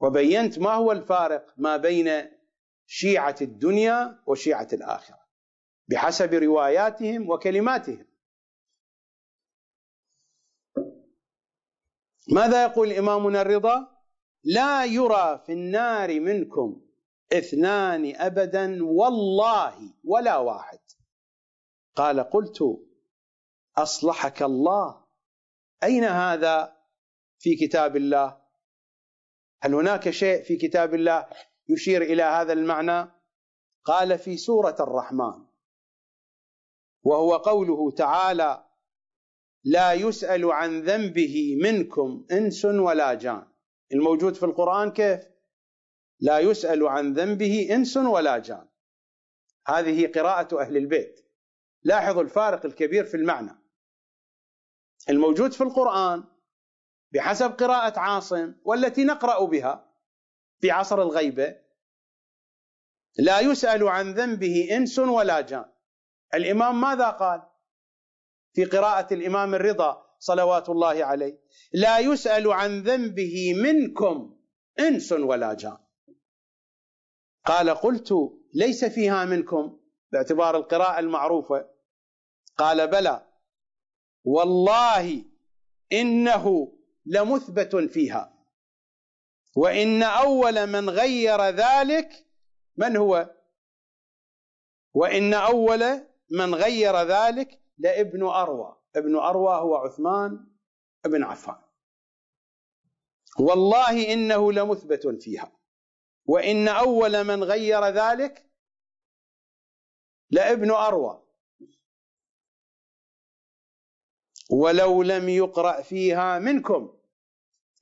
وبينت 0.01 0.59
ما 0.59 0.73
هو 0.73 0.91
الفارق 0.91 1.53
ما 1.57 1.77
بين 1.77 2.09
شيعة 2.85 3.35
الدنيا 3.41 4.19
وشيعة 4.27 4.67
الآخرة 4.73 5.19
بحسب 5.87 6.33
رواياتهم 6.33 7.29
وكلماتهم. 7.29 8.10
ماذا 12.29 12.63
يقول 12.63 12.91
إمامنا 12.91 13.41
الرضا؟ 13.41 13.87
لا 14.43 14.85
يرى 14.85 15.43
في 15.45 15.53
النار 15.53 16.19
منكم 16.19 16.81
اثنان 17.33 18.15
أبدا 18.15 18.85
والله 18.85 19.93
ولا 20.03 20.37
واحد. 20.37 20.79
قال 21.95 22.19
قلت 22.19 22.63
أصلحك 23.77 24.43
الله. 24.43 25.05
أين 25.83 26.03
هذا 26.03 26.77
في 27.39 27.55
كتاب 27.55 27.95
الله؟ 27.95 28.41
هل 29.61 29.73
هناك 29.73 30.09
شيء 30.09 30.43
في 30.43 30.55
كتاب 30.55 30.93
الله 30.93 31.27
يشير 31.69 32.01
إلى 32.01 32.23
هذا 32.23 32.53
المعنى؟ 32.53 33.11
قال 33.85 34.19
في 34.19 34.37
سورة 34.37 34.75
الرحمن. 34.79 35.45
وهو 37.03 37.35
قوله 37.35 37.91
تعالى 37.91 38.70
لا 39.63 39.93
يسأل 39.93 40.51
عن 40.51 40.81
ذنبه 40.81 41.57
منكم 41.63 42.25
إنس 42.31 42.65
ولا 42.65 43.13
جان. 43.13 43.47
الموجود 43.93 44.35
في 44.35 44.43
القرآن 44.43 44.91
كيف؟ 44.91 45.21
لا 46.19 46.39
يسأل 46.39 46.87
عن 46.87 47.13
ذنبه 47.13 47.75
إنس 47.75 47.97
ولا 47.97 48.37
جان. 48.37 48.67
هذه 49.67 50.11
قراءة 50.11 50.61
أهل 50.61 50.77
البيت. 50.77 51.19
لاحظوا 51.83 52.21
الفارق 52.21 52.65
الكبير 52.65 53.05
في 53.05 53.17
المعنى. 53.17 53.51
الموجود 55.09 55.53
في 55.53 55.61
القرآن 55.61 56.23
بحسب 57.11 57.51
قراءة 57.51 57.99
عاصم 57.99 58.53
والتي 58.63 59.03
نقرأ 59.03 59.45
بها 59.45 59.93
في 60.59 60.71
عصر 60.71 61.01
الغيبة 61.01 61.55
لا 63.19 63.39
يسأل 63.39 63.87
عن 63.87 64.13
ذنبه 64.13 64.67
إنس 64.71 64.99
ولا 64.99 65.41
جان. 65.41 65.65
الإمام 66.33 66.81
ماذا 66.81 67.09
قال؟ 67.09 67.50
في 68.53 68.65
قراءة 68.65 69.13
الإمام 69.13 69.55
الرضا 69.55 70.15
صلوات 70.19 70.69
الله 70.69 71.05
عليه. 71.05 71.39
لا 71.73 71.99
يسأل 71.99 72.51
عن 72.51 72.81
ذنبه 72.81 73.53
منكم 73.53 74.37
إنس 74.79 75.11
ولا 75.11 75.53
جان. 75.53 75.77
قال 77.45 77.69
قلت 77.69 78.13
ليس 78.53 78.85
فيها 78.85 79.25
منكم 79.25 79.79
باعتبار 80.11 80.57
القراءة 80.57 80.99
المعروفة. 80.99 81.69
قال 82.57 82.87
بلى. 82.87 83.27
والله 84.23 85.25
إنه 85.93 86.73
لمثبت 87.05 87.75
فيها. 87.75 88.33
وإن 89.55 90.03
أول 90.03 90.67
من 90.67 90.89
غير 90.89 91.41
ذلك 91.41 92.27
من 92.77 92.97
هو؟ 92.97 93.35
وإن 94.93 95.33
أول 95.33 96.07
من 96.31 96.55
غير 96.55 96.97
ذلك 96.97 97.60
لابن 97.81 98.23
أروى. 98.23 98.77
ابن 98.95 99.15
أروى 99.15 99.55
هو 99.55 99.75
عثمان 99.75 100.47
بن 101.05 101.23
عفان. 101.23 101.61
والله 103.39 104.13
إنه 104.13 104.51
لمثبت 104.51 105.07
فيها. 105.07 105.51
وإن 106.25 106.67
أول 106.67 107.23
من 107.23 107.43
غير 107.43 107.85
ذلك 107.85 108.51
لابن 110.29 110.71
أروى. 110.71 111.23
ولو 114.51 115.03
لم 115.03 115.29
يقرأ 115.29 115.81
فيها 115.81 116.39
منكم. 116.39 116.97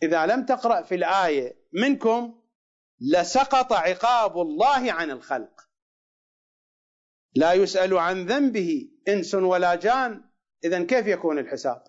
إذا 0.03 0.25
لم 0.25 0.45
تقرأ 0.45 0.81
في 0.81 0.95
الآية 0.95 1.67
منكم 1.73 2.41
لسقط 2.99 3.73
عقاب 3.73 4.41
الله 4.41 4.93
عن 4.93 5.11
الخلق. 5.11 5.69
لا 7.35 7.53
يسأل 7.53 7.97
عن 7.97 8.25
ذنبه. 8.25 8.91
إنس 9.13 9.35
ولا 9.35 9.75
جان 9.75 10.29
إذا 10.63 10.83
كيف 10.83 11.07
يكون 11.07 11.39
الحساب؟ 11.39 11.83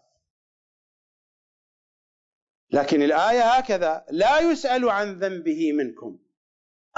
لكن 2.70 3.02
الآية 3.02 3.42
هكذا 3.42 4.06
لا 4.10 4.38
يسأل 4.38 4.90
عن 4.90 5.18
ذنبه 5.18 5.72
منكم. 5.72 6.18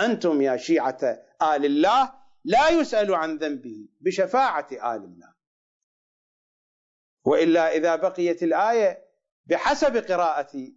أنتم 0.01 0.43
يا 0.43 0.57
شيعة 0.57 0.99
آل 1.43 1.65
الله 1.65 2.13
لا 2.45 2.69
يسأل 2.69 3.15
عن 3.15 3.37
ذنبه 3.37 3.89
بشفاعة 4.01 4.69
آل 4.73 5.05
الله. 5.05 5.35
وإلا 7.25 7.73
إذا 7.73 7.97
بقيت 7.97 8.43
الآية 8.43 9.09
بحسب 9.47 9.97
قراءة 9.97 10.73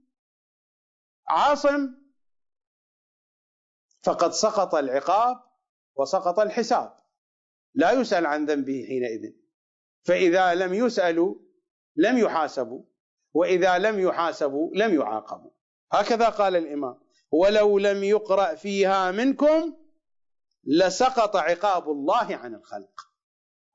عاصم 1.27 1.95
فقد 4.03 4.31
سقط 4.31 4.75
العقاب 4.75 5.43
وسقط 5.95 6.39
الحساب. 6.39 7.05
لا 7.76 7.91
يسأل 7.91 8.26
عن 8.26 8.45
ذنبه 8.45 8.86
حينئذ. 8.88 9.34
فإذا 10.03 10.55
لم 10.55 10.73
يسألوا 10.73 11.36
لم 11.95 12.17
يحاسبوا 12.17 12.84
وإذا 13.34 13.78
لم 13.78 13.99
يحاسبوا 13.99 14.76
لم 14.76 14.95
يعاقبوا. 14.95 15.51
هكذا 15.91 16.30
قال 16.30 16.55
الإمام 16.55 16.99
ولو 17.32 17.78
لم 17.80 18.03
يقرأ 18.03 18.55
فيها 18.55 19.11
منكم 19.11 19.78
لسقط 20.63 21.36
عقاب 21.36 21.89
الله 21.91 22.36
عن 22.36 22.55
الخلق. 22.55 23.01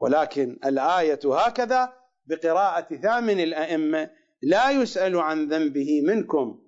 ولكن 0.00 0.58
الآية 0.64 1.20
هكذا 1.24 1.92
بقراءة 2.26 2.96
ثامن 2.96 3.40
الأئمة 3.40 4.10
لا 4.42 4.70
يسأل 4.70 5.16
عن 5.16 5.48
ذنبه 5.48 6.02
منكم 6.02 6.66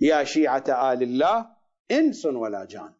يا 0.00 0.24
شيعة 0.24 0.92
آل 0.92 1.02
الله 1.02 1.56
إنس 1.90 2.26
ولا 2.26 2.64
جان. 2.64 2.94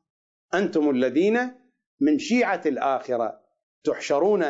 أنتم 0.54 0.90
الذين 0.90 1.65
من 2.00 2.18
شيعة 2.18 2.62
الآخرة 2.66 3.42
تحشرون 3.84 4.44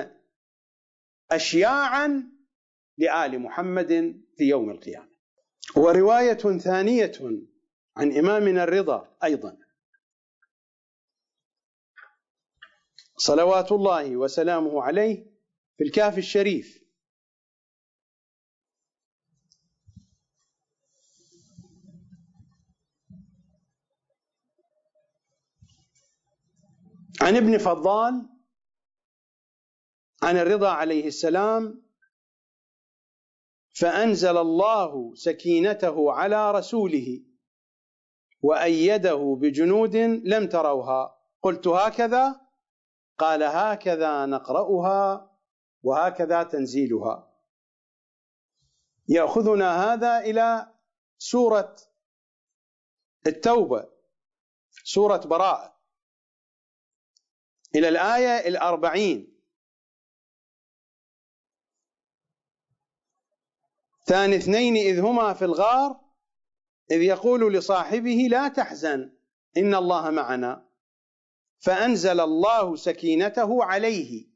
أشياعا 1.30 2.32
لآل 2.98 3.38
محمد 3.38 4.22
في 4.36 4.44
يوم 4.44 4.70
القيامة. 4.70 5.08
ورواية 5.76 6.58
ثانية 6.58 7.12
عن 7.96 8.12
إمامنا 8.18 8.64
الرضا 8.64 9.16
أيضا. 9.24 9.56
صلوات 13.16 13.72
الله 13.72 14.16
وسلامه 14.16 14.82
عليه 14.82 15.26
في 15.78 15.84
الكهف 15.84 16.18
الشريف. 16.18 16.85
عن 27.26 27.36
ابن 27.36 27.58
فضال 27.58 28.28
عن 30.22 30.36
الرضا 30.36 30.70
عليه 30.70 31.06
السلام 31.06 31.82
فأنزل 33.72 34.36
الله 34.36 35.14
سكينته 35.14 36.12
على 36.12 36.50
رسوله 36.50 37.24
وأيده 38.42 39.38
بجنود 39.40 39.96
لم 40.24 40.48
تروها. 40.48 41.16
قلت 41.42 41.68
هكذا؟ 41.68 42.40
قال 43.18 43.42
هكذا 43.42 44.26
نقرأها 44.26 45.30
وهكذا 45.82 46.42
تنزيلها. 46.42 47.32
يأخذنا 49.08 49.92
هذا 49.92 50.18
إلى 50.18 50.74
سورة 51.18 51.76
التوبة 53.26 53.88
سورة 54.84 55.20
براءة. 55.26 55.75
إلى 57.74 57.88
الآية 57.88 58.48
الأربعين. 58.48 59.36
ثاني 64.06 64.36
اثنين 64.36 64.76
إذ 64.76 65.00
هما 65.00 65.32
في 65.32 65.44
الغار 65.44 66.00
إذ 66.90 67.02
يقول 67.02 67.54
لصاحبه 67.54 68.28
لا 68.30 68.48
تحزن 68.48 69.12
إن 69.56 69.74
الله 69.74 70.10
معنا. 70.10 70.68
فأنزل 71.58 72.20
الله 72.20 72.76
سكينته 72.76 73.64
عليه 73.64 74.26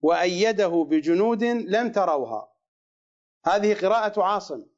وأيده 0.00 0.86
بجنود 0.90 1.44
لم 1.44 1.92
تروها. 1.92 2.52
هذه 3.44 3.74
قراءة 3.74 4.22
عاصم. 4.22 4.72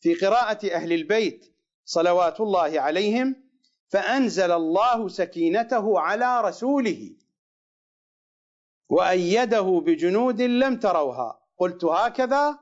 في 0.00 0.14
قراءة 0.14 0.74
أهل 0.74 0.92
البيت 0.92 1.56
صلوات 1.84 2.40
الله 2.40 2.80
عليهم 2.80 3.50
فأنزل 3.88 4.52
الله 4.52 5.08
سكينته 5.08 6.00
على 6.00 6.40
رسوله 6.40 7.16
وأيده 8.90 9.82
بجنود 9.86 10.42
لم 10.42 10.78
تروها. 10.78 11.40
قلت 11.58 11.84
هكذا 11.84 12.58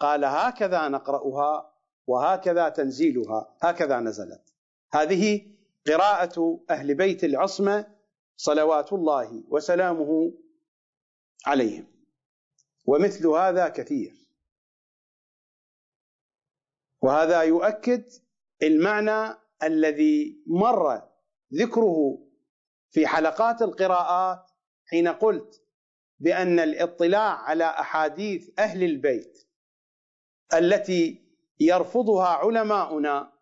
قال 0.00 0.24
هكذا 0.24 0.88
نقرأها 0.88 1.72
وهكذا 2.06 2.68
تنزيلها. 2.68 3.56
هكذا 3.62 4.00
نزلت. 4.00 4.54
هذه 4.92 5.46
قراءة 5.86 6.60
أهل 6.70 6.94
بيت 6.94 7.24
العصمة 7.24 7.86
صلوات 8.36 8.92
الله 8.92 9.44
وسلامه 9.48 10.32
عليهم. 11.46 11.86
ومثل 12.86 13.26
هذا 13.26 13.68
كثير. 13.68 14.14
وهذا 17.02 17.42
يؤكد 17.42 18.04
المعنى 18.62 19.36
الذي 19.62 20.42
مر 20.46 21.02
ذكره 21.54 22.18
في 22.90 23.06
حلقات 23.06 23.62
القراءات 23.62 24.50
حين 24.86 25.08
قلت 25.08 25.61
بأن 26.22 26.60
الاطلاع 26.60 27.42
على 27.42 27.64
أحاديث 27.64 28.50
أهل 28.58 28.82
البيت 28.82 29.48
التي 30.54 31.24
يرفضها 31.60 32.26
علماؤنا 32.26 33.32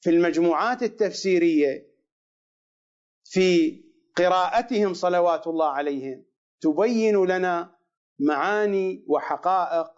في 0.00 0.10
المجموعات 0.10 0.82
التفسيرية 0.82 1.90
في 3.24 3.80
قراءتهم 4.16 4.94
صلوات 4.94 5.46
الله 5.46 5.68
عليهم 5.68 6.24
تبين 6.60 7.24
لنا 7.24 7.78
معاني 8.18 9.04
وحقائق 9.08 9.90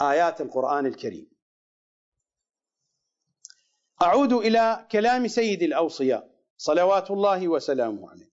آيات 0.00 0.40
القرآن 0.40 0.86
الكريم. 0.86 1.30
أعود 4.02 4.32
إلى 4.32 4.86
كلام 4.92 5.28
سيد 5.28 5.62
الأوصياء 5.62 6.34
صلوات 6.56 7.10
الله 7.10 7.48
وسلامه 7.48 8.10
عليه. 8.10 8.30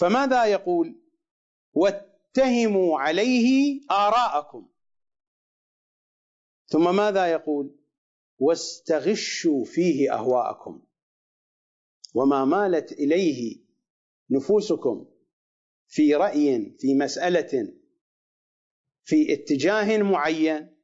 فماذا 0.00 0.44
يقول؟ 0.44 0.99
واتهموا 1.72 3.00
عليه 3.00 3.80
آراءكم. 3.90 4.68
ثم 6.66 6.96
ماذا 6.96 7.26
يقول؟ 7.26 7.76
واستغشوا 8.38 9.64
فيه 9.64 10.14
أهواءكم. 10.14 10.82
وما 12.14 12.44
مالت 12.44 12.92
إليه 12.92 13.60
نفوسكم 14.30 15.06
في 15.86 16.14
رأي 16.14 16.76
في 16.78 16.94
مسألة 16.94 17.72
في 19.04 19.32
اتجاه 19.32 20.02
معين. 20.02 20.76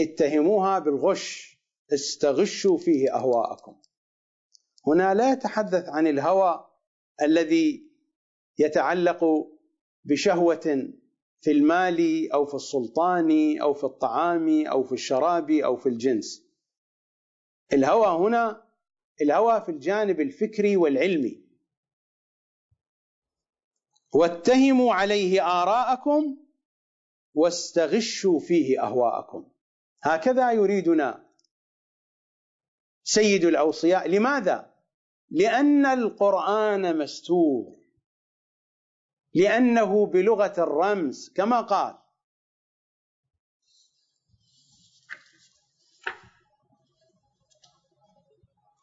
اتهموها 0.00 0.78
بالغش. 0.78 1.60
استغشوا 1.92 2.78
فيه 2.78 3.14
أهواءكم. 3.14 3.80
هنا 4.86 5.14
لا 5.14 5.32
يتحدث 5.32 5.88
عن 5.88 6.06
الهوى 6.06 6.70
الذي 7.22 7.89
يتعلق 8.60 9.24
بشهوة 10.04 10.92
في 11.40 11.50
المال 11.50 12.32
أو 12.32 12.46
في 12.46 12.54
السلطان 12.54 13.60
أو 13.60 13.74
في 13.74 13.84
الطعام 13.84 14.66
أو 14.66 14.84
في 14.84 14.92
الشراب 14.92 15.50
أو 15.50 15.76
في 15.76 15.88
الجنس. 15.88 16.46
الهوى 17.72 18.26
هنا 18.26 18.70
الهوى 19.22 19.60
في 19.60 19.68
الجانب 19.68 20.20
الفكري 20.20 20.76
والعلمي. 20.76 21.44
واتهموا 24.12 24.94
عليه 24.94 25.46
آراءكم 25.46 26.36
واستغشوا 27.34 28.40
فيه 28.40 28.82
أهواءكم. 28.82 29.50
هكذا 30.02 30.52
يريدنا 30.52 31.30
سيد 33.02 33.44
الأوصياء. 33.44 34.08
لماذا؟ 34.08 34.74
لأن 35.30 35.86
القرآن 35.86 36.98
مستور. 36.98 37.79
لأنه 39.34 40.06
بلغة 40.06 40.54
الرمز 40.58 41.28
كما 41.28 41.60
قال. 41.60 41.98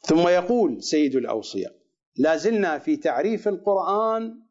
ثم 0.01 0.27
يقول 0.27 0.83
سيد 0.83 1.15
الأوصياء 1.15 1.75
لا 2.15 2.37
زلنا 2.37 2.79
في 2.79 2.97
تعريف 2.97 3.47
القرآن 3.47 4.47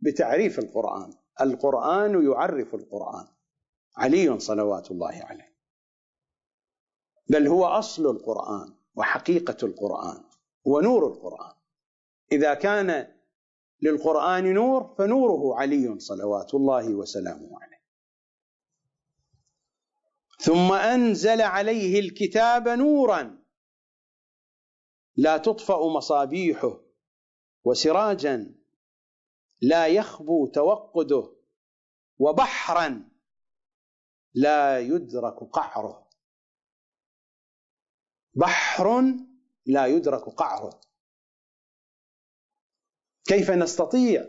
بتعريف 0.00 0.58
القرآن. 0.58 1.12
القرآن 1.40 2.26
يعرف 2.26 2.74
القرآن. 2.74 3.28
علي 3.96 4.40
صلوات 4.40 4.90
الله 4.90 5.24
عليه. 5.24 5.52
بل 7.30 7.46
هو 7.46 7.64
أصل 7.64 8.06
القرآن 8.06 8.74
وحقيقة 8.94 9.56
القرآن 9.62 10.24
ونور 10.64 11.06
القرآن. 11.06 11.54
إذا 12.32 12.54
كان 12.54 13.11
للقرآن 13.82 14.54
نور 14.54 14.94
فنوره 14.98 15.60
علي 15.60 15.98
صلوات 15.98 16.54
الله 16.54 16.94
وسلامه 16.94 17.58
عليه. 17.62 17.82
ثم 20.38 20.72
أنزل 20.72 21.40
عليه 21.40 22.00
الكتاب 22.00 22.68
نورا. 22.68 23.42
لا 25.16 25.36
تطفأ 25.36 25.78
مصابيحه 25.96 26.80
وسراجا. 27.64 28.54
لا 29.60 29.86
يخبو 29.86 30.46
توقده 30.46 31.36
وبحرا. 32.18 33.10
لا 34.34 34.80
يدرك 34.80 35.44
قعره. 35.52 36.08
بحر 38.34 39.02
لا 39.66 39.86
يدرك 39.86 40.22
قعره. 40.22 40.80
كيف 43.24 43.50
نستطيع 43.50 44.26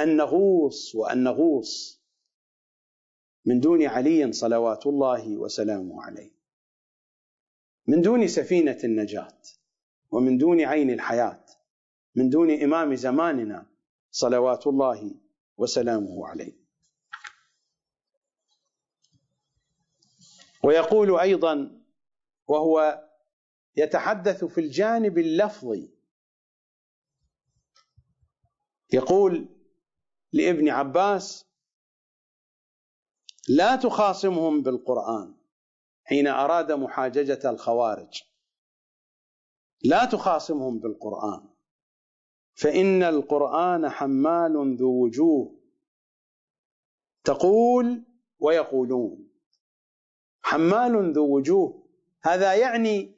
أن 0.00 0.16
نغوص 0.16 0.94
وأن 0.94 1.24
نغوص 1.24 2.02
من 3.44 3.60
دون 3.60 3.86
علي 3.86 4.32
صلوات 4.32 4.86
الله 4.86 5.36
وسلامه 5.36 6.02
عليه؟ 6.02 6.30
من 7.86 8.02
دون 8.02 8.28
سفينة 8.28 8.78
النجاة 8.84 9.38
ومن 10.10 10.38
دون 10.38 10.60
عين 10.60 10.90
الحياة 10.90 11.44
من 12.14 12.30
دون 12.30 12.62
إمام 12.62 12.94
زماننا 12.94 13.66
صلوات 14.10 14.66
الله 14.66 15.14
وسلامه 15.56 16.26
عليه. 16.26 16.52
ويقول 20.64 21.18
أيضا 21.18 21.82
وهو 22.48 23.04
يتحدث 23.76 24.44
في 24.44 24.60
الجانب 24.60 25.18
اللفظي 25.18 25.97
يقول 28.92 29.48
لابن 30.32 30.68
عباس 30.68 31.46
لا 33.48 33.76
تخاصمهم 33.76 34.62
بالقرآن 34.62 35.34
حين 36.04 36.26
أراد 36.26 36.72
محاججة 36.72 37.50
الخوارج. 37.50 38.22
لا 39.84 40.04
تخاصمهم 40.04 40.78
بالقرآن 40.78 41.48
فإن 42.54 43.02
القرآن 43.02 43.88
حمال 43.88 44.76
ذو 44.76 45.04
وجوه. 45.04 45.60
تقول 47.24 48.04
ويقولون 48.38 49.28
حمال 50.40 51.12
ذو 51.12 51.36
وجوه. 51.36 51.88
هذا 52.22 52.54
يعني 52.54 53.14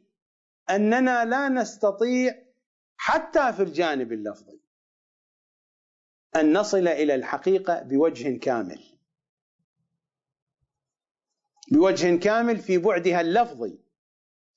أننا 0.71 1.25
لا 1.25 1.49
نستطيع 1.49 2.43
حتى 2.97 3.53
في 3.53 3.63
الجانب 3.63 4.13
اللفظي. 4.13 4.60
أن 6.37 6.59
نصل 6.59 6.89
إلى 6.89 7.15
الحقيقة 7.15 7.83
بوجه 7.83 8.39
كامل. 8.39 8.81
بوجه 11.73 12.17
كامل 12.17 12.57
في 12.57 12.79
بعدها 12.79 13.21
اللفظي. 13.21 13.79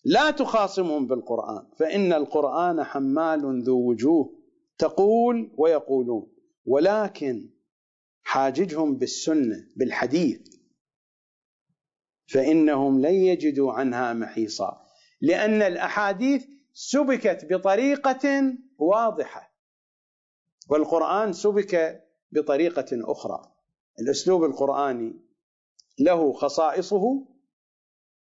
لا 0.06 0.32
تخاصمهم 0.32 1.08
بالقرآن 1.08 1.68
فإن 1.80 2.14
القرآن 2.14 2.84
حمال 2.84 3.64
ذو 3.64 3.90
وجوه 3.90 4.40
تقول 4.78 5.54
ويقولون. 5.58 6.34
ولكن 6.66 7.50
حاججهم 8.22 8.98
بالسنة 8.98 9.68
بالحديث. 9.76 10.56
فإنهم 12.28 13.02
لن 13.02 13.14
يجدوا 13.14 13.74
عنها 13.74 14.14
محيصا. 14.14 14.88
لأن 15.22 15.62
الأحاديث 15.62 16.46
سبكت 16.74 17.54
بطريقة 17.54 18.56
واضحة. 18.78 19.53
والقرآن 20.70 21.34
سبك 21.34 22.04
بطريقة 22.32 22.86
أخرى. 22.94 23.52
الأسلوب 24.00 24.44
القرآني 24.44 25.14
له 26.00 26.34
خصائصه 26.34 27.28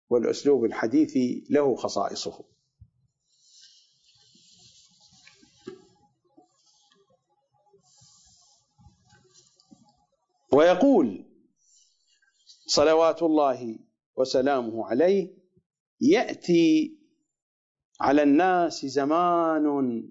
والأسلوب 0.09 0.65
الحديثي 0.65 1.47
له 1.49 1.75
خصائصه. 1.75 2.43
ويقول 10.53 11.25
صلوات 12.67 13.23
الله 13.23 13.79
وسلامه 14.15 14.85
عليه 14.85 15.37
يأتي 16.01 16.97
على 18.01 18.23
الناس 18.23 18.85
زمان 18.85 20.03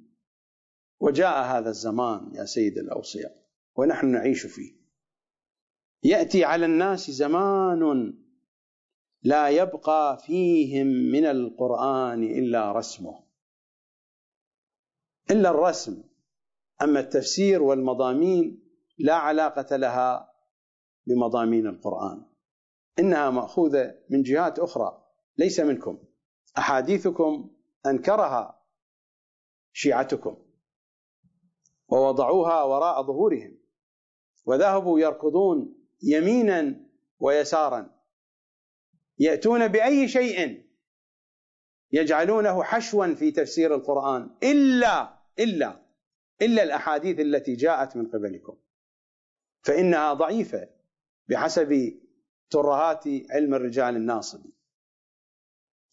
وجاء 1.00 1.44
هذا 1.44 1.68
الزمان 1.68 2.34
يا 2.34 2.44
سيد 2.44 2.78
الأوصياء 2.78 3.46
ونحن 3.76 4.06
نعيش 4.06 4.46
فيه. 4.46 4.76
يأتي 6.02 6.44
على 6.44 6.66
الناس 6.66 7.10
زمان 7.10 8.14
لا 9.22 9.48
يبقى 9.48 10.18
فيهم 10.26 10.86
من 10.86 11.24
القرآن 11.24 12.22
إلا 12.22 12.72
رسمه. 12.72 13.26
إلا 15.30 15.50
الرسم. 15.50 16.02
أما 16.82 17.00
التفسير 17.00 17.62
والمضامين 17.62 18.62
لا 18.98 19.14
علاقة 19.14 19.76
لها 19.76 20.32
بمضامين 21.06 21.66
القرآن. 21.66 22.26
إنها 22.98 23.30
مأخوذة 23.30 23.94
من 24.10 24.22
جهات 24.22 24.58
أخرى. 24.58 25.02
ليس 25.38 25.60
منكم. 25.60 25.98
أحاديثكم 26.58 27.50
أنكرها 27.86 28.62
شيعتكم. 29.72 30.45
ووضعوها 31.88 32.62
وراء 32.62 33.02
ظهورهم 33.02 33.58
وذهبوا 34.44 35.00
يركضون 35.00 35.74
يمينا 36.02 36.86
ويسارا. 37.18 37.96
يأتون 39.18 39.68
بأي 39.68 40.08
شيء؟ 40.08 40.66
يجعلونه 41.92 42.62
حشوا 42.62 43.14
في 43.14 43.30
تفسير 43.30 43.74
القرآن. 43.74 44.36
إلا 44.42 45.18
إلا 45.38 45.86
إلا 46.42 46.62
الأحاديث 46.62 47.20
التي 47.20 47.54
جاءت 47.54 47.96
من 47.96 48.06
قبلكم. 48.06 48.56
فإنها 49.62 50.12
ضعيفة 50.12 50.68
بحسب 51.28 52.00
ترهات 52.50 53.04
علم 53.30 53.54
الرجال 53.54 53.96
الناصبي. 53.96 54.52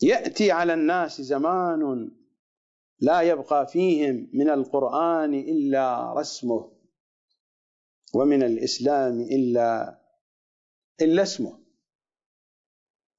يأتي 0.02 0.52
على 0.52 0.74
الناس 0.74 1.22
زمان 1.22 2.12
لا 3.04 3.22
يبقى 3.22 3.68
فيهم 3.68 4.30
من 4.34 4.50
القرآن 4.50 5.34
إلا 5.34 6.14
رسمه 6.14 6.72
ومن 8.16 8.44
الإسلام 8.44 9.22
إلا 9.22 10.00
إلا 11.02 11.24
اسمه. 11.24 11.60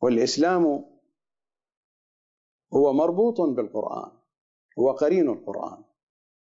والإسلام 0.01 0.65
هو 2.75 2.93
مربوط 2.93 3.41
بالقرآن 3.41 4.13
هو 4.79 4.91
قرين 4.93 5.29
القرآن. 5.29 5.85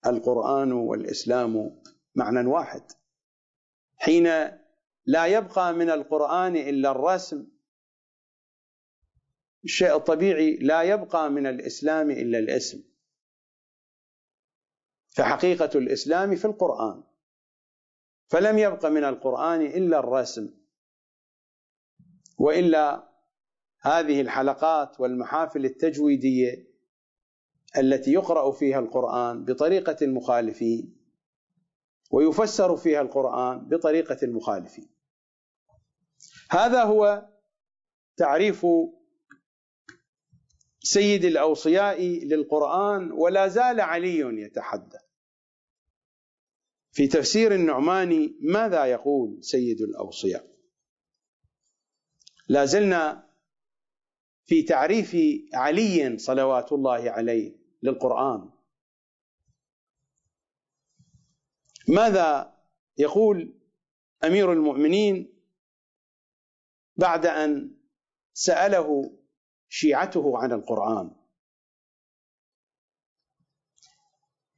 القرآن 0.06 0.72
والإسلام 0.72 1.82
معنى 2.14 2.48
واحد. 2.48 2.82
حين 3.96 4.26
لا 5.06 5.26
يبقى 5.26 5.72
من 5.72 5.90
القرآن 5.90 6.56
إلا 6.56 6.90
الرسم 6.90 7.46
الشيء 9.64 9.96
الطبيعي 9.96 10.56
لا 10.56 10.82
يبقى 10.82 11.30
من 11.30 11.46
الإسلام 11.46 12.10
إلا 12.10 12.38
الاسم. 12.38 12.91
فحقيقة 15.12 15.70
الإسلام 15.78 16.36
في 16.36 16.44
القرآن. 16.44 17.02
فلم 18.28 18.58
يبق 18.58 18.86
من 18.86 19.04
القرآن 19.04 19.62
إلا 19.62 19.98
الرسم 19.98 20.54
وإلا 22.38 23.08
هذه 23.80 24.20
الحلقات 24.20 25.00
والمحافل 25.00 25.64
التجويدية 25.64 26.72
التي 27.78 28.12
يقرأ 28.12 28.52
فيها 28.52 28.78
القرآن 28.78 29.44
بطريقة 29.44 29.96
المخالفين 30.02 30.96
ويفسر 32.10 32.76
فيها 32.76 33.00
القرآن 33.00 33.68
بطريقة 33.68 34.18
المخالفين. 34.22 34.88
هذا 36.50 36.84
هو 36.84 37.28
تعريف 38.16 38.66
سيد 40.80 41.24
الأوصياء 41.24 42.02
للقرآن 42.02 43.12
ولا 43.12 43.48
زال 43.48 43.80
علي 43.80 44.18
يتحدث. 44.18 45.01
في 46.92 47.06
تفسير 47.06 47.54
النعماني 47.54 48.38
ماذا 48.40 48.84
يقول 48.84 49.44
سيد 49.44 49.80
الأوصياء؟ 49.80 50.52
لا 52.48 52.64
زلنا 52.64 53.30
في 54.44 54.62
تعريف 54.62 55.16
علي 55.54 56.18
صلوات 56.18 56.72
الله 56.72 57.10
عليه 57.10 57.56
للقرآن. 57.82 58.50
ماذا 61.88 62.58
يقول 62.98 63.60
أمير 64.24 64.52
المؤمنين 64.52 65.34
بعد 66.96 67.26
أن 67.26 67.76
سأله 68.32 69.18
شيعته 69.68 70.38
عن 70.38 70.52
القرآن؟ 70.52 71.16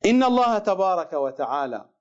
إن 0.07 0.23
الله 0.23 0.59
تبارك 0.59 1.13
وتعالى 1.13 1.94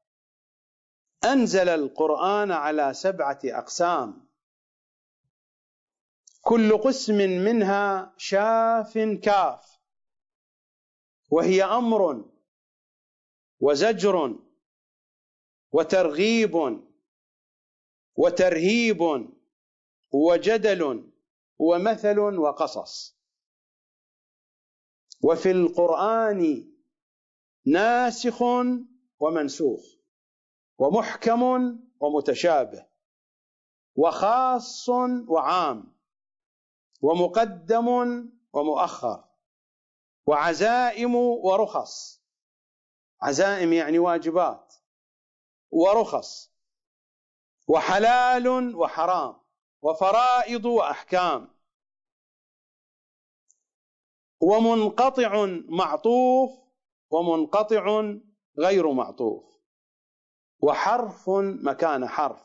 أنزل 1.25 1.69
القرآن 1.69 2.51
على 2.51 2.93
سبعة 2.93 3.39
أقسام. 3.45 4.27
كل 6.41 6.77
قسم 6.77 7.17
منها 7.17 8.13
شاف 8.17 8.97
كاف. 8.97 9.79
وهي 11.29 11.63
أمر 11.63 12.25
وزجر 13.59 14.39
وترغيب 15.71 16.83
وترهيب 18.15 19.01
وجدل 20.11 21.11
ومثل 21.59 22.19
وقصص. 22.19 23.17
وفي 25.21 25.51
القرآن 25.51 26.71
ناسخ 27.65 28.41
ومنسوخ. 29.19 30.02
ومحكم 30.77 31.43
ومتشابه 31.99 32.85
وخاص 33.95 34.89
وعام 35.27 35.93
ومقدم 37.01 37.87
ومؤخر 38.53 39.23
وعزائم 40.27 41.15
ورخص. 41.15 42.23
عزائم 43.21 43.73
يعني 43.73 43.99
واجبات 43.99 44.73
ورخص. 45.71 46.53
وحلال 47.67 48.75
وحرام 48.75 49.35
وفرائض 49.81 50.65
وأحكام. 50.65 51.53
ومنقطع 54.41 55.45
معطوف 55.69 56.51
ومنقطع 57.09 58.03
غير 58.59 58.91
معطوف. 58.91 59.52
وحرف 60.63 61.29
مكان 61.63 62.07
حرف. 62.07 62.43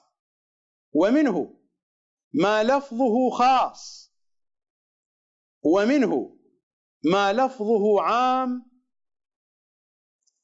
ومنه 0.93 1.55
ما 2.35 2.62
لفظه 2.62 3.31
خاص. 3.31 4.12
ومنه 5.62 6.36
ما 7.05 7.32
لفظه 7.32 8.03
عام. 8.03 8.70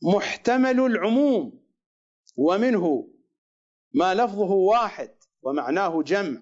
محتمل 0.02 0.80
العموم. 0.80 1.64
ومنه 2.36 3.08
ما 3.94 4.14
لفظه 4.14 4.52
واحد 4.52 5.14
ومعناه 5.42 6.02
جمع. 6.02 6.40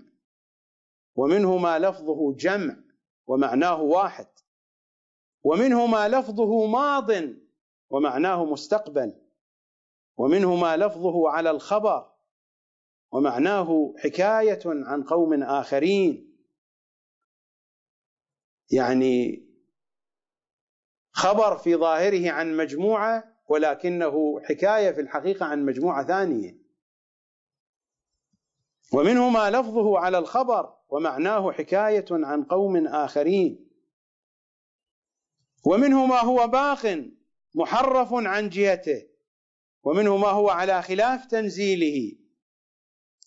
ومنه 1.15 1.57
ما 1.57 1.79
لفظه 1.79 2.35
جمع 2.37 2.77
ومعناه 3.27 3.83
واحد. 3.83 4.29
ومنه 5.45 5.87
ما 5.87 6.09
لفظه 6.09 6.67
ماض 6.67 7.11
ومعناه 7.91 8.45
مستقبل. 8.45 9.22
ومنه 10.17 10.57
ما 10.57 10.77
لفظه 10.77 11.31
على 11.31 11.51
الخبر 11.51 12.13
ومعناه 13.13 13.95
حكاية 13.99 14.61
عن 14.67 15.03
قوم 15.03 15.43
آخرين. 15.43 16.39
يعني 18.71 19.49
خبر 21.13 21.59
في 21.59 21.77
ظاهره 21.77 22.31
عن 22.31 22.57
مجموعة 22.57 23.25
ولكنه 23.49 24.41
حكاية 24.45 24.91
في 24.91 25.01
الحقيقة 25.01 25.47
عن 25.47 25.65
مجموعة 25.65 26.07
ثانية. 26.07 26.63
ومنه 28.95 29.29
ما 29.29 29.51
لفظه 29.51 29.99
على 29.99 30.19
الخبر 30.19 30.75
ومعناه 30.89 31.53
حكاية 31.53 32.07
عن 32.11 32.45
قوم 32.45 32.87
آخرين. 32.87 33.69
ومنه 35.67 36.07
ما 36.07 36.21
هو 36.21 36.49
باق 36.49 37.11
محرف 37.55 38.09
عن 38.13 38.49
جهته. 38.49 39.12
ومنه 39.85 40.17
ما 40.17 40.29
هو 40.29 40.49
على 40.49 40.83
خلاف 40.83 41.27
تنزيله 41.27 42.17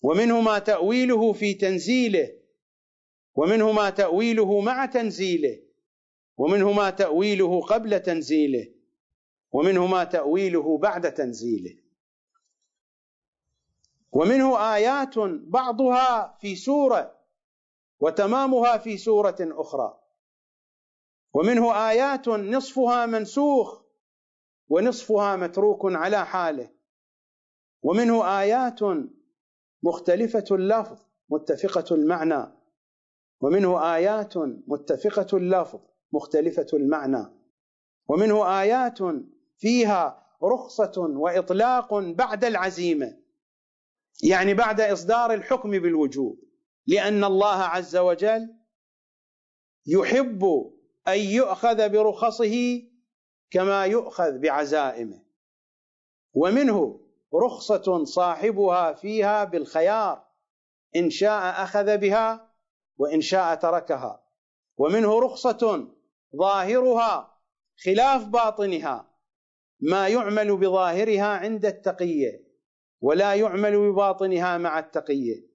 ومنه 0.02 0.40
ما 0.40 0.58
تأويله 0.58 1.32
في 1.32 1.54
تنزيله 1.54 2.32
ومنه 3.34 3.72
ما 3.72 3.90
تأويله 3.90 4.60
مع 4.60 4.86
تنزيله 4.86 5.62
ومنه 6.36 6.72
ما 6.72 6.90
تأويله 6.90 7.60
قبل 7.60 8.00
تنزيله 8.00 8.76
ومنه 9.52 9.86
ما 9.86 10.04
تأويله 10.04 10.78
بعد 10.78 11.14
تنزيله. 11.14 11.76
ومنه 14.12 14.74
آيات 14.74 15.18
بعضها 15.18 16.36
في 16.40 16.56
سورة 16.56 17.18
وتمامها 18.00 18.78
في 18.78 18.96
سورة 18.96 19.36
أخرى. 19.40 20.00
ومنه 21.34 21.88
آيات 21.90 22.28
نصفها 22.28 23.06
منسوخ 23.06 23.85
ونصفها 24.68 25.36
متروك 25.36 25.80
على 25.84 26.26
حاله. 26.26 26.70
ومنه 27.82 28.40
آيات 28.40 28.80
مختلفة 29.82 30.44
اللفظ 30.50 30.98
متفقة 31.30 31.94
المعنى. 31.94 32.52
ومنه 33.40 33.94
آيات 33.94 34.36
متفقة 34.66 35.36
اللفظ 35.36 35.80
مختلفة 36.12 36.66
المعنى. 36.72 37.26
ومنه 38.08 38.60
آيات 38.60 38.98
فيها 39.58 40.26
رخصة 40.42 40.92
وإطلاق 40.98 41.94
بعد 41.94 42.44
العزيمة. 42.44 43.18
يعني 44.22 44.54
بعد 44.54 44.80
إصدار 44.80 45.32
الحكم 45.34 45.70
بالوجوب. 45.70 46.40
لأن 46.86 47.24
الله 47.24 47.62
عز 47.62 47.96
وجل 47.96 48.54
يحب 49.86 50.44
أن 51.08 51.18
يؤخذ 51.18 51.88
برخصه 51.88 52.82
كما 53.50 53.84
يؤخذ 53.84 54.38
بعزائمه. 54.38 55.22
ومنه 56.34 57.00
رخصة 57.34 58.04
صاحبها 58.04 58.92
فيها 58.92 59.44
بالخيار 59.44 60.26
إن 60.96 61.10
شاء 61.10 61.62
أخذ 61.62 61.98
بها 61.98 62.54
وإن 62.96 63.20
شاء 63.20 63.54
تركها. 63.54 64.22
ومنه 64.76 65.20
رخصة 65.20 65.88
ظاهرها 66.36 67.40
خلاف 67.84 68.24
باطنها 68.24 69.10
ما 69.80 70.08
يعمل 70.08 70.56
بظاهرها 70.56 71.26
عند 71.26 71.66
التقية 71.66 72.46
ولا 73.00 73.34
يعمل 73.34 73.78
بباطنها 73.78 74.58
مع 74.58 74.78
التقية. 74.78 75.46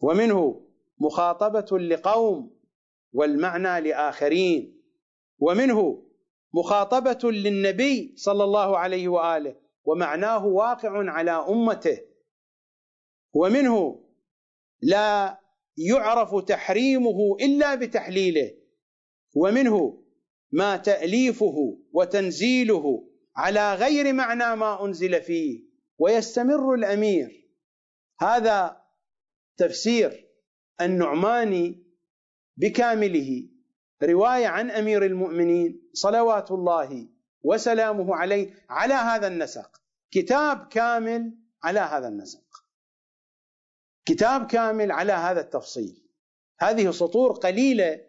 ومنه 0.00 0.66
مخاطبة 0.98 1.78
لقوم 1.78 2.60
والمعنى 3.12 3.88
لآخرين. 3.88 4.82
ومنه 5.38 6.09
مخاطبة 6.54 7.30
للنبي 7.30 8.14
صلى 8.16 8.44
الله 8.44 8.78
عليه 8.78 9.08
وآله 9.08 9.56
ومعناه 9.84 10.46
واقع 10.46 11.10
على 11.10 11.30
أمته. 11.30 11.98
ومنه 13.32 14.04
لا 14.82 15.40
يعرف 15.76 16.44
تحريمه 16.44 17.36
إلا 17.40 17.74
بتحليله. 17.74 18.50
ومنه 19.34 20.04
ما 20.52 20.76
تأليفه 20.76 21.78
وتنزيله 21.92 23.08
على 23.36 23.74
غير 23.74 24.12
معنى 24.12 24.56
ما 24.56 24.84
أنزل 24.84 25.22
فيه 25.22 25.60
ويستمر 25.98 26.74
الأمير. 26.74 27.50
هذا 28.20 28.82
تفسير 29.56 30.28
النعماني 30.80 31.84
بكامله. 32.56 33.48
رواية 34.02 34.46
عن 34.46 34.70
أمير 34.70 35.04
المؤمنين 35.04 35.90
صلوات 35.92 36.50
الله 36.50 37.08
وسلامه 37.42 38.16
عليه 38.16 38.54
على 38.70 38.94
هذا 38.94 39.26
النسق. 39.26 39.80
كتاب 40.10 40.68
كامل 40.68 41.34
على 41.62 41.80
هذا 41.80 42.08
النسق. 42.08 42.64
كتاب 44.04 44.46
كامل 44.46 44.92
على 44.92 45.12
هذا 45.12 45.40
التفصيل. 45.40 46.02
هذه 46.60 46.90
سطور 46.90 47.32
قليلة 47.32 48.00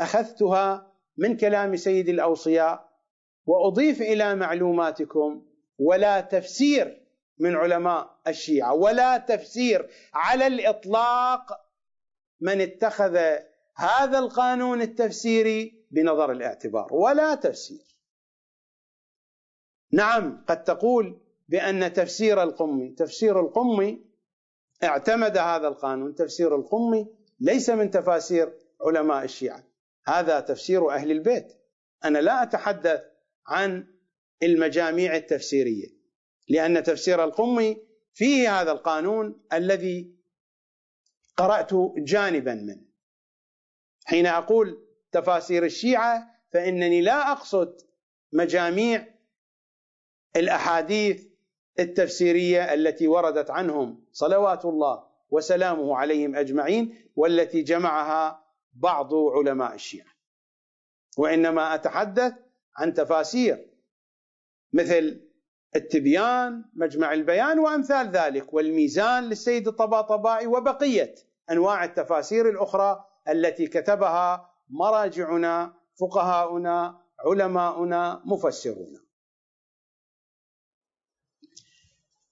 أخذتها 0.00 0.92
من 1.16 1.36
كلام 1.36 1.76
سيد 1.76 2.08
الأوصياء 2.08 2.88
وأضيف 3.46 4.02
إلى 4.02 4.34
معلوماتكم 4.34 5.46
ولا 5.78 6.20
تفسير 6.20 7.06
من 7.38 7.56
علماء 7.56 8.18
الشيعة 8.28 8.74
ولا 8.74 9.18
تفسير 9.18 9.90
على 10.14 10.46
الإطلاق 10.46 11.60
من 12.40 12.60
اتخذ 12.60 13.18
هذا 13.76 14.18
القانون 14.18 14.82
التفسيري 14.82 15.86
بنظر 15.90 16.32
الاعتبار 16.32 16.94
ولا 16.94 17.34
تفسير. 17.34 17.96
نعم 19.92 20.44
قد 20.48 20.64
تقول 20.64 21.20
بأن 21.48 21.92
تفسير 21.92 22.42
القمي 22.42 22.88
تفسير 22.90 23.40
القمي 23.40 24.04
اعتمد 24.84 25.38
هذا 25.38 25.68
القانون. 25.68 26.14
تفسير 26.14 26.56
القمي 26.56 27.06
ليس 27.40 27.70
من 27.70 27.90
تفاسير 27.90 28.52
علماء 28.80 29.24
الشيعة. 29.24 29.64
هذا 30.06 30.40
تفسير 30.40 30.90
أهل 30.90 31.10
البيت. 31.10 31.52
أنا 32.04 32.18
لا 32.18 32.42
أتحدث 32.42 33.02
عن 33.46 33.86
المجاميع 34.42 35.16
التفسيرية 35.16 35.86
لأن 36.48 36.82
تفسير 36.82 37.24
القمي 37.24 37.82
فيه 38.12 38.60
هذا 38.60 38.72
القانون 38.72 39.42
الذي 39.52 40.16
قرات 41.36 41.70
جانبا 41.98 42.54
منه. 42.54 42.85
حين 44.06 44.26
أقول 44.26 44.86
تفاسير 45.12 45.64
الشيعة 45.64 46.30
فإنني 46.52 47.00
لا 47.00 47.32
أقصد 47.32 47.80
مجاميع 48.32 49.06
الأحاديث 50.36 51.26
التفسيرية 51.78 52.74
التي 52.74 53.08
وردت 53.08 53.50
عنهم 53.50 54.04
صلوات 54.12 54.64
الله 54.64 55.06
وسلامه 55.30 55.96
عليهم 55.96 56.36
أجمعين 56.36 57.10
والتي 57.16 57.62
جمعها 57.62 58.44
بعض 58.72 59.14
علماء 59.14 59.74
الشيعة. 59.74 60.08
وإنما 61.18 61.74
أتحدث 61.74 62.32
عن 62.76 62.94
تفاسير 62.94 63.66
مثل 64.72 65.20
التبيان 65.76 66.64
مجمع 66.74 67.12
البيان 67.12 67.58
وأمثال 67.58 68.10
ذلك 68.10 68.54
والميزان 68.54 69.24
للسيد 69.24 69.68
الطباطبائي 69.68 70.46
وبقية 70.46 71.14
أنواع 71.50 71.84
التفاسير 71.84 72.48
الأخرى 72.50 73.04
التي 73.28 73.66
كتبها 73.66 74.54
مراجعنا 74.68 75.74
فقهاؤنا 76.00 77.02
علماؤنا 77.18 78.22
مفسرونا 78.24 79.00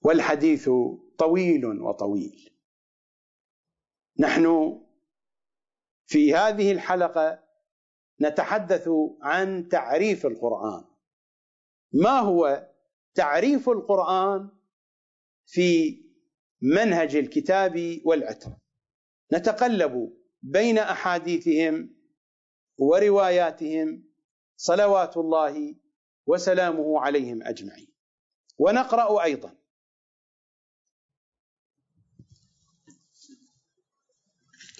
والحديث 0.01 0.69
طويل 1.17 1.65
وطويل. 1.65 2.49
نحن 4.19 4.75
في 6.05 6.35
هذه 6.35 6.71
الحلقة 6.71 7.43
نتحدث 8.21 8.89
عن 9.21 9.69
تعريف 9.69 10.25
القرآن. 10.25 10.85
ما 11.93 12.19
هو 12.19 12.69
تعريف 13.13 13.69
القرآن 13.69 14.49
في 15.45 16.01
منهج 16.61 17.15
الكتاب 17.15 18.01
والعتر 18.05 18.51
نتقلب 19.33 20.24
بين 20.45 20.77
أحاديثهم 20.77 21.95
ورواياتهم 22.77 24.03
صلوات 24.57 25.17
الله 25.17 25.75
وسلامه 26.25 26.99
عليهم 26.99 27.43
أجمعين. 27.43 27.93
ونقرأ 28.57 29.23
أيضا. 29.23 29.55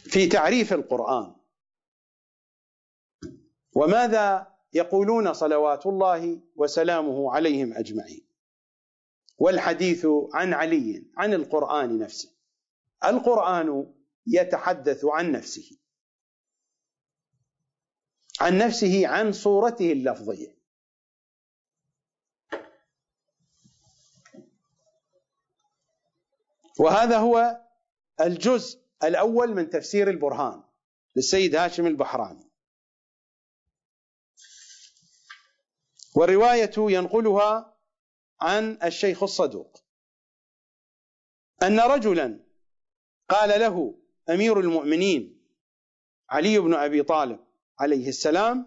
في 0.03 0.27
تعريف 0.27 0.73
القرآن. 0.73 1.35
وماذا 3.75 4.55
يقولون 4.73 5.33
صلوات 5.33 5.85
الله 5.85 6.41
وسلامه 6.55 7.33
عليهم 7.33 7.73
أجمعين؟ 7.73 8.27
والحديث 9.37 10.07
عن 10.33 10.53
علي 10.53 11.05
عن 11.17 11.33
القرآن 11.33 11.99
نفسه. 11.99 12.35
القرآن 13.05 13.94
يتحدث 14.27 15.05
عن 15.05 15.31
نفسه. 15.31 15.77
عن 18.41 18.57
نفسه 18.57 19.07
عن 19.07 19.31
صورته 19.31 19.91
اللفظية. 19.91 20.55
وهذا 26.79 27.17
هو 27.17 27.61
الجزء 28.21 28.81
الأول 29.03 29.55
من 29.55 29.69
تفسير 29.69 30.09
البرهان 30.09 30.63
للسيد 31.15 31.55
هاشم 31.55 31.87
البحراني. 31.87 32.51
والرواية 36.15 36.73
ينقلها 36.77 37.77
عن 38.41 38.79
الشيخ 38.83 39.23
الصدوق. 39.23 39.83
أن 41.63 41.79
رجلا 41.79 42.45
قال 43.29 43.59
له 43.59 44.04
أمير 44.29 44.59
المؤمنين 44.59 45.41
علي 46.29 46.59
بن 46.59 46.73
أبي 46.73 47.03
طالب 47.03 47.39
عليه 47.79 48.07
السلام 48.09 48.65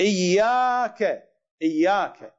إياك 0.00 1.28
إياك 1.62 2.34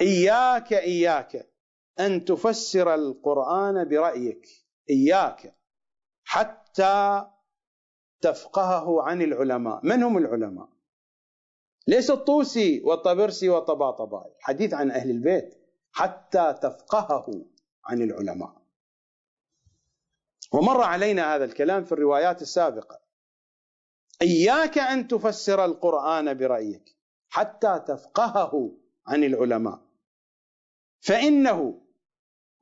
إياك 0.00 0.72
إياك 0.72 1.52
أن 2.00 2.24
تفسر 2.24 2.94
القرآن 2.94 3.88
برأيك 3.88 4.48
إياك 4.90 5.56
حتى 6.24 7.26
تفقهه 8.20 9.02
عن 9.02 9.22
العلماء. 9.22 9.86
من 9.86 10.02
هم 10.02 10.18
العلماء؟ 10.18 10.68
ليس 11.86 12.10
الطوسي 12.10 12.80
والطبرسي 12.80 13.48
والطباطبائي 13.48 14.34
حديث 14.40 14.74
عن 14.74 14.90
أهل 14.90 15.10
البيت 15.10 15.54
حتى 15.92 16.52
تفقهه 16.62 17.44
عن 17.84 18.02
العلماء. 18.02 18.61
ومر 20.52 20.80
علينا 20.80 21.34
هذا 21.34 21.44
الكلام 21.44 21.84
في 21.84 21.92
الروايات 21.92 22.42
السابقة. 22.42 23.00
إياك 24.22 24.78
أن 24.78 25.08
تفسر 25.08 25.64
القرآن 25.64 26.34
برأيك 26.34 26.96
حتى 27.28 27.84
تفقهه 27.88 28.78
عن 29.06 29.24
العلماء. 29.24 29.80
فإنه 31.00 31.82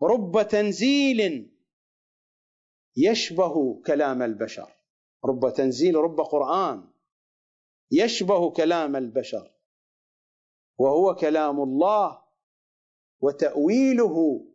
رب 0.02 0.48
تنزيل 0.48 1.50
يشبه 2.96 3.82
كلام 3.86 4.22
البشر. 4.22 4.76
رب 5.24 5.52
تنزيل 5.54 5.94
رب 5.94 6.20
قرآن 6.20 6.90
يشبه 7.90 8.50
كلام 8.50 8.96
البشر. 8.96 9.50
وهو 10.78 11.14
كلام 11.14 11.60
الله 11.60 12.22
وتأويله 13.20 14.46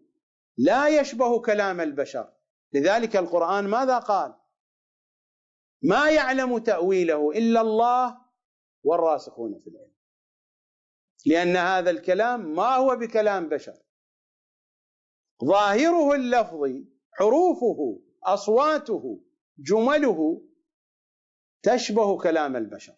لا 0.58 0.88
يشبه 0.88 1.42
كلام 1.42 1.82
البشر. 1.82 2.35
لذلك 2.76 3.16
القرآن 3.16 3.68
ماذا 3.68 4.00
قال؟ 4.00 4.36
ما 5.84 6.10
يعلم 6.10 6.58
تأويله 6.58 7.32
إلا 7.32 7.62
الله 7.62 8.22
والراسخون 8.84 9.60
في 9.60 9.70
العلم. 9.70 9.96
لأن 11.26 11.56
هذا 11.56 11.90
الكلام 11.90 12.56
ما 12.56 12.76
هو 12.76 12.96
بكلام 12.96 13.50
بشر. 13.50 13.78
ظاهره 15.46 16.16
اللفظي 16.16 16.86
حروفه 17.12 18.02
أصواته 18.24 19.24
جمله 19.58 20.42
تشبه 21.64 22.18
كلام 22.18 22.56
البشر. 22.56 22.96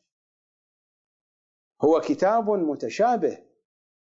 هو 1.82 2.02
كتاب 2.02 2.50
متشابه 2.50 3.46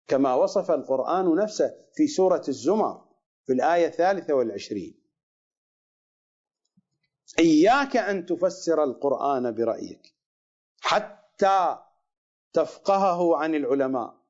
كما 0.07 0.35
وصف 0.35 0.71
القرآن 0.71 1.35
نفسه 1.35 1.85
في 1.95 2.07
سورة 2.07 2.43
الزمر 2.49 3.09
في 3.47 3.53
الآية 3.53 3.87
الثالثة 3.87 4.35
والعشرين. 4.35 5.02
إياك 7.39 7.97
أن 7.97 8.27
تفسر 8.27 8.85
القرآن 8.85 9.55
برأيك 9.55 10.15
حتى 10.81 11.79
تفقهه 12.53 13.37
عن 13.37 13.55
العلماء. 13.55 14.23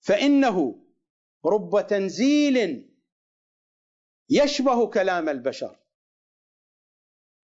فإنه 0.00 0.84
رب 1.44 1.86
تنزيل 1.86 2.88
يشبه 4.30 4.86
كلام 4.86 5.28
البشر 5.28 5.76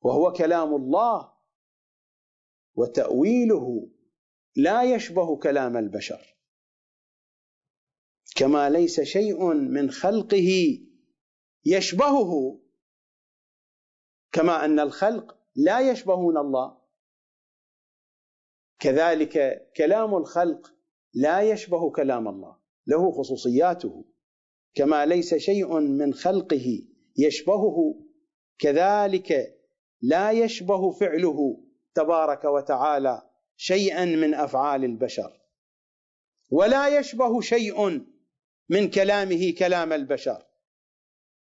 وهو 0.00 0.32
كلام 0.32 0.74
الله 0.74 1.32
وتأويله 2.74 3.90
لا 4.56 4.82
يشبه 4.82 5.36
كلام 5.36 5.76
البشر. 5.76 6.36
كما 8.36 8.70
ليس 8.70 9.00
شيء 9.00 9.54
من 9.54 9.90
خلقه 9.90 10.78
يشبهه 11.64 12.60
كما 14.38 14.64
أن 14.64 14.80
الخلق 14.80 15.36
لا 15.56 15.90
يشبهون 15.90 16.36
الله. 16.36 16.76
كذلك 18.80 19.66
كلام 19.76 20.16
الخلق 20.16 20.74
لا 21.14 21.40
يشبه 21.40 21.90
كلام 21.90 22.28
الله. 22.28 22.56
له 22.86 23.10
خصوصياته. 23.10 24.04
كما 24.74 25.06
ليس 25.06 25.34
شيء 25.34 25.78
من 25.80 26.14
خلقه 26.14 26.82
يشبهه 27.16 27.94
كذلك 28.58 29.58
لا 30.02 30.30
يشبه 30.30 30.90
فعله 30.90 31.64
تبارك 31.94 32.44
وتعالى 32.44 33.30
شيئا 33.56 34.04
من 34.04 34.34
أفعال 34.34 34.84
البشر. 34.84 35.40
ولا 36.50 36.98
يشبه 36.98 37.40
شيء 37.40 38.06
من 38.68 38.90
كلامه 38.90 39.54
كلام 39.58 39.92
البشر. 39.92 40.46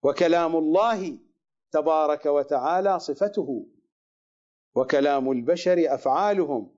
وكلام 0.03 0.55
الله 0.55 1.24
تبارك 1.71 2.25
وتعالى 2.25 2.99
صفته. 2.99 3.67
وكلام 4.75 5.31
البشر 5.31 5.93
أفعالهم. 5.93 6.75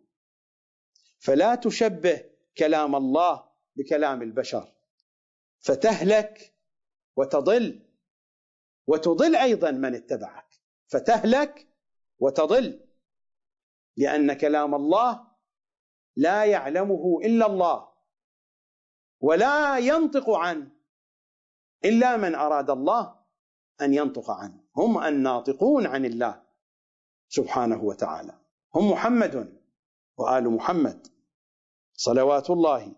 فلا 1.20 1.56
تشبه 1.56 2.24
كلام 2.58 2.96
الله 2.96 3.50
بكلام 3.76 4.22
البشر. 4.22 4.74
فتهلك 5.60 6.54
وتضل. 7.16 7.88
وتضل 8.88 9.36
أيضا 9.36 9.72
من 9.72 9.96
اتبعك. 9.96 10.48
فتهلك 10.88 11.68
وتضل. 12.20 12.88
لأن 13.98 14.34
كلام 14.34 14.76
الله 14.76 15.28
لا 16.16 16.46
يعلمه 16.46 17.20
إلا 17.24 17.46
الله. 17.46 17.90
ولا 19.20 19.78
ينطق 19.78 20.30
عنه 20.30 20.72
إلا 21.86 22.18
من 22.18 22.36
أراد 22.36 22.70
الله. 22.70 23.17
أن 23.82 23.94
ينطق 23.94 24.32
عنه. 24.32 24.64
هم 24.78 25.04
الناطقون 25.04 25.86
عن 25.86 26.06
الله 26.06 26.44
سبحانه 27.28 27.84
وتعالى. 27.84 28.40
هم 28.76 28.92
محمد 28.92 29.60
وآل 30.18 30.50
محمد. 30.50 31.08
صلوات 31.94 32.50
الله 32.50 32.96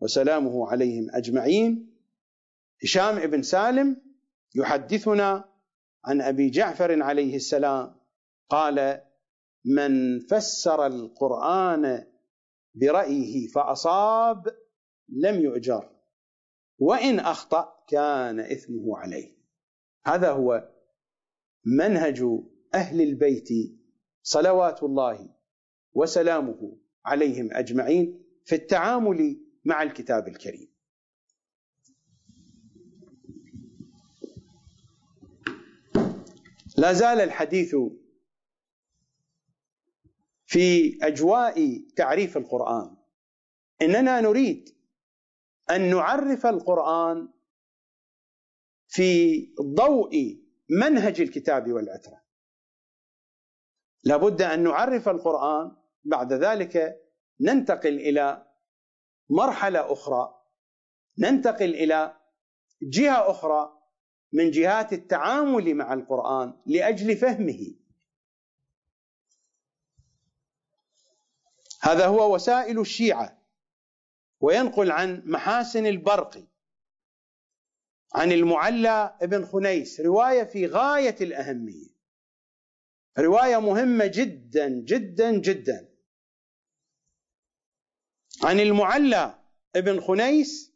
وسلامه 0.00 0.68
عليهم 0.70 1.06
أجمعين. 1.10 1.96
هشام 2.84 3.30
بن 3.30 3.42
سالم 3.42 4.02
يحدثنا 4.54 5.44
عن 6.04 6.20
أبي 6.20 6.50
جعفر 6.50 7.02
عليه 7.02 7.36
السلام. 7.36 8.00
قال 8.48 9.00
من 9.64 10.20
فسر 10.20 10.86
القرآن 10.86 12.06
برأيه 12.74 13.48
فأصاب 13.48 14.56
لم 15.08 15.40
يؤجر. 15.40 15.90
وإن 16.78 17.18
أخطأ 17.20 17.84
كان 17.88 18.40
إثمه 18.40 18.98
عليه. 18.98 19.39
هذا 20.04 20.30
هو 20.30 20.70
منهج 21.64 22.24
أهل 22.74 23.00
البيت 23.00 23.48
صلوات 24.22 24.82
الله 24.82 25.34
وسلامه 25.92 26.76
عليهم 27.04 27.48
أجمعين 27.52 28.24
في 28.44 28.54
التعامل 28.54 29.40
مع 29.64 29.82
الكتاب 29.82 30.28
الكريم. 30.28 30.70
لا 36.78 36.92
زال 36.92 37.20
الحديث 37.20 37.76
في 40.46 40.98
أجواء 41.02 41.84
تعريف 41.96 42.36
القرآن. 42.36 42.96
إننا 43.82 44.20
نريد 44.20 44.68
أن 45.70 45.90
نعرف 45.90 46.46
القرآن 46.46 47.28
في 48.90 49.46
ضوء 49.60 50.40
منهج 50.70 51.20
الكتاب 51.20 51.72
والعترة. 51.72 52.22
لابد 54.04 54.42
أن 54.42 54.62
نعرف 54.62 55.08
القرآن 55.08 55.76
بعد 56.04 56.32
ذلك 56.32 57.00
ننتقل 57.40 57.94
إلى 57.94 58.46
مرحلة 59.30 59.92
أخرى 59.92 60.34
ننتقل 61.18 61.74
إلى 61.74 62.16
جهة 62.82 63.30
أخرى 63.30 63.80
من 64.32 64.50
جهات 64.50 64.92
التعامل 64.92 65.74
مع 65.74 65.92
القرآن 65.92 66.60
لأجل 66.66 67.16
فهمه. 67.16 67.74
هذا 71.80 72.06
هو 72.06 72.34
وسائل 72.34 72.80
الشيعة 72.80 73.38
وينقل 74.40 74.90
عن 74.90 75.22
محاسن 75.26 75.86
البرقي. 75.86 76.49
عن 78.14 78.32
المعلى 78.32 79.16
ابن 79.22 79.46
خنيس 79.46 80.00
رواية 80.00 80.44
في 80.44 80.66
غاية 80.66 81.16
الأهمية. 81.20 81.90
رواية 83.18 83.60
مهمة 83.60 84.06
جدا 84.06 84.68
جدا 84.68 85.38
جدا. 85.38 85.88
عن 88.42 88.60
المعلى 88.60 89.38
ابن 89.76 90.00
خنيس 90.00 90.72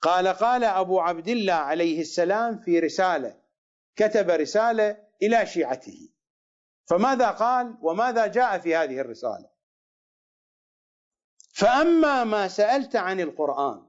قال 0.00 0.28
قال 0.28 0.64
أبو 0.64 1.00
عبد 1.00 1.28
الله 1.28 1.52
عليه 1.52 2.00
السلام 2.00 2.58
في 2.58 2.78
رسالة 2.78 3.42
كتب 3.96 4.30
رسالة 4.30 5.06
إلى 5.22 5.46
شيعته. 5.46 6.08
فماذا 6.84 7.30
قال؟ 7.30 7.78
وماذا 7.82 8.26
جاء 8.26 8.58
في 8.58 8.76
هذه 8.76 9.00
الرسالة؟ 9.00 9.50
فأما 11.54 12.24
ما 12.24 12.48
سألت 12.48 12.96
عن 12.96 13.20
القرآن 13.20 13.85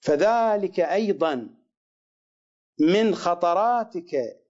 فذلك 0.00 0.80
أيضا 0.80 1.56
من 2.80 3.14
خطراتك 3.14 4.40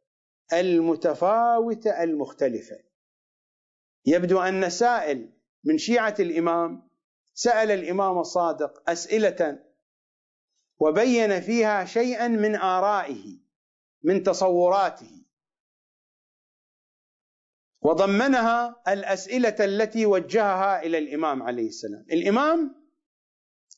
المتفاوتة 0.52 2.02
المختلفة. 2.02 2.78
يبدو 4.06 4.40
أن 4.40 4.70
سائل 4.70 5.32
من 5.64 5.78
شيعة 5.78 6.14
الإمام 6.20 6.90
سأل 7.34 7.70
الإمام 7.70 8.18
الصادق 8.18 8.90
أسئلة 8.90 9.64
وبين 10.78 11.40
فيها 11.40 11.84
شيئا 11.84 12.28
من 12.28 12.56
آرائه 12.56 13.38
من 14.02 14.22
تصوراته 14.22 15.24
وضمنها 17.82 18.82
الأسئلة 18.88 19.56
التي 19.60 20.06
وجهها 20.06 20.82
إلى 20.82 20.98
الإمام 20.98 21.42
عليه 21.42 21.66
السلام. 21.68 22.06
الإمام 22.12 22.79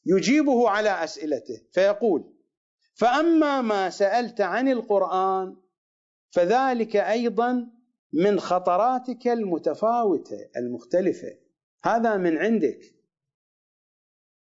يجيبه 0.07 0.69
على 0.71 1.05
أسئلته 1.05 1.63
فيقول 1.73 2.35
فأما 2.95 3.61
ما 3.61 3.91
سألت 3.91 4.41
عن 4.41 4.69
القرآن 4.69 5.57
فذلك 6.31 6.97
أيضا 6.97 7.71
من 8.13 8.41
خطراتك 8.41 9.29
المتفاوتة 9.29 10.51
المختلفة. 10.57 11.39
هذا 11.85 12.17
من 12.17 12.39
عندك. 12.39 12.81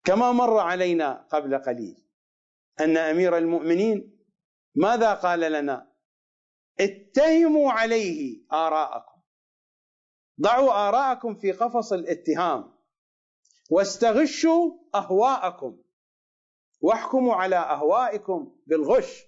كما 0.03 0.31
مر 0.31 0.57
علينا 0.57 1.27
قبل 1.31 1.57
قليل 1.57 2.07
أن 2.79 2.97
أمير 2.97 3.37
المؤمنين 3.37 4.17
ماذا 4.75 5.13
قال 5.13 5.39
لنا؟ 5.39 5.91
اتهموا 6.79 7.71
عليه 7.71 8.45
آراءكم. 8.51 9.21
ضعوا 10.41 10.87
آراءكم 10.87 11.35
في 11.35 11.51
قفص 11.51 11.93
الاتهام. 11.93 12.76
واستغشوا 13.69 14.71
أهواءكم. 14.95 15.77
واحكموا 16.81 17.35
على 17.35 17.55
أهوائكم 17.55 18.55
بالغش. 18.67 19.25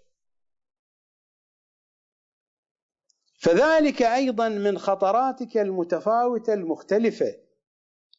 فذلك 3.39 4.01
أيضا 4.01 4.49
من 4.49 4.77
خطراتك 4.77 5.57
المتفاوتة 5.57 6.53
المختلفة 6.53 7.35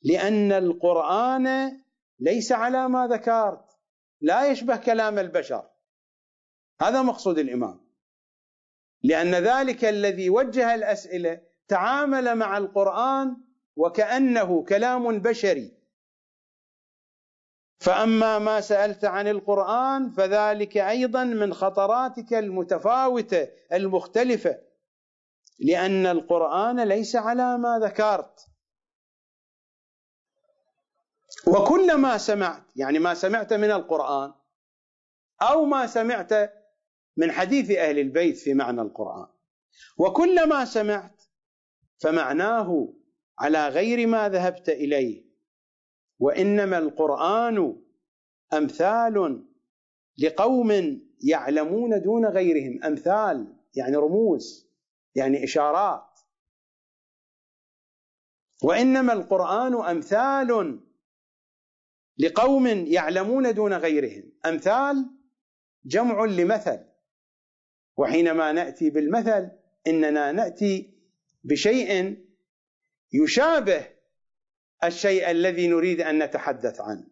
لأن 0.02 0.52
القرآن 0.52 1.80
ليس 2.18 2.52
على 2.52 2.88
ما 2.88 3.06
ذكرت. 3.06 3.64
لا 4.20 4.50
يشبه 4.50 4.76
كلام 4.76 5.18
البشر. 5.18 5.70
هذا 6.80 7.02
مقصود 7.02 7.38
الإمام. 7.38 7.90
لأن 9.02 9.34
ذلك 9.34 9.84
الذي 9.84 10.30
وجه 10.30 10.74
الأسئلة 10.74 11.40
تعامل 11.68 12.34
مع 12.34 12.58
القرآن 12.58 13.36
وكأنه 13.76 14.64
كلام 14.64 15.18
بشري. 15.18 15.79
فأما 17.80 18.38
ما 18.38 18.60
سألت 18.60 19.04
عن 19.04 19.28
القرآن 19.28 20.10
فذلك 20.10 20.76
أيضا 20.76 21.24
من 21.24 21.54
خطراتك 21.54 22.34
المتفاوتة 22.34 23.48
المختلفة. 23.72 24.58
لأن 25.58 26.06
القرآن 26.06 26.80
ليس 26.80 27.16
على 27.16 27.58
ما 27.58 27.78
ذكرت. 27.78 28.46
وكلما 31.46 32.18
سمعت 32.18 32.62
يعني 32.76 32.98
ما 32.98 33.14
سمعت 33.14 33.52
من 33.52 33.70
القرآن 33.70 34.32
أو 35.42 35.64
ما 35.64 35.86
سمعت 35.86 36.32
من 37.16 37.32
حديث 37.32 37.70
أهل 37.70 37.98
البيت 37.98 38.36
في 38.36 38.54
معنى 38.54 38.80
القرآن. 38.80 39.26
وكلما 39.98 40.64
سمعت 40.64 41.22
فمعناه 41.98 42.94
على 43.38 43.68
غير 43.68 44.06
ما 44.06 44.28
ذهبت 44.28 44.68
إليه. 44.68 45.29
وإنما 46.20 46.78
القرآن 46.78 47.82
أمثال 48.52 49.46
لقوم 50.18 51.00
يعلمون 51.24 52.02
دون 52.02 52.26
غيرهم. 52.26 52.84
أمثال 52.84 53.56
يعني 53.74 53.96
رموز 53.96 54.70
يعني 55.14 55.44
إشارات. 55.44 56.20
وإنما 58.64 59.12
القرآن 59.12 59.74
أمثال 59.74 60.80
لقوم 62.18 62.66
يعلمون 62.66 63.54
دون 63.54 63.74
غيرهم. 63.74 64.32
أمثال 64.46 65.10
جمع 65.84 66.24
لمثل. 66.24 66.84
وحينما 67.96 68.52
نأتي 68.52 68.90
بالمثل 68.90 69.50
إننا 69.86 70.32
نأتي 70.32 70.94
بشيء 71.44 72.16
يشابه 73.12 73.99
الشيء 74.84 75.30
الذي 75.30 75.68
نريد 75.68 76.00
أن 76.00 76.22
نتحدث 76.22 76.80
عنه. 76.80 77.06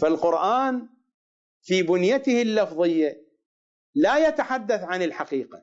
فالقرآن 0.00 0.88
في 1.62 1.82
بنيته 1.82 2.42
اللفظية 2.42 3.26
لا 3.94 4.28
يتحدث 4.28 4.82
عن 4.82 5.02
الحقيقة 5.02 5.62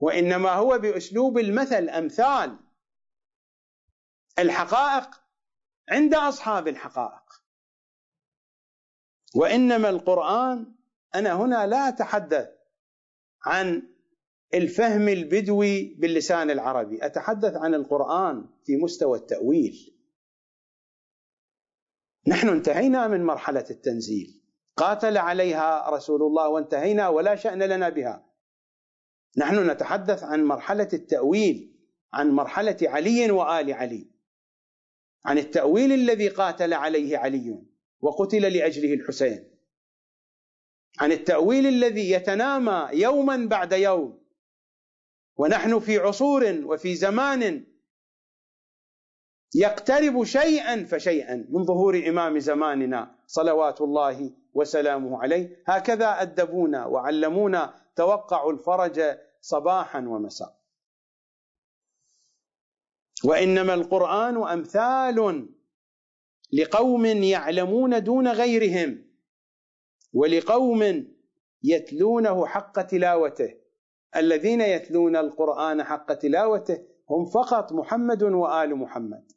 وإنما 0.00 0.50
هو 0.50 0.78
بأسلوب 0.78 1.38
المثل 1.38 1.88
أمثال 1.88 2.56
الحقائق 4.38 5.22
عند 5.88 6.14
أصحاب 6.14 6.68
الحقائق. 6.68 7.42
وإنما 9.34 9.88
القرآن 9.88 10.74
أنا 11.14 11.32
هنا 11.32 11.66
لا 11.66 11.88
أتحدث 11.88 12.48
عن 13.44 13.82
الفهم 14.54 15.08
البدوي 15.08 15.94
باللسان 15.94 16.50
العربي 16.50 17.06
أتحدث 17.06 17.54
عن 17.56 17.74
القرآن 17.74 18.46
في 18.64 18.76
مستوى 18.76 19.18
التأويل. 19.18 19.99
نحن 22.26 22.48
انتهينا 22.48 23.08
من 23.08 23.24
مرحلة 23.24 23.64
التنزيل. 23.70 24.40
قاتل 24.76 25.18
عليها 25.18 25.90
رسول 25.90 26.22
الله 26.22 26.48
وانتهينا 26.48 27.08
ولا 27.08 27.34
شأن 27.36 27.62
لنا 27.62 27.88
بها. 27.88 28.26
نحن 29.38 29.70
نتحدث 29.70 30.22
عن 30.22 30.44
مرحلة 30.44 30.88
التأويل 30.92 31.76
عن 32.12 32.30
مرحلة 32.30 32.76
علي 32.82 33.30
وآل 33.30 33.72
علي. 33.72 34.10
عن 35.24 35.38
التأويل 35.38 35.92
الذي 35.92 36.28
قاتل 36.28 36.74
عليه 36.74 37.18
علي 37.18 37.62
وقتل 38.00 38.52
لأجله 38.52 38.94
الحسين. 38.94 39.50
عن 40.98 41.12
التأويل 41.12 41.66
الذي 41.66 42.10
يتنامى 42.10 42.88
يوما 42.92 43.36
بعد 43.36 43.72
يوم. 43.72 44.20
ونحن 45.36 45.80
في 45.80 45.98
عصور 45.98 46.60
وفي 46.64 46.94
زمان 46.94 47.69
يقترب 49.54 50.24
شيئا 50.24 50.84
فشيئا 50.84 51.46
من 51.50 51.64
ظهور 51.64 52.08
إمام 52.08 52.38
زماننا 52.38 53.14
صلوات 53.26 53.80
الله 53.80 54.30
وسلامه 54.54 55.22
عليه. 55.22 55.62
هكذا 55.66 56.22
أدبونا 56.22 56.86
وعلمونا 56.86 57.74
توقعوا 57.96 58.52
الفرج 58.52 59.00
صباحا 59.40 59.98
ومساء. 59.98 60.60
وإنما 63.24 63.74
القرآن 63.74 64.36
أمثال 64.36 65.48
لقوم 66.52 67.06
يعلمون 67.06 68.04
دون 68.04 68.28
غيرهم 68.28 69.04
ولقوم 70.12 71.06
يتلونه 71.62 72.46
حق 72.46 72.82
تلاوته. 72.82 73.54
الذين 74.16 74.60
يتلون 74.60 75.16
القرآن 75.16 75.84
حق 75.84 76.12
تلاوته 76.12 76.78
هم 77.10 77.26
فقط 77.26 77.72
محمد 77.72 78.22
وآل 78.22 78.76
محمد. 78.76 79.32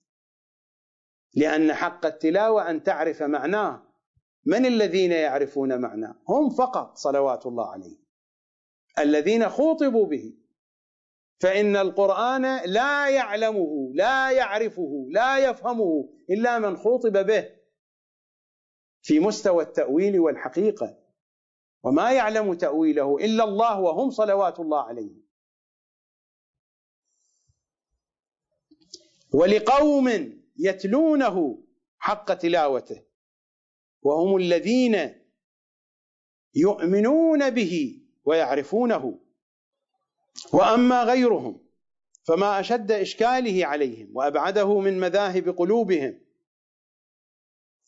لأن 1.34 1.74
حق 1.74 2.06
التلاوة 2.06 2.70
أن 2.70 2.84
تعرف 2.84 3.24
معناه. 3.24 3.84
من 4.46 4.66
الذين 4.66 5.12
يعرفون 5.12 5.82
معناه؟ 5.82 6.16
هم 6.30 6.50
فقط 6.50 6.98
صلوات 6.98 7.46
الله 7.46 7.72
عليه 7.72 7.98
الذين 9.00 9.50
خوطبوا 9.50 10.06
به. 10.06 10.34
فإن 11.40 11.76
القرآن 11.76 12.66
لا 12.66 13.10
يعلمه 13.10 13.92
لا 13.94 14.32
يعرفه 14.32 15.08
لا 15.10 15.38
يفهمه 15.38 16.10
إلا 16.30 16.60
من 16.60 16.78
خوطب 16.78 17.26
به. 17.26 17.50
في 19.02 19.20
مستوى 19.20 19.64
التأويل 19.64 20.20
والحقيقة. 20.20 21.04
وما 21.84 22.12
يعلم 22.12 22.54
تأويله 22.54 23.18
إلا 23.18 23.44
الله 23.44 23.80
وهم 23.80 24.10
صلوات 24.10 24.60
الله 24.60 24.82
عليه 24.82 25.24
ولقوم 29.34 30.10
يتلونه 30.58 31.64
حق 31.98 32.34
تلاوته. 32.34 33.04
وهم 34.02 34.38
الذين 34.38 35.24
يؤمنون 36.56 37.50
به 37.50 38.02
ويعرفونه. 38.26 39.20
وأما 40.54 41.04
غيرهم 41.04 41.60
فما 42.24 42.60
أشد 42.60 42.92
إشكاله 42.92 43.66
عليهم 43.66 44.12
وأبعده 44.14 44.80
من 44.80 45.00
مذاهب 45.00 45.50
قلوبهم. 45.50 46.20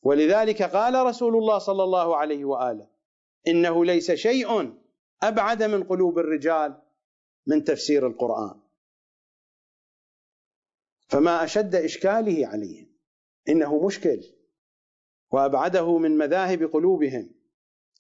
ولذلك 0.04 0.64
قال 0.64 1.06
رسول 1.06 1.36
الله 1.36 1.58
صلى 1.58 1.84
الله 1.84 2.18
عليه 2.18 2.46
وآله 2.46 2.88
إنه 3.48 3.86
ليس 3.86 4.12
شيء 4.12 4.74
أبعد 5.24 5.64
من 5.64 5.84
قلوب 5.84 6.20
الرجال 6.20 6.82
من 7.48 7.64
تفسير 7.64 8.08
القرآن. 8.08 8.65
فما 11.16 11.44
أشد 11.44 11.76
إشكاله 11.76 12.48
عليهم 12.48 12.88
إنه 13.50 13.86
مشكل. 13.86 14.22
وأبعده 15.32 15.98
من 15.98 16.18
مذاهب 16.18 16.64
قلوبهم. 16.64 17.36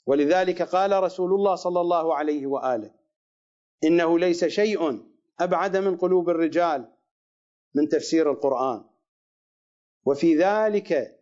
ولذلك 0.05 0.61
قال 0.61 1.03
رسول 1.03 1.33
الله 1.33 1.55
صلى 1.55 1.81
الله 1.81 2.15
عليه 2.15 2.47
وآله 2.47 2.91
إنه 3.83 4.19
ليس 4.19 4.45
شيء 4.45 5.05
أبعد 5.39 5.77
من 5.77 5.97
قلوب 5.97 6.29
الرجال 6.29 6.91
من 7.75 7.89
تفسير 7.89 8.31
القرآن. 8.31 8.85
وفي 10.05 10.37
ذلك 10.37 11.21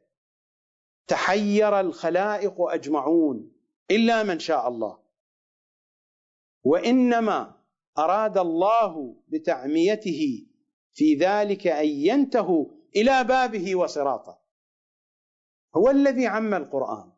تحير 1.07 1.79
الخلائق 1.79 2.61
أجمعون 2.61 3.51
إلا 3.91 4.23
من 4.23 4.39
شاء 4.39 4.67
الله. 4.67 4.99
وإنما 6.63 7.61
أراد 7.97 8.37
الله 8.37 9.15
بتعميته 9.27 10.52
في 10.93 11.15
ذلك 11.15 11.67
أن 11.67 11.87
ينتهوا 11.87 12.65
إلى 12.95 13.23
بابه 13.23 13.75
وصراطه. 13.75 14.39
هو 15.75 15.89
الذي 15.89 16.27
عم 16.27 16.53
القرآن. 16.53 17.11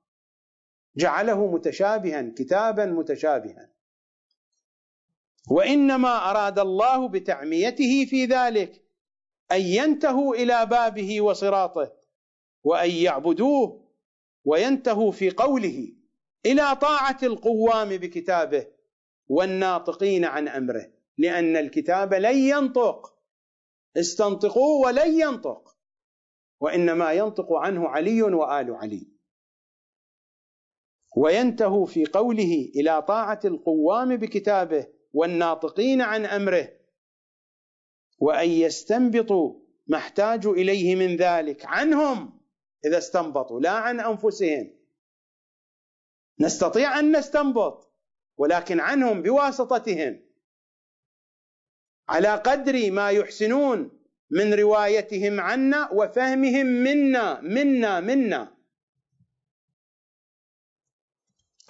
جعله 0.97 1.52
متشابها 1.52 2.34
كتابا 2.38 2.85
متشابها. 2.85 3.69
وإنما 5.52 6.31
أراد 6.31 6.60
الله 6.60 7.07
بتعميته 7.07 8.06
في 8.06 8.26
ذلك 8.26 8.85
أن 9.52 9.61
ينتهوا 9.61 10.35
إلى 10.35 10.65
بابه 10.65 11.22
وصراطه 11.22 11.93
وأن 12.64 12.89
يعبدوه 12.89 13.85
وينتهوا 14.45 15.11
في 15.11 15.30
قوله 15.30 15.93
إلى 16.45 16.76
طاعة 16.76 17.18
القوام 17.23 17.89
بكتابه 17.89 18.68
والناطقين 19.27 20.26
عن 20.26 20.47
أمره 20.47 20.91
لأن 21.18 21.57
الكتاب 21.57 22.14
لن 22.14 22.38
ينطق. 22.38 23.14
استنطقوا 23.97 24.85
ولن 24.85 25.19
ينطق 25.19 25.77
وإنما 26.59 27.13
ينطق 27.13 27.53
عنه 27.53 27.88
علي 27.88 28.22
وآل 28.22 28.76
علي. 28.76 29.07
وينتهوا 31.17 31.85
في 31.85 32.05
قوله 32.05 32.72
إلى 32.76 33.01
طاعة 33.01 33.39
القوام 33.45 34.15
بكتابه 34.15 34.88
والناطقين 35.13 36.01
عن 36.01 36.26
أمره 36.26 36.69
وأن 38.19 38.49
يستنبطوا 38.49 39.59
ما 39.88 39.97
احتاجوا 39.97 40.53
إليه 40.53 40.95
من 40.95 41.15
ذلك 41.15 41.65
عنهم 41.65 42.39
إذا 42.85 42.97
استنبطوا 42.97 43.59
لا 43.59 43.72
عن 43.72 43.99
أنفسهم. 43.99 44.76
نستطيع 46.39 46.99
أن 46.99 47.17
نستنبط 47.17 47.91
ولكن 48.38 48.80
عنهم 48.80 49.22
بواسطتهم. 49.22 50.24
على 52.10 52.27
قدر 52.27 52.91
ما 52.91 53.10
يحسنون 53.10 53.91
من 54.30 54.53
روايتهم 54.53 55.40
عنا 55.40 55.90
وفهمهم 55.91 56.65
منا 56.65 57.41
منا 57.41 57.99
منا. 57.99 58.56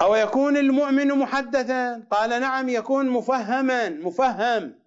أو 0.02 0.16
يكون 0.16 0.58
المؤمن 0.58 1.08
محدثا؟ 1.08 2.08
قال 2.12 2.30
نعم 2.30 2.70
يكون 2.70 3.10
مفهما 3.10 3.90
مفهم. 3.90 4.80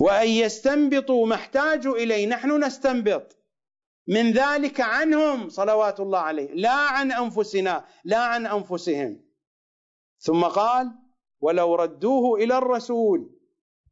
وأن 0.00 0.28
يستنبطوا 0.28 1.26
ما 1.26 1.34
احتاجوا 1.34 1.96
إليه 1.96 2.26
نحن 2.26 2.64
نستنبط. 2.64 3.36
من 4.06 4.32
ذلك 4.32 4.80
عنهم 4.80 5.48
صلوات 5.48 6.00
الله 6.00 6.18
عليه 6.18 6.50
لا 6.52 6.74
عن 6.74 7.12
أنفسنا 7.12 7.84
لا 8.04 8.18
عن 8.18 8.46
أنفسهم. 8.46 9.24
ثم 10.18 10.44
قال 10.44 11.01
ولو 11.42 11.74
ردوه 11.74 12.38
إلى 12.38 12.58
الرسول 12.58 13.38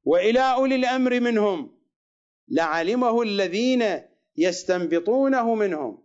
وإلى 0.05 0.41
أولي 0.41 0.75
الأمر 0.75 1.21
منهم 1.21 1.79
لعلمه 2.49 3.23
الذين 3.23 4.03
يستنبطونه 4.37 5.55
منهم. 5.55 6.03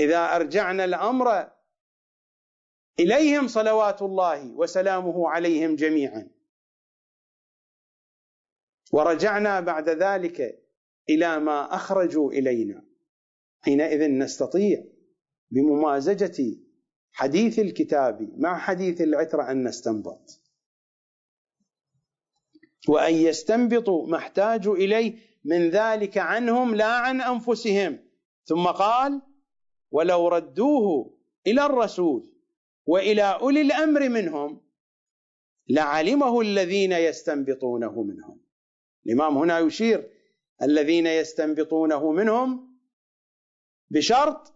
إذا 0.00 0.36
أرجعنا 0.36 0.84
الأمر 0.84 1.50
إليهم 3.00 3.48
صلوات 3.48 4.02
الله 4.02 4.52
وسلامه 4.52 5.28
عليهم 5.28 5.76
جميعا. 5.76 6.30
ورجعنا 8.92 9.60
بعد 9.60 9.88
ذلك 9.88 10.62
إلى 11.08 11.40
ما 11.40 11.74
أخرجوا 11.74 12.32
إلينا. 12.32 12.86
حينئذ 13.60 14.10
نستطيع 14.10 14.84
بممازجة 15.50 16.65
حديث 17.16 17.58
الكتاب 17.58 18.40
مع 18.40 18.58
حديث 18.58 19.00
العترة 19.00 19.50
أن 19.50 19.68
نستنبط. 19.68 20.40
وأن 22.88 23.14
يستنبطوا 23.14 24.06
ما 24.06 24.16
احتاجوا 24.16 24.76
إليه 24.76 25.18
من 25.44 25.70
ذلك 25.70 26.18
عنهم 26.18 26.74
لا 26.74 26.92
عن 26.96 27.20
أنفسهم. 27.20 27.98
ثم 28.44 28.66
قال 28.66 29.22
ولو 29.90 30.28
ردوه 30.28 31.16
إلى 31.46 31.66
الرسول 31.66 32.32
وإلى 32.86 33.22
أولي 33.22 33.60
الأمر 33.60 34.08
منهم 34.08 34.60
لعلمه 35.68 36.40
الذين 36.40 36.92
يستنبطونه 36.92 38.02
منهم. 38.02 38.40
الإمام 39.06 39.38
هنا 39.38 39.58
يشير 39.58 40.10
الذين 40.62 41.06
يستنبطونه 41.06 42.12
منهم 42.12 42.78
بشرط 43.90 44.55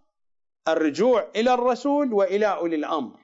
الرجوع 0.68 1.30
إلى 1.36 1.54
الرسول 1.54 2.12
وإلى 2.12 2.46
أولي 2.46 2.76
الأمر. 2.76 3.20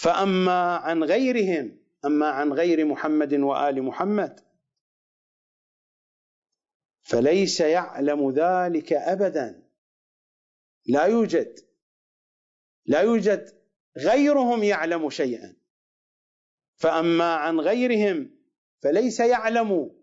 فأما 0.00 0.76
عن 0.76 1.04
غيرهم 1.04 1.78
أما 2.04 2.28
عن 2.28 2.52
غير 2.52 2.84
محمد 2.84 3.34
وآل 3.34 3.82
محمد 3.82 4.40
فليس 7.02 7.60
يعلم 7.60 8.30
ذلك 8.30 8.92
أبدا. 8.92 9.70
لا 10.86 11.04
يوجد 11.04 11.60
لا 12.86 13.00
يوجد 13.00 13.62
غيرهم 13.98 14.62
يعلم 14.62 15.10
شيئا. 15.10 15.56
فأما 16.76 17.34
عن 17.34 17.60
غيرهم 17.60 18.30
فليس 18.82 19.20
يعلم 19.20 19.96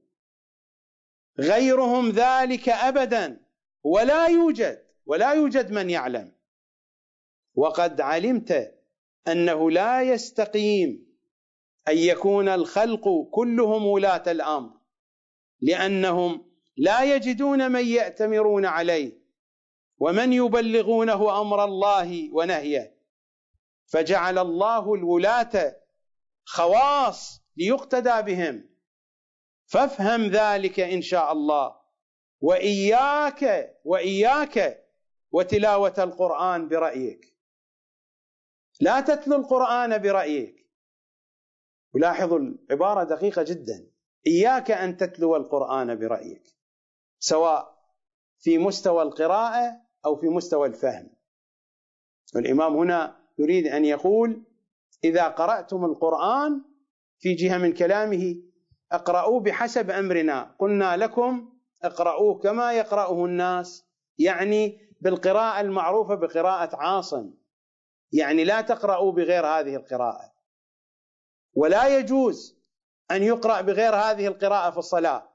غيرهم 1.40 2.10
ذلك 2.10 2.70
أبدا. 2.70 3.46
ولا 3.84 4.28
يوجد 4.28 4.91
ولا 5.12 5.34
يوجد 5.34 5.72
من 5.72 5.90
يعلم. 5.90 6.32
وقد 7.56 8.02
علمت 8.02 8.80
أنه 9.28 9.72
لا 9.72 10.02
يستقيم 10.02 11.18
أن 11.88 11.98
يكون 11.98 12.50
الخلق 12.50 13.30
كلهم 13.32 13.86
ولاة 13.86 14.24
الأمر 14.28 14.70
لأنهم 15.62 16.52
لا 16.78 17.16
يجدون 17.16 17.72
من 17.72 17.86
يأتمرون 17.86 18.66
عليه 18.66 19.22
ومن 19.98 20.34
يبلغونه 20.34 21.42
أمر 21.42 21.64
الله 21.64 22.34
ونهيه. 22.34 22.98
فجعل 23.88 24.38
الله 24.38 24.94
الولاة 24.94 25.76
خواص 26.46 27.42
ليقتدى 27.58 28.22
بهم. 28.22 28.70
فافهم 29.66 30.28
ذلك 30.28 30.80
إن 30.80 31.02
شاء 31.02 31.32
الله. 31.32 31.76
وإياك 32.42 33.74
وإياك 33.86 34.81
وتلاوة 35.32 35.94
القرآن 35.98 36.68
برأيك. 36.68 37.38
لا 38.82 39.02
تتلو 39.02 39.36
القرآن 39.36 39.98
برأيك. 39.98 40.68
ولاحظوا 41.94 42.40
العبارة 42.40 43.04
دقيقة 43.04 43.44
جدا. 43.44 43.92
إياك 44.28 44.72
أن 44.72 44.98
تتلو 44.98 45.36
القرآن 45.36 46.00
برأيك 46.00 46.44
سواء 47.20 47.82
في 48.40 48.58
مستوى 48.58 49.04
القراءة 49.04 49.82
أو 50.06 50.16
في 50.16 50.28
مستوى 50.28 50.68
الفهم. 50.68 51.10
والإمام 52.36 52.78
هنا 52.78 53.22
يريد 53.40 53.68
أن 53.68 53.86
يقول 53.86 54.44
إذا 55.04 55.28
قرأتم 55.28 55.86
القرآن 55.86 56.62
في 57.20 57.34
جهة 57.34 57.58
من 57.58 57.74
كلامه 57.74 58.36
اقرأوه 58.92 59.40
بحسب 59.40 59.90
أمرنا. 59.90 60.56
قلنا 60.60 60.98
لكم 60.98 61.54
اقرأوه 61.84 62.40
كما 62.40 62.74
يقرأه 62.74 63.26
الناس 63.26 63.86
يعني 64.18 64.91
بالقراءة 65.02 65.62
المعروفة 65.62 66.16
بقراءة 66.16 66.76
عاصم. 66.76 67.34
يعني 68.12 68.44
لا 68.44 68.62
تقرأوا 68.62 69.12
بغير 69.12 69.46
هذه 69.46 69.76
القراءة. 69.76 70.34
ولا 71.54 71.98
يجوز 71.98 72.62
أن 73.12 73.24
يقرأ 73.24 73.62
بغير 73.62 73.96
هذه 73.96 74.28
القراءة 74.28 74.72
في 74.72 74.78
الصلاة. 74.78 75.32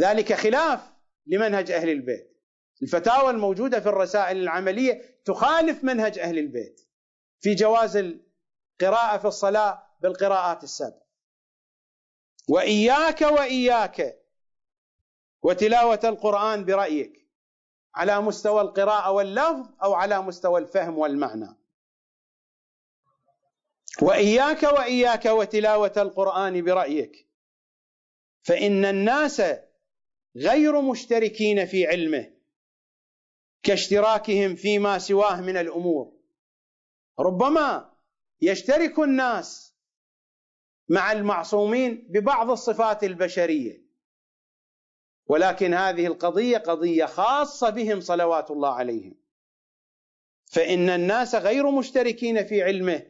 ذلك 0.00 0.32
خلاف 0.32 0.80
لمنهج 1.26 1.70
أهل 1.70 1.88
البيت. 1.88 2.34
الفتاوى 2.82 3.30
الموجودة 3.30 3.80
في 3.80 3.88
الرسائل 3.88 4.36
العملية 4.36 5.20
تخالف 5.24 5.84
منهج 5.84 6.18
أهل 6.18 6.38
البيت 6.38 6.80
في 7.40 7.54
جواز 7.54 7.96
القراءة 7.96 9.18
في 9.18 9.24
الصلاة 9.24 9.86
بالقراءات 10.00 10.64
السبع. 10.64 11.00
وإياك 12.48 13.20
وإياك 13.20 14.20
وتلاوة 15.42 16.00
القرآن 16.04 16.64
برأيك. 16.64 17.23
على 17.94 18.20
مستوى 18.20 18.60
القراءة 18.60 19.10
واللفظ 19.10 19.70
أو 19.82 19.94
على 19.94 20.22
مستوى 20.22 20.60
الفهم 20.60 20.98
والمعنى. 20.98 21.56
وإياك 24.02 24.62
وإياك 24.62 25.24
وتلاوة 25.26 25.92
القرآن 25.96 26.64
برأيك. 26.64 27.28
فإن 28.42 28.84
الناس 28.84 29.42
غير 30.36 30.80
مشتركين 30.80 31.66
في 31.66 31.86
علمه 31.86 32.34
كاشتراكهم 33.62 34.54
فيما 34.54 34.98
سواه 34.98 35.40
من 35.40 35.56
الأمور. 35.56 36.12
ربما 37.18 37.94
يشترك 38.40 38.98
الناس 38.98 39.74
مع 40.88 41.12
المعصومين 41.12 42.06
ببعض 42.10 42.50
الصفات 42.50 43.04
البشرية. 43.04 43.83
ولكن 45.26 45.74
هذه 45.74 46.06
القضية 46.06 46.58
قضية 46.58 47.04
خاصة 47.04 47.70
بهم 47.70 48.00
صلوات 48.00 48.50
الله 48.50 48.74
عليهم. 48.74 49.14
فإن 50.46 50.88
الناس 50.88 51.34
غير 51.34 51.70
مشتركين 51.70 52.44
في 52.44 52.62
علمه 52.62 53.02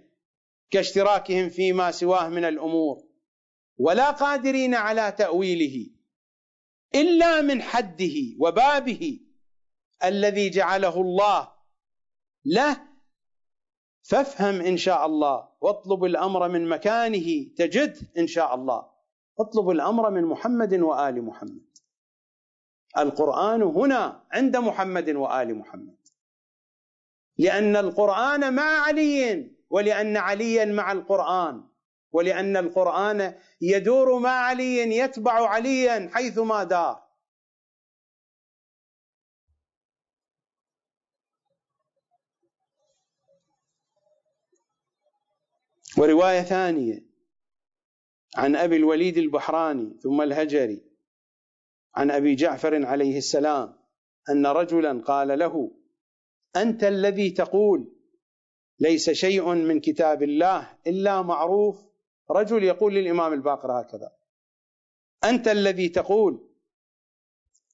كاشتراكهم 0.70 1.48
فيما 1.48 1.90
سواه 1.90 2.28
من 2.28 2.44
الأمور 2.44 3.02
ولا 3.78 4.10
قادرين 4.10 4.74
على 4.74 5.12
تأويله 5.18 5.90
إلا 6.94 7.40
من 7.40 7.62
حده 7.62 8.14
وبابه 8.38 9.20
الذي 10.04 10.50
جعله 10.50 11.00
الله 11.00 11.52
له 12.44 12.80
فافهم 14.02 14.60
إن 14.60 14.76
شاء 14.76 15.06
الله 15.06 15.48
واطلب 15.60 16.04
الأمر 16.04 16.48
من 16.48 16.68
مكانه 16.68 17.46
تجد 17.56 17.96
إن 18.18 18.26
شاء 18.26 18.54
الله. 18.54 18.86
اطلب 19.40 19.70
الأمر 19.70 20.10
من 20.10 20.24
محمد 20.24 20.74
وآل 20.74 21.22
محمد. 21.24 21.73
القرآن 22.98 23.62
هنا 23.62 24.26
عند 24.32 24.56
محمد 24.56 25.10
وآل 25.10 25.54
محمد. 25.54 25.96
لأن 27.38 27.76
القرآن 27.76 28.54
مع 28.54 28.62
علي 28.62 29.50
ولأن 29.70 30.16
عليا 30.16 30.64
مع 30.64 30.92
القرآن 30.92 31.64
ولأن 32.12 32.56
القرآن 32.56 33.34
يدور 33.60 34.18
مع 34.18 34.30
علي 34.30 34.96
يتبع 34.96 35.48
عليا 35.48 36.10
حيثما 36.12 36.64
دار. 36.64 37.04
ورواية 45.98 46.42
ثانية 46.42 47.06
عن 48.36 48.56
أبي 48.56 48.76
الوليد 48.76 49.18
البحراني 49.18 49.98
ثم 50.02 50.22
الهجري. 50.22 50.93
عن 51.94 52.10
أبي 52.10 52.34
جعفر 52.34 52.86
عليه 52.86 53.18
السلام 53.18 53.76
أن 54.30 54.46
رجلا 54.46 55.02
قال 55.02 55.38
له 55.38 55.70
أنت 56.56 56.84
الذي 56.84 57.30
تقول 57.30 57.94
ليس 58.80 59.10
شيء 59.10 59.54
من 59.54 59.80
كتاب 59.80 60.22
الله 60.22 60.78
إلا 60.86 61.22
معروف 61.22 61.76
رجل 62.30 62.64
يقول 62.64 62.94
للإمام 62.94 63.32
الباقر 63.32 63.80
هكذا. 63.80 64.12
أنت 65.24 65.48
الذي 65.48 65.88
تقول 65.88 66.50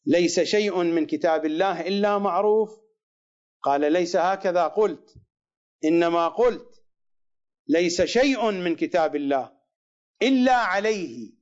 ليس 0.06 0.40
شيء 0.40 0.82
من 0.82 1.06
كتاب 1.06 1.46
الله 1.46 1.88
إلا 1.88 2.18
معروف؟ 2.18 2.80
قال 3.62 3.92
ليس 3.92 4.16
هكذا 4.16 4.66
قلت. 4.66 5.14
إنما 5.84 6.28
قلت 6.28 6.82
ليس 7.68 8.02
شيء 8.02 8.50
من 8.50 8.76
كتاب 8.76 9.16
الله 9.16 9.52
إلا 10.22 10.56
عليه. 10.56 11.39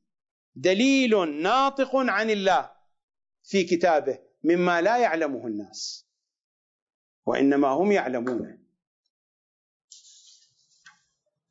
دليل 0.60 1.42
ناطق 1.42 1.96
عن 1.96 2.30
الله 2.30 2.70
في 3.42 3.64
كتابه 3.64 4.18
مما 4.44 4.80
لا 4.80 4.96
يعلمه 4.98 5.46
الناس 5.46 6.06
وإنما 7.26 7.68
هم 7.68 7.92
يعلمونه 7.92 8.58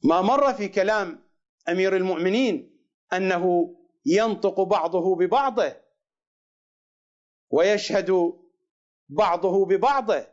ما 0.04 0.22
مر 0.22 0.54
في 0.54 0.68
كلام 0.68 1.24
أمير 1.70 1.96
المؤمنين 1.96 2.78
أنه 3.14 3.76
ينطق 4.06 4.62
بعضه 4.62 5.16
ببعضه 5.16 5.76
ويشهد 7.50 8.34
بعضه 9.10 9.66
ببعضه. 9.66 10.28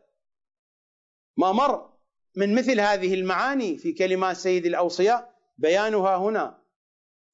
ما 1.36 1.52
مر 1.52 1.92
من 2.36 2.54
مثل 2.54 2.80
هذه 2.80 3.14
المعاني 3.14 3.78
في 3.78 3.92
كلمات 3.92 4.36
سيد 4.36 4.66
الأوصياء 4.66 5.34
بيانها 5.58 6.16
هنا. 6.16 6.63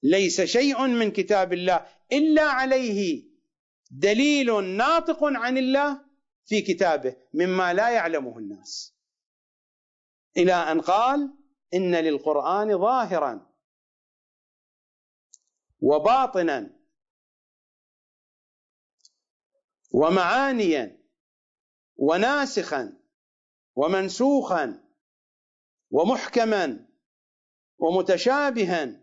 ليس 0.03 0.41
شيء 0.41 0.87
من 0.87 1.11
كتاب 1.11 1.53
الله. 1.53 1.87
إلا 2.13 2.43
عليه 2.43 3.31
دليل 3.91 4.65
ناطق 4.65 5.19
عن 5.25 5.59
الله 5.59 6.05
في 6.47 6.61
كتابه 6.63 7.17
مما 7.35 7.75
لا 7.75 7.91
يعلمه 7.91 8.39
الناس. 8.39 8.97
إلى 10.37 10.55
أن 10.55 10.81
قال 10.81 11.35
إن 11.75 11.95
للقرآن 11.95 12.79
ظاهرا 12.79 13.51
وباطنا 15.81 16.81
ومعانيا 19.93 21.01
وناسخا 21.97 23.01
ومنسوخا 23.75 24.91
ومحكما 25.91 26.87
ومتشابها 27.79 29.00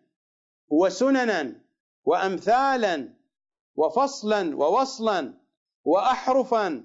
وسننا 0.68 1.61
وامثالا 2.06 3.14
وفصلا 3.76 4.56
ووصلا 4.56 5.34
واحرفا 5.84 6.84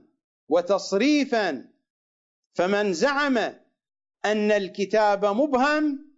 وتصريفا 0.49 1.69
فمن 2.55 2.93
زعم 2.93 3.39
أن 4.25 4.53
الكتاب 4.53 5.25
مبهم 5.25 6.13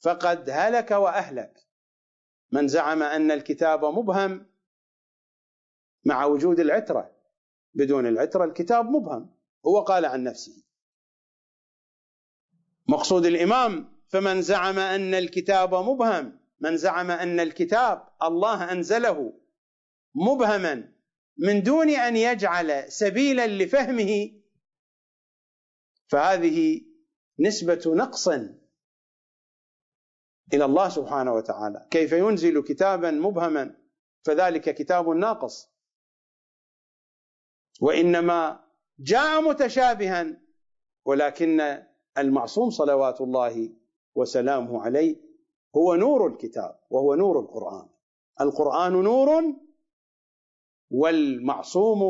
فقد 0.00 0.50
هلك 0.50 0.90
وأهلك. 0.90 1.60
من 2.52 2.68
زعم 2.68 3.02
أن 3.02 3.30
الكتاب 3.30 3.84
مبهم 3.84 4.46
مع 6.04 6.24
وجود 6.24 6.60
العترة 6.60 7.10
بدون 7.74 8.06
العترة 8.06 8.44
الكتاب 8.44 8.84
مبهم 8.84 9.34
هو 9.66 9.80
قال 9.80 10.04
عن 10.04 10.24
نفسه. 10.24 10.62
مقصود 12.88 13.26
الإمام 13.26 13.94
فمن 14.08 14.42
زعم 14.42 14.78
أن 14.78 15.14
الكتاب 15.14 15.74
مبهم 15.74 16.43
من 16.60 16.76
زعم 16.76 17.10
أن 17.10 17.40
الكتاب 17.40 18.08
الله 18.22 18.72
أنزله 18.72 19.40
مبهما 20.14 20.92
من 21.38 21.62
دون 21.62 21.90
أن 21.90 22.16
يجعل 22.16 22.92
سبيلا 22.92 23.46
لفهمه 23.46 24.32
فهذه 26.08 26.80
نسبة 27.40 27.82
نقص 27.86 28.28
إلى 30.52 30.64
الله 30.64 30.88
سبحانه 30.88 31.32
وتعالى. 31.34 31.88
كيف 31.90 32.12
ينزل 32.12 32.62
كتابا 32.62 33.10
مبهما 33.10 33.76
فذلك 34.22 34.74
كتاب 34.74 35.08
ناقص. 35.08 35.74
وإنما 37.80 38.64
جاء 38.98 39.40
متشابها 39.42 40.40
ولكن 41.04 41.82
المعصوم 42.18 42.70
صلوات 42.70 43.20
الله 43.20 43.70
وسلامه 44.14 44.82
عليه 44.82 45.23
هو 45.76 45.94
نور 45.94 46.26
الكتاب 46.26 46.80
وهو 46.90 47.14
نور 47.14 47.40
القرآن. 47.40 47.88
القرآن 48.40 48.92
نور 48.92 49.54
والمعصوم 50.90 52.02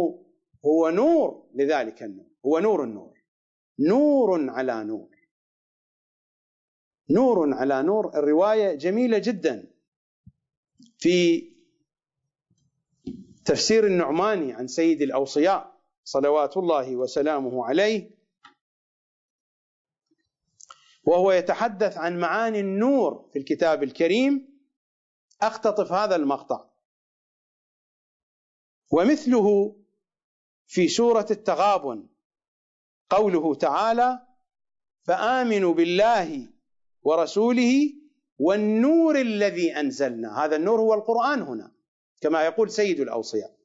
هو 0.65 0.89
نور 0.89 1.47
لذلك 1.55 2.03
النور 2.03 2.27
هو 2.47 2.59
نور 2.59 2.85
النور. 2.85 3.15
نور 3.79 4.51
على 4.51 4.85
نور. 4.85 5.09
نور 7.11 7.55
على 7.55 7.83
نور 7.83 8.19
الرواية 8.19 8.75
جميلة 8.75 9.19
جدا. 9.19 9.71
في 10.99 11.49
تفسير 13.45 13.87
النعماني 13.87 14.53
عن 14.53 14.67
سيد 14.67 15.03
الأوصياء 15.03 15.81
صلوات 16.05 16.57
الله 16.57 16.97
وسلامه 16.97 17.65
عليه 17.65 18.14
وهو 21.07 21.33
يتحدث 21.33 21.99
عن 21.99 22.19
معاني 22.19 22.61
النور 22.61 23.31
في 23.33 23.39
الكتاب 23.39 23.83
الكريم 23.83 24.61
أختطف 25.43 25.93
هذا 25.93 26.17
المقطع. 26.17 26.71
ومثله 28.93 29.77
في 30.67 30.89
سورة 30.89 31.27
التغابن 31.31 32.09
قوله 33.11 33.55
تعالى 33.55 34.27
فآمنوا 35.03 35.75
بالله 35.75 36.49
ورسوله 37.03 37.93
والنور 38.39 39.21
الذي 39.21 39.81
أنزلنا. 39.81 40.45
هذا 40.45 40.57
النور 40.57 40.81
هو 40.81 40.95
القرآن 40.95 41.43
هنا 41.43 41.73
كما 42.21 42.45
يقول 42.45 42.71
سيد 42.71 43.01
الأوصياء. 43.01 43.59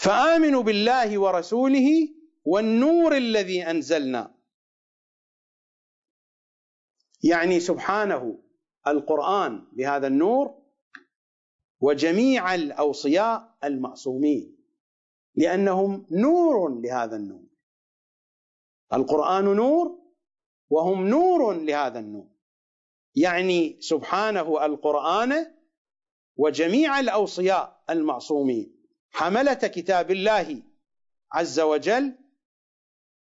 فآمنوا 0.00 0.62
بالله 0.62 1.18
ورسوله 1.18 2.08
والنور 2.44 3.16
الذي 3.16 3.62
أنزلنا. 3.70 4.31
يعني 7.22 7.60
سبحانه 7.60 8.38
القرآن 8.86 9.64
بهذا 9.72 10.06
النور 10.06 10.62
وجميع 11.80 12.54
الأوصياء 12.54 13.56
المعصومين 13.64 14.56
لأنهم 15.34 16.06
نور 16.10 16.80
لهذا 16.80 17.16
النور. 17.16 17.42
القرآن 18.92 19.44
نور 19.44 19.98
وهم 20.70 21.08
نور 21.08 21.52
لهذا 21.52 21.98
النور. 21.98 22.28
يعني 23.14 23.80
سبحانه 23.80 24.64
القرآن 24.66 25.54
وجميع 26.36 27.00
الأوصياء 27.00 27.84
المعصومين. 27.90 28.76
حملة 29.10 29.54
كتاب 29.54 30.10
الله 30.10 30.62
عز 31.32 31.60
وجل 31.60 32.18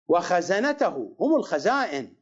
وخزنته 0.09 1.17
هم 1.21 1.37
الخزائن. 1.37 2.20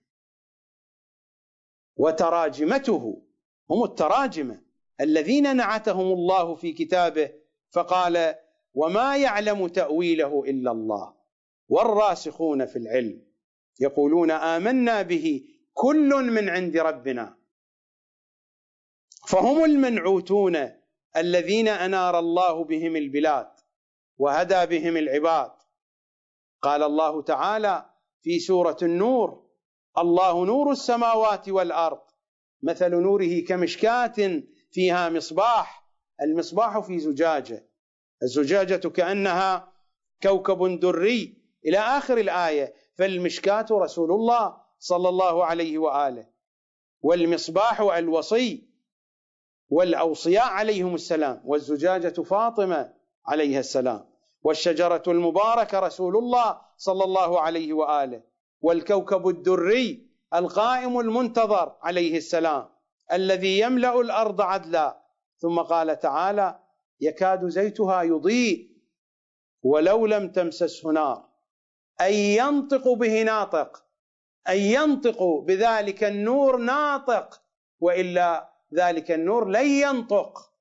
وتراجمته 1.98 3.22
هم 3.70 3.84
التراجمة. 3.84 4.62
الذين 5.00 5.56
نعتهم 5.56 6.12
الله 6.12 6.54
في 6.54 6.72
كتابه 6.72 7.30
فقال 7.70 8.34
وما 8.74 9.16
يعلم 9.16 9.68
تأويله 9.68 10.44
إلا 10.44 10.70
الله 10.70 11.14
والراسخون 11.68 12.66
في 12.66 12.76
العلم 12.78 13.22
يقولون 13.80 14.30
آمنا 14.30 15.02
به 15.02 15.44
كل 15.74 16.08
من 16.08 16.48
عند 16.48 16.76
ربنا. 16.76 17.38
فهم 19.28 19.64
المنعوتون 19.64 20.70
الذين 21.16 21.68
أنار 21.68 22.18
الله 22.18 22.64
بهم 22.64 22.96
البلاد 22.96 23.50
وهدى 24.18 24.66
بهم 24.66 24.96
العباد. 24.96 25.52
قال 26.62 26.82
الله 26.82 27.22
تعالى 27.22 27.90
في 28.22 28.38
سورة 28.38 28.76
النور 28.82 29.47
الله 29.98 30.44
نور 30.44 30.70
السماوات 30.70 31.48
والأرض. 31.48 32.00
مثل 32.62 32.90
نوره 32.90 33.40
كمشكاة 33.48 34.42
فيها 34.70 35.08
مصباح 35.08 35.88
المصباح 36.22 36.78
في 36.78 36.98
زجاجة. 36.98 37.68
الزجاجة 38.22 38.88
كأنها 38.88 39.72
كوكب 40.22 40.80
دري. 40.80 41.38
إلى 41.66 41.78
آخر 41.78 42.18
الآية 42.18 42.74
فالمشكاة 42.98 43.66
رسول 43.70 44.12
الله 44.12 44.56
صلى 44.78 45.08
الله 45.08 45.44
عليه 45.44 45.78
وآله. 45.78 46.26
والمصباح 47.02 47.80
الوصي 47.80 48.68
والأوصياء 49.68 50.48
عليهم 50.48 50.94
السلام. 50.94 51.42
والزجاجة 51.44 52.22
فاطمة 52.22 52.94
عليها 53.26 53.60
السلام. 53.60 54.08
والشجرة 54.42 55.02
المباركة 55.06 55.80
رسول 55.80 56.16
الله 56.16 56.60
صلى 56.76 57.04
الله 57.04 57.40
عليه 57.40 57.72
وآله. 57.72 58.22
والكوكب 58.60 59.28
الدري 59.28 60.08
القائم 60.34 61.00
المنتظر 61.00 61.76
عليه 61.82 62.16
السلام 62.16 62.68
الذي 63.12 63.58
يملأ 63.58 64.00
الأرض 64.00 64.40
عدلا. 64.40 65.02
ثم 65.38 65.58
قال 65.58 65.98
تعالى 65.98 66.58
يكاد 67.00 67.48
زيتها 67.48 68.02
يضيء 68.02 68.70
ولو 69.62 70.06
لم 70.06 70.28
تمسسه 70.28 70.90
نار. 70.90 71.28
أن 72.00 72.12
ينطق 72.12 72.88
به 72.88 73.22
ناطق 73.22 73.84
أن 74.48 74.56
ينطق 74.56 75.22
بذلك 75.22 76.04
النور 76.04 76.56
ناطق 76.56 77.42
وإلا 77.80 78.50
ذلك 78.74 79.10
النور 79.10 79.48
لن 79.48 79.66
ينطق. 79.66 80.52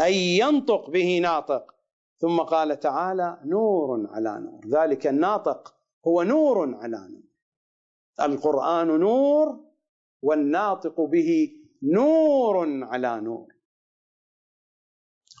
أن 0.00 0.12
ينطق 0.12 0.90
به 0.90 1.18
ناطق. 1.18 1.74
ثم 2.18 2.40
قال 2.40 2.80
تعالى 2.80 3.38
نور 3.44 4.08
على 4.12 4.40
نور 4.40 4.80
ذلك 4.80 5.06
الناطق. 5.06 5.74
هو 6.06 6.22
نور 6.22 6.74
على 6.74 7.08
نور. 7.10 7.22
القرآن 8.20 9.00
نور 9.00 9.64
والناطق 10.22 11.00
به 11.00 11.50
نور 11.82 12.84
على 12.84 13.20
نور. 13.20 13.54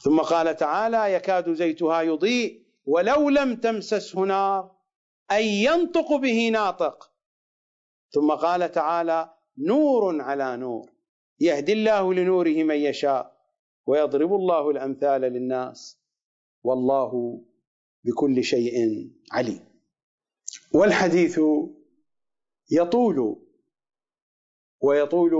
ثم 0.04 0.20
قال 0.20 0.56
تعالى 0.56 1.12
يكاد 1.12 1.52
زيتها 1.52 2.02
يضيء 2.02 2.66
ولو 2.84 3.28
لم 3.28 3.56
تمسسه 3.56 4.20
نار 4.20 4.76
أن 5.30 5.42
ينطق 5.42 6.16
به 6.16 6.48
ناطق. 6.48 7.12
ثم 8.10 8.30
قال 8.30 8.72
تعالى 8.72 9.34
نور 9.58 10.20
على 10.22 10.56
نور. 10.56 10.90
يهدي 11.40 11.72
الله 11.72 12.14
لنوره 12.14 12.62
من 12.62 12.76
يشاء 12.76 13.36
ويضرب 13.86 14.32
الله 14.32 14.70
الأمثال 14.70 15.20
للناس. 15.20 16.00
والله 16.64 17.40
بكل 18.04 18.44
شيء 18.44 18.74
عليم. 19.32 19.69
والحديث 20.74 21.40
يطول 22.70 23.46
ويطول 24.80 25.32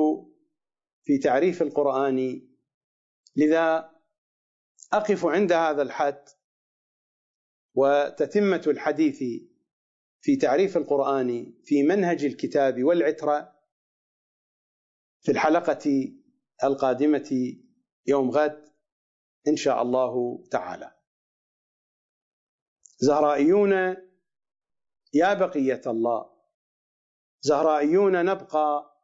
في 1.03 1.19
تعريف 1.19 1.63
القرآن. 1.63 2.49
لذا 3.37 3.91
أقف 4.93 5.27
عند 5.27 5.53
هذا 5.53 5.83
الحد 5.83 6.25
وتتمة 7.75 8.63
الحديث 8.67 9.19
في 10.21 10.37
تعريف 10.37 10.77
القرآن 10.77 11.55
في 11.65 11.83
منهج 11.83 12.25
الكتاب 12.25 12.85
والعترة 12.85 13.61
في 15.21 15.33
الحلقة 15.33 16.13
القادمة 16.65 17.57
يوم 18.07 18.31
غد 18.31 18.69
إن 19.49 19.57
شاء 19.57 19.83
الله 19.83 20.45
تعالى. 20.51 20.97
زهرائيون 22.99 23.97
يا 25.15 25.35
بقية 25.35 25.83
الله 25.87 26.31
زهرائيون 27.41 28.25
نبقى 28.25 28.97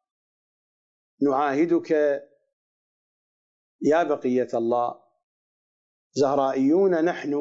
نعاهدك. 1.23 1.91
يا 3.83 4.03
بقية 4.03 4.49
الله 4.55 5.03
زهرائيون 6.13 7.05
نحن 7.05 7.35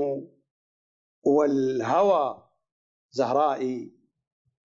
والهوى 1.24 2.50
زهرائي 3.12 3.92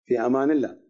في 0.05 0.19
أمان 0.25 0.51
الله. 0.51 0.81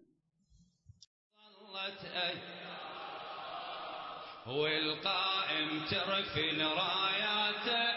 والقائم 4.48 5.86
ترفل 5.92 6.62
راياته 6.62 7.92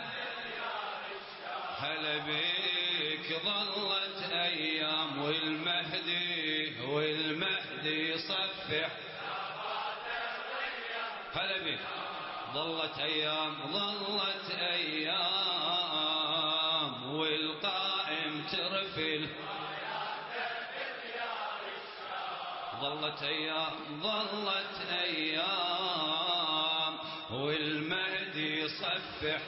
هلا 1.79 2.19
بيك 2.27 3.27
ظلت 3.45 4.14
يصفح 8.65 8.91
هلا 11.35 11.59
بيك 11.63 11.79
ظلت 12.55 12.99
أيام 12.99 13.55
ظلت 13.73 14.51
أيام 14.51 15.65
والقائم 17.15 18.45
ترفل 18.53 19.29
ظلت 22.81 23.23
أيام 23.23 24.01
ظلت 24.03 24.91
أيام 24.91 26.15
والمهدي 27.31 28.61
يصفح 28.61 29.41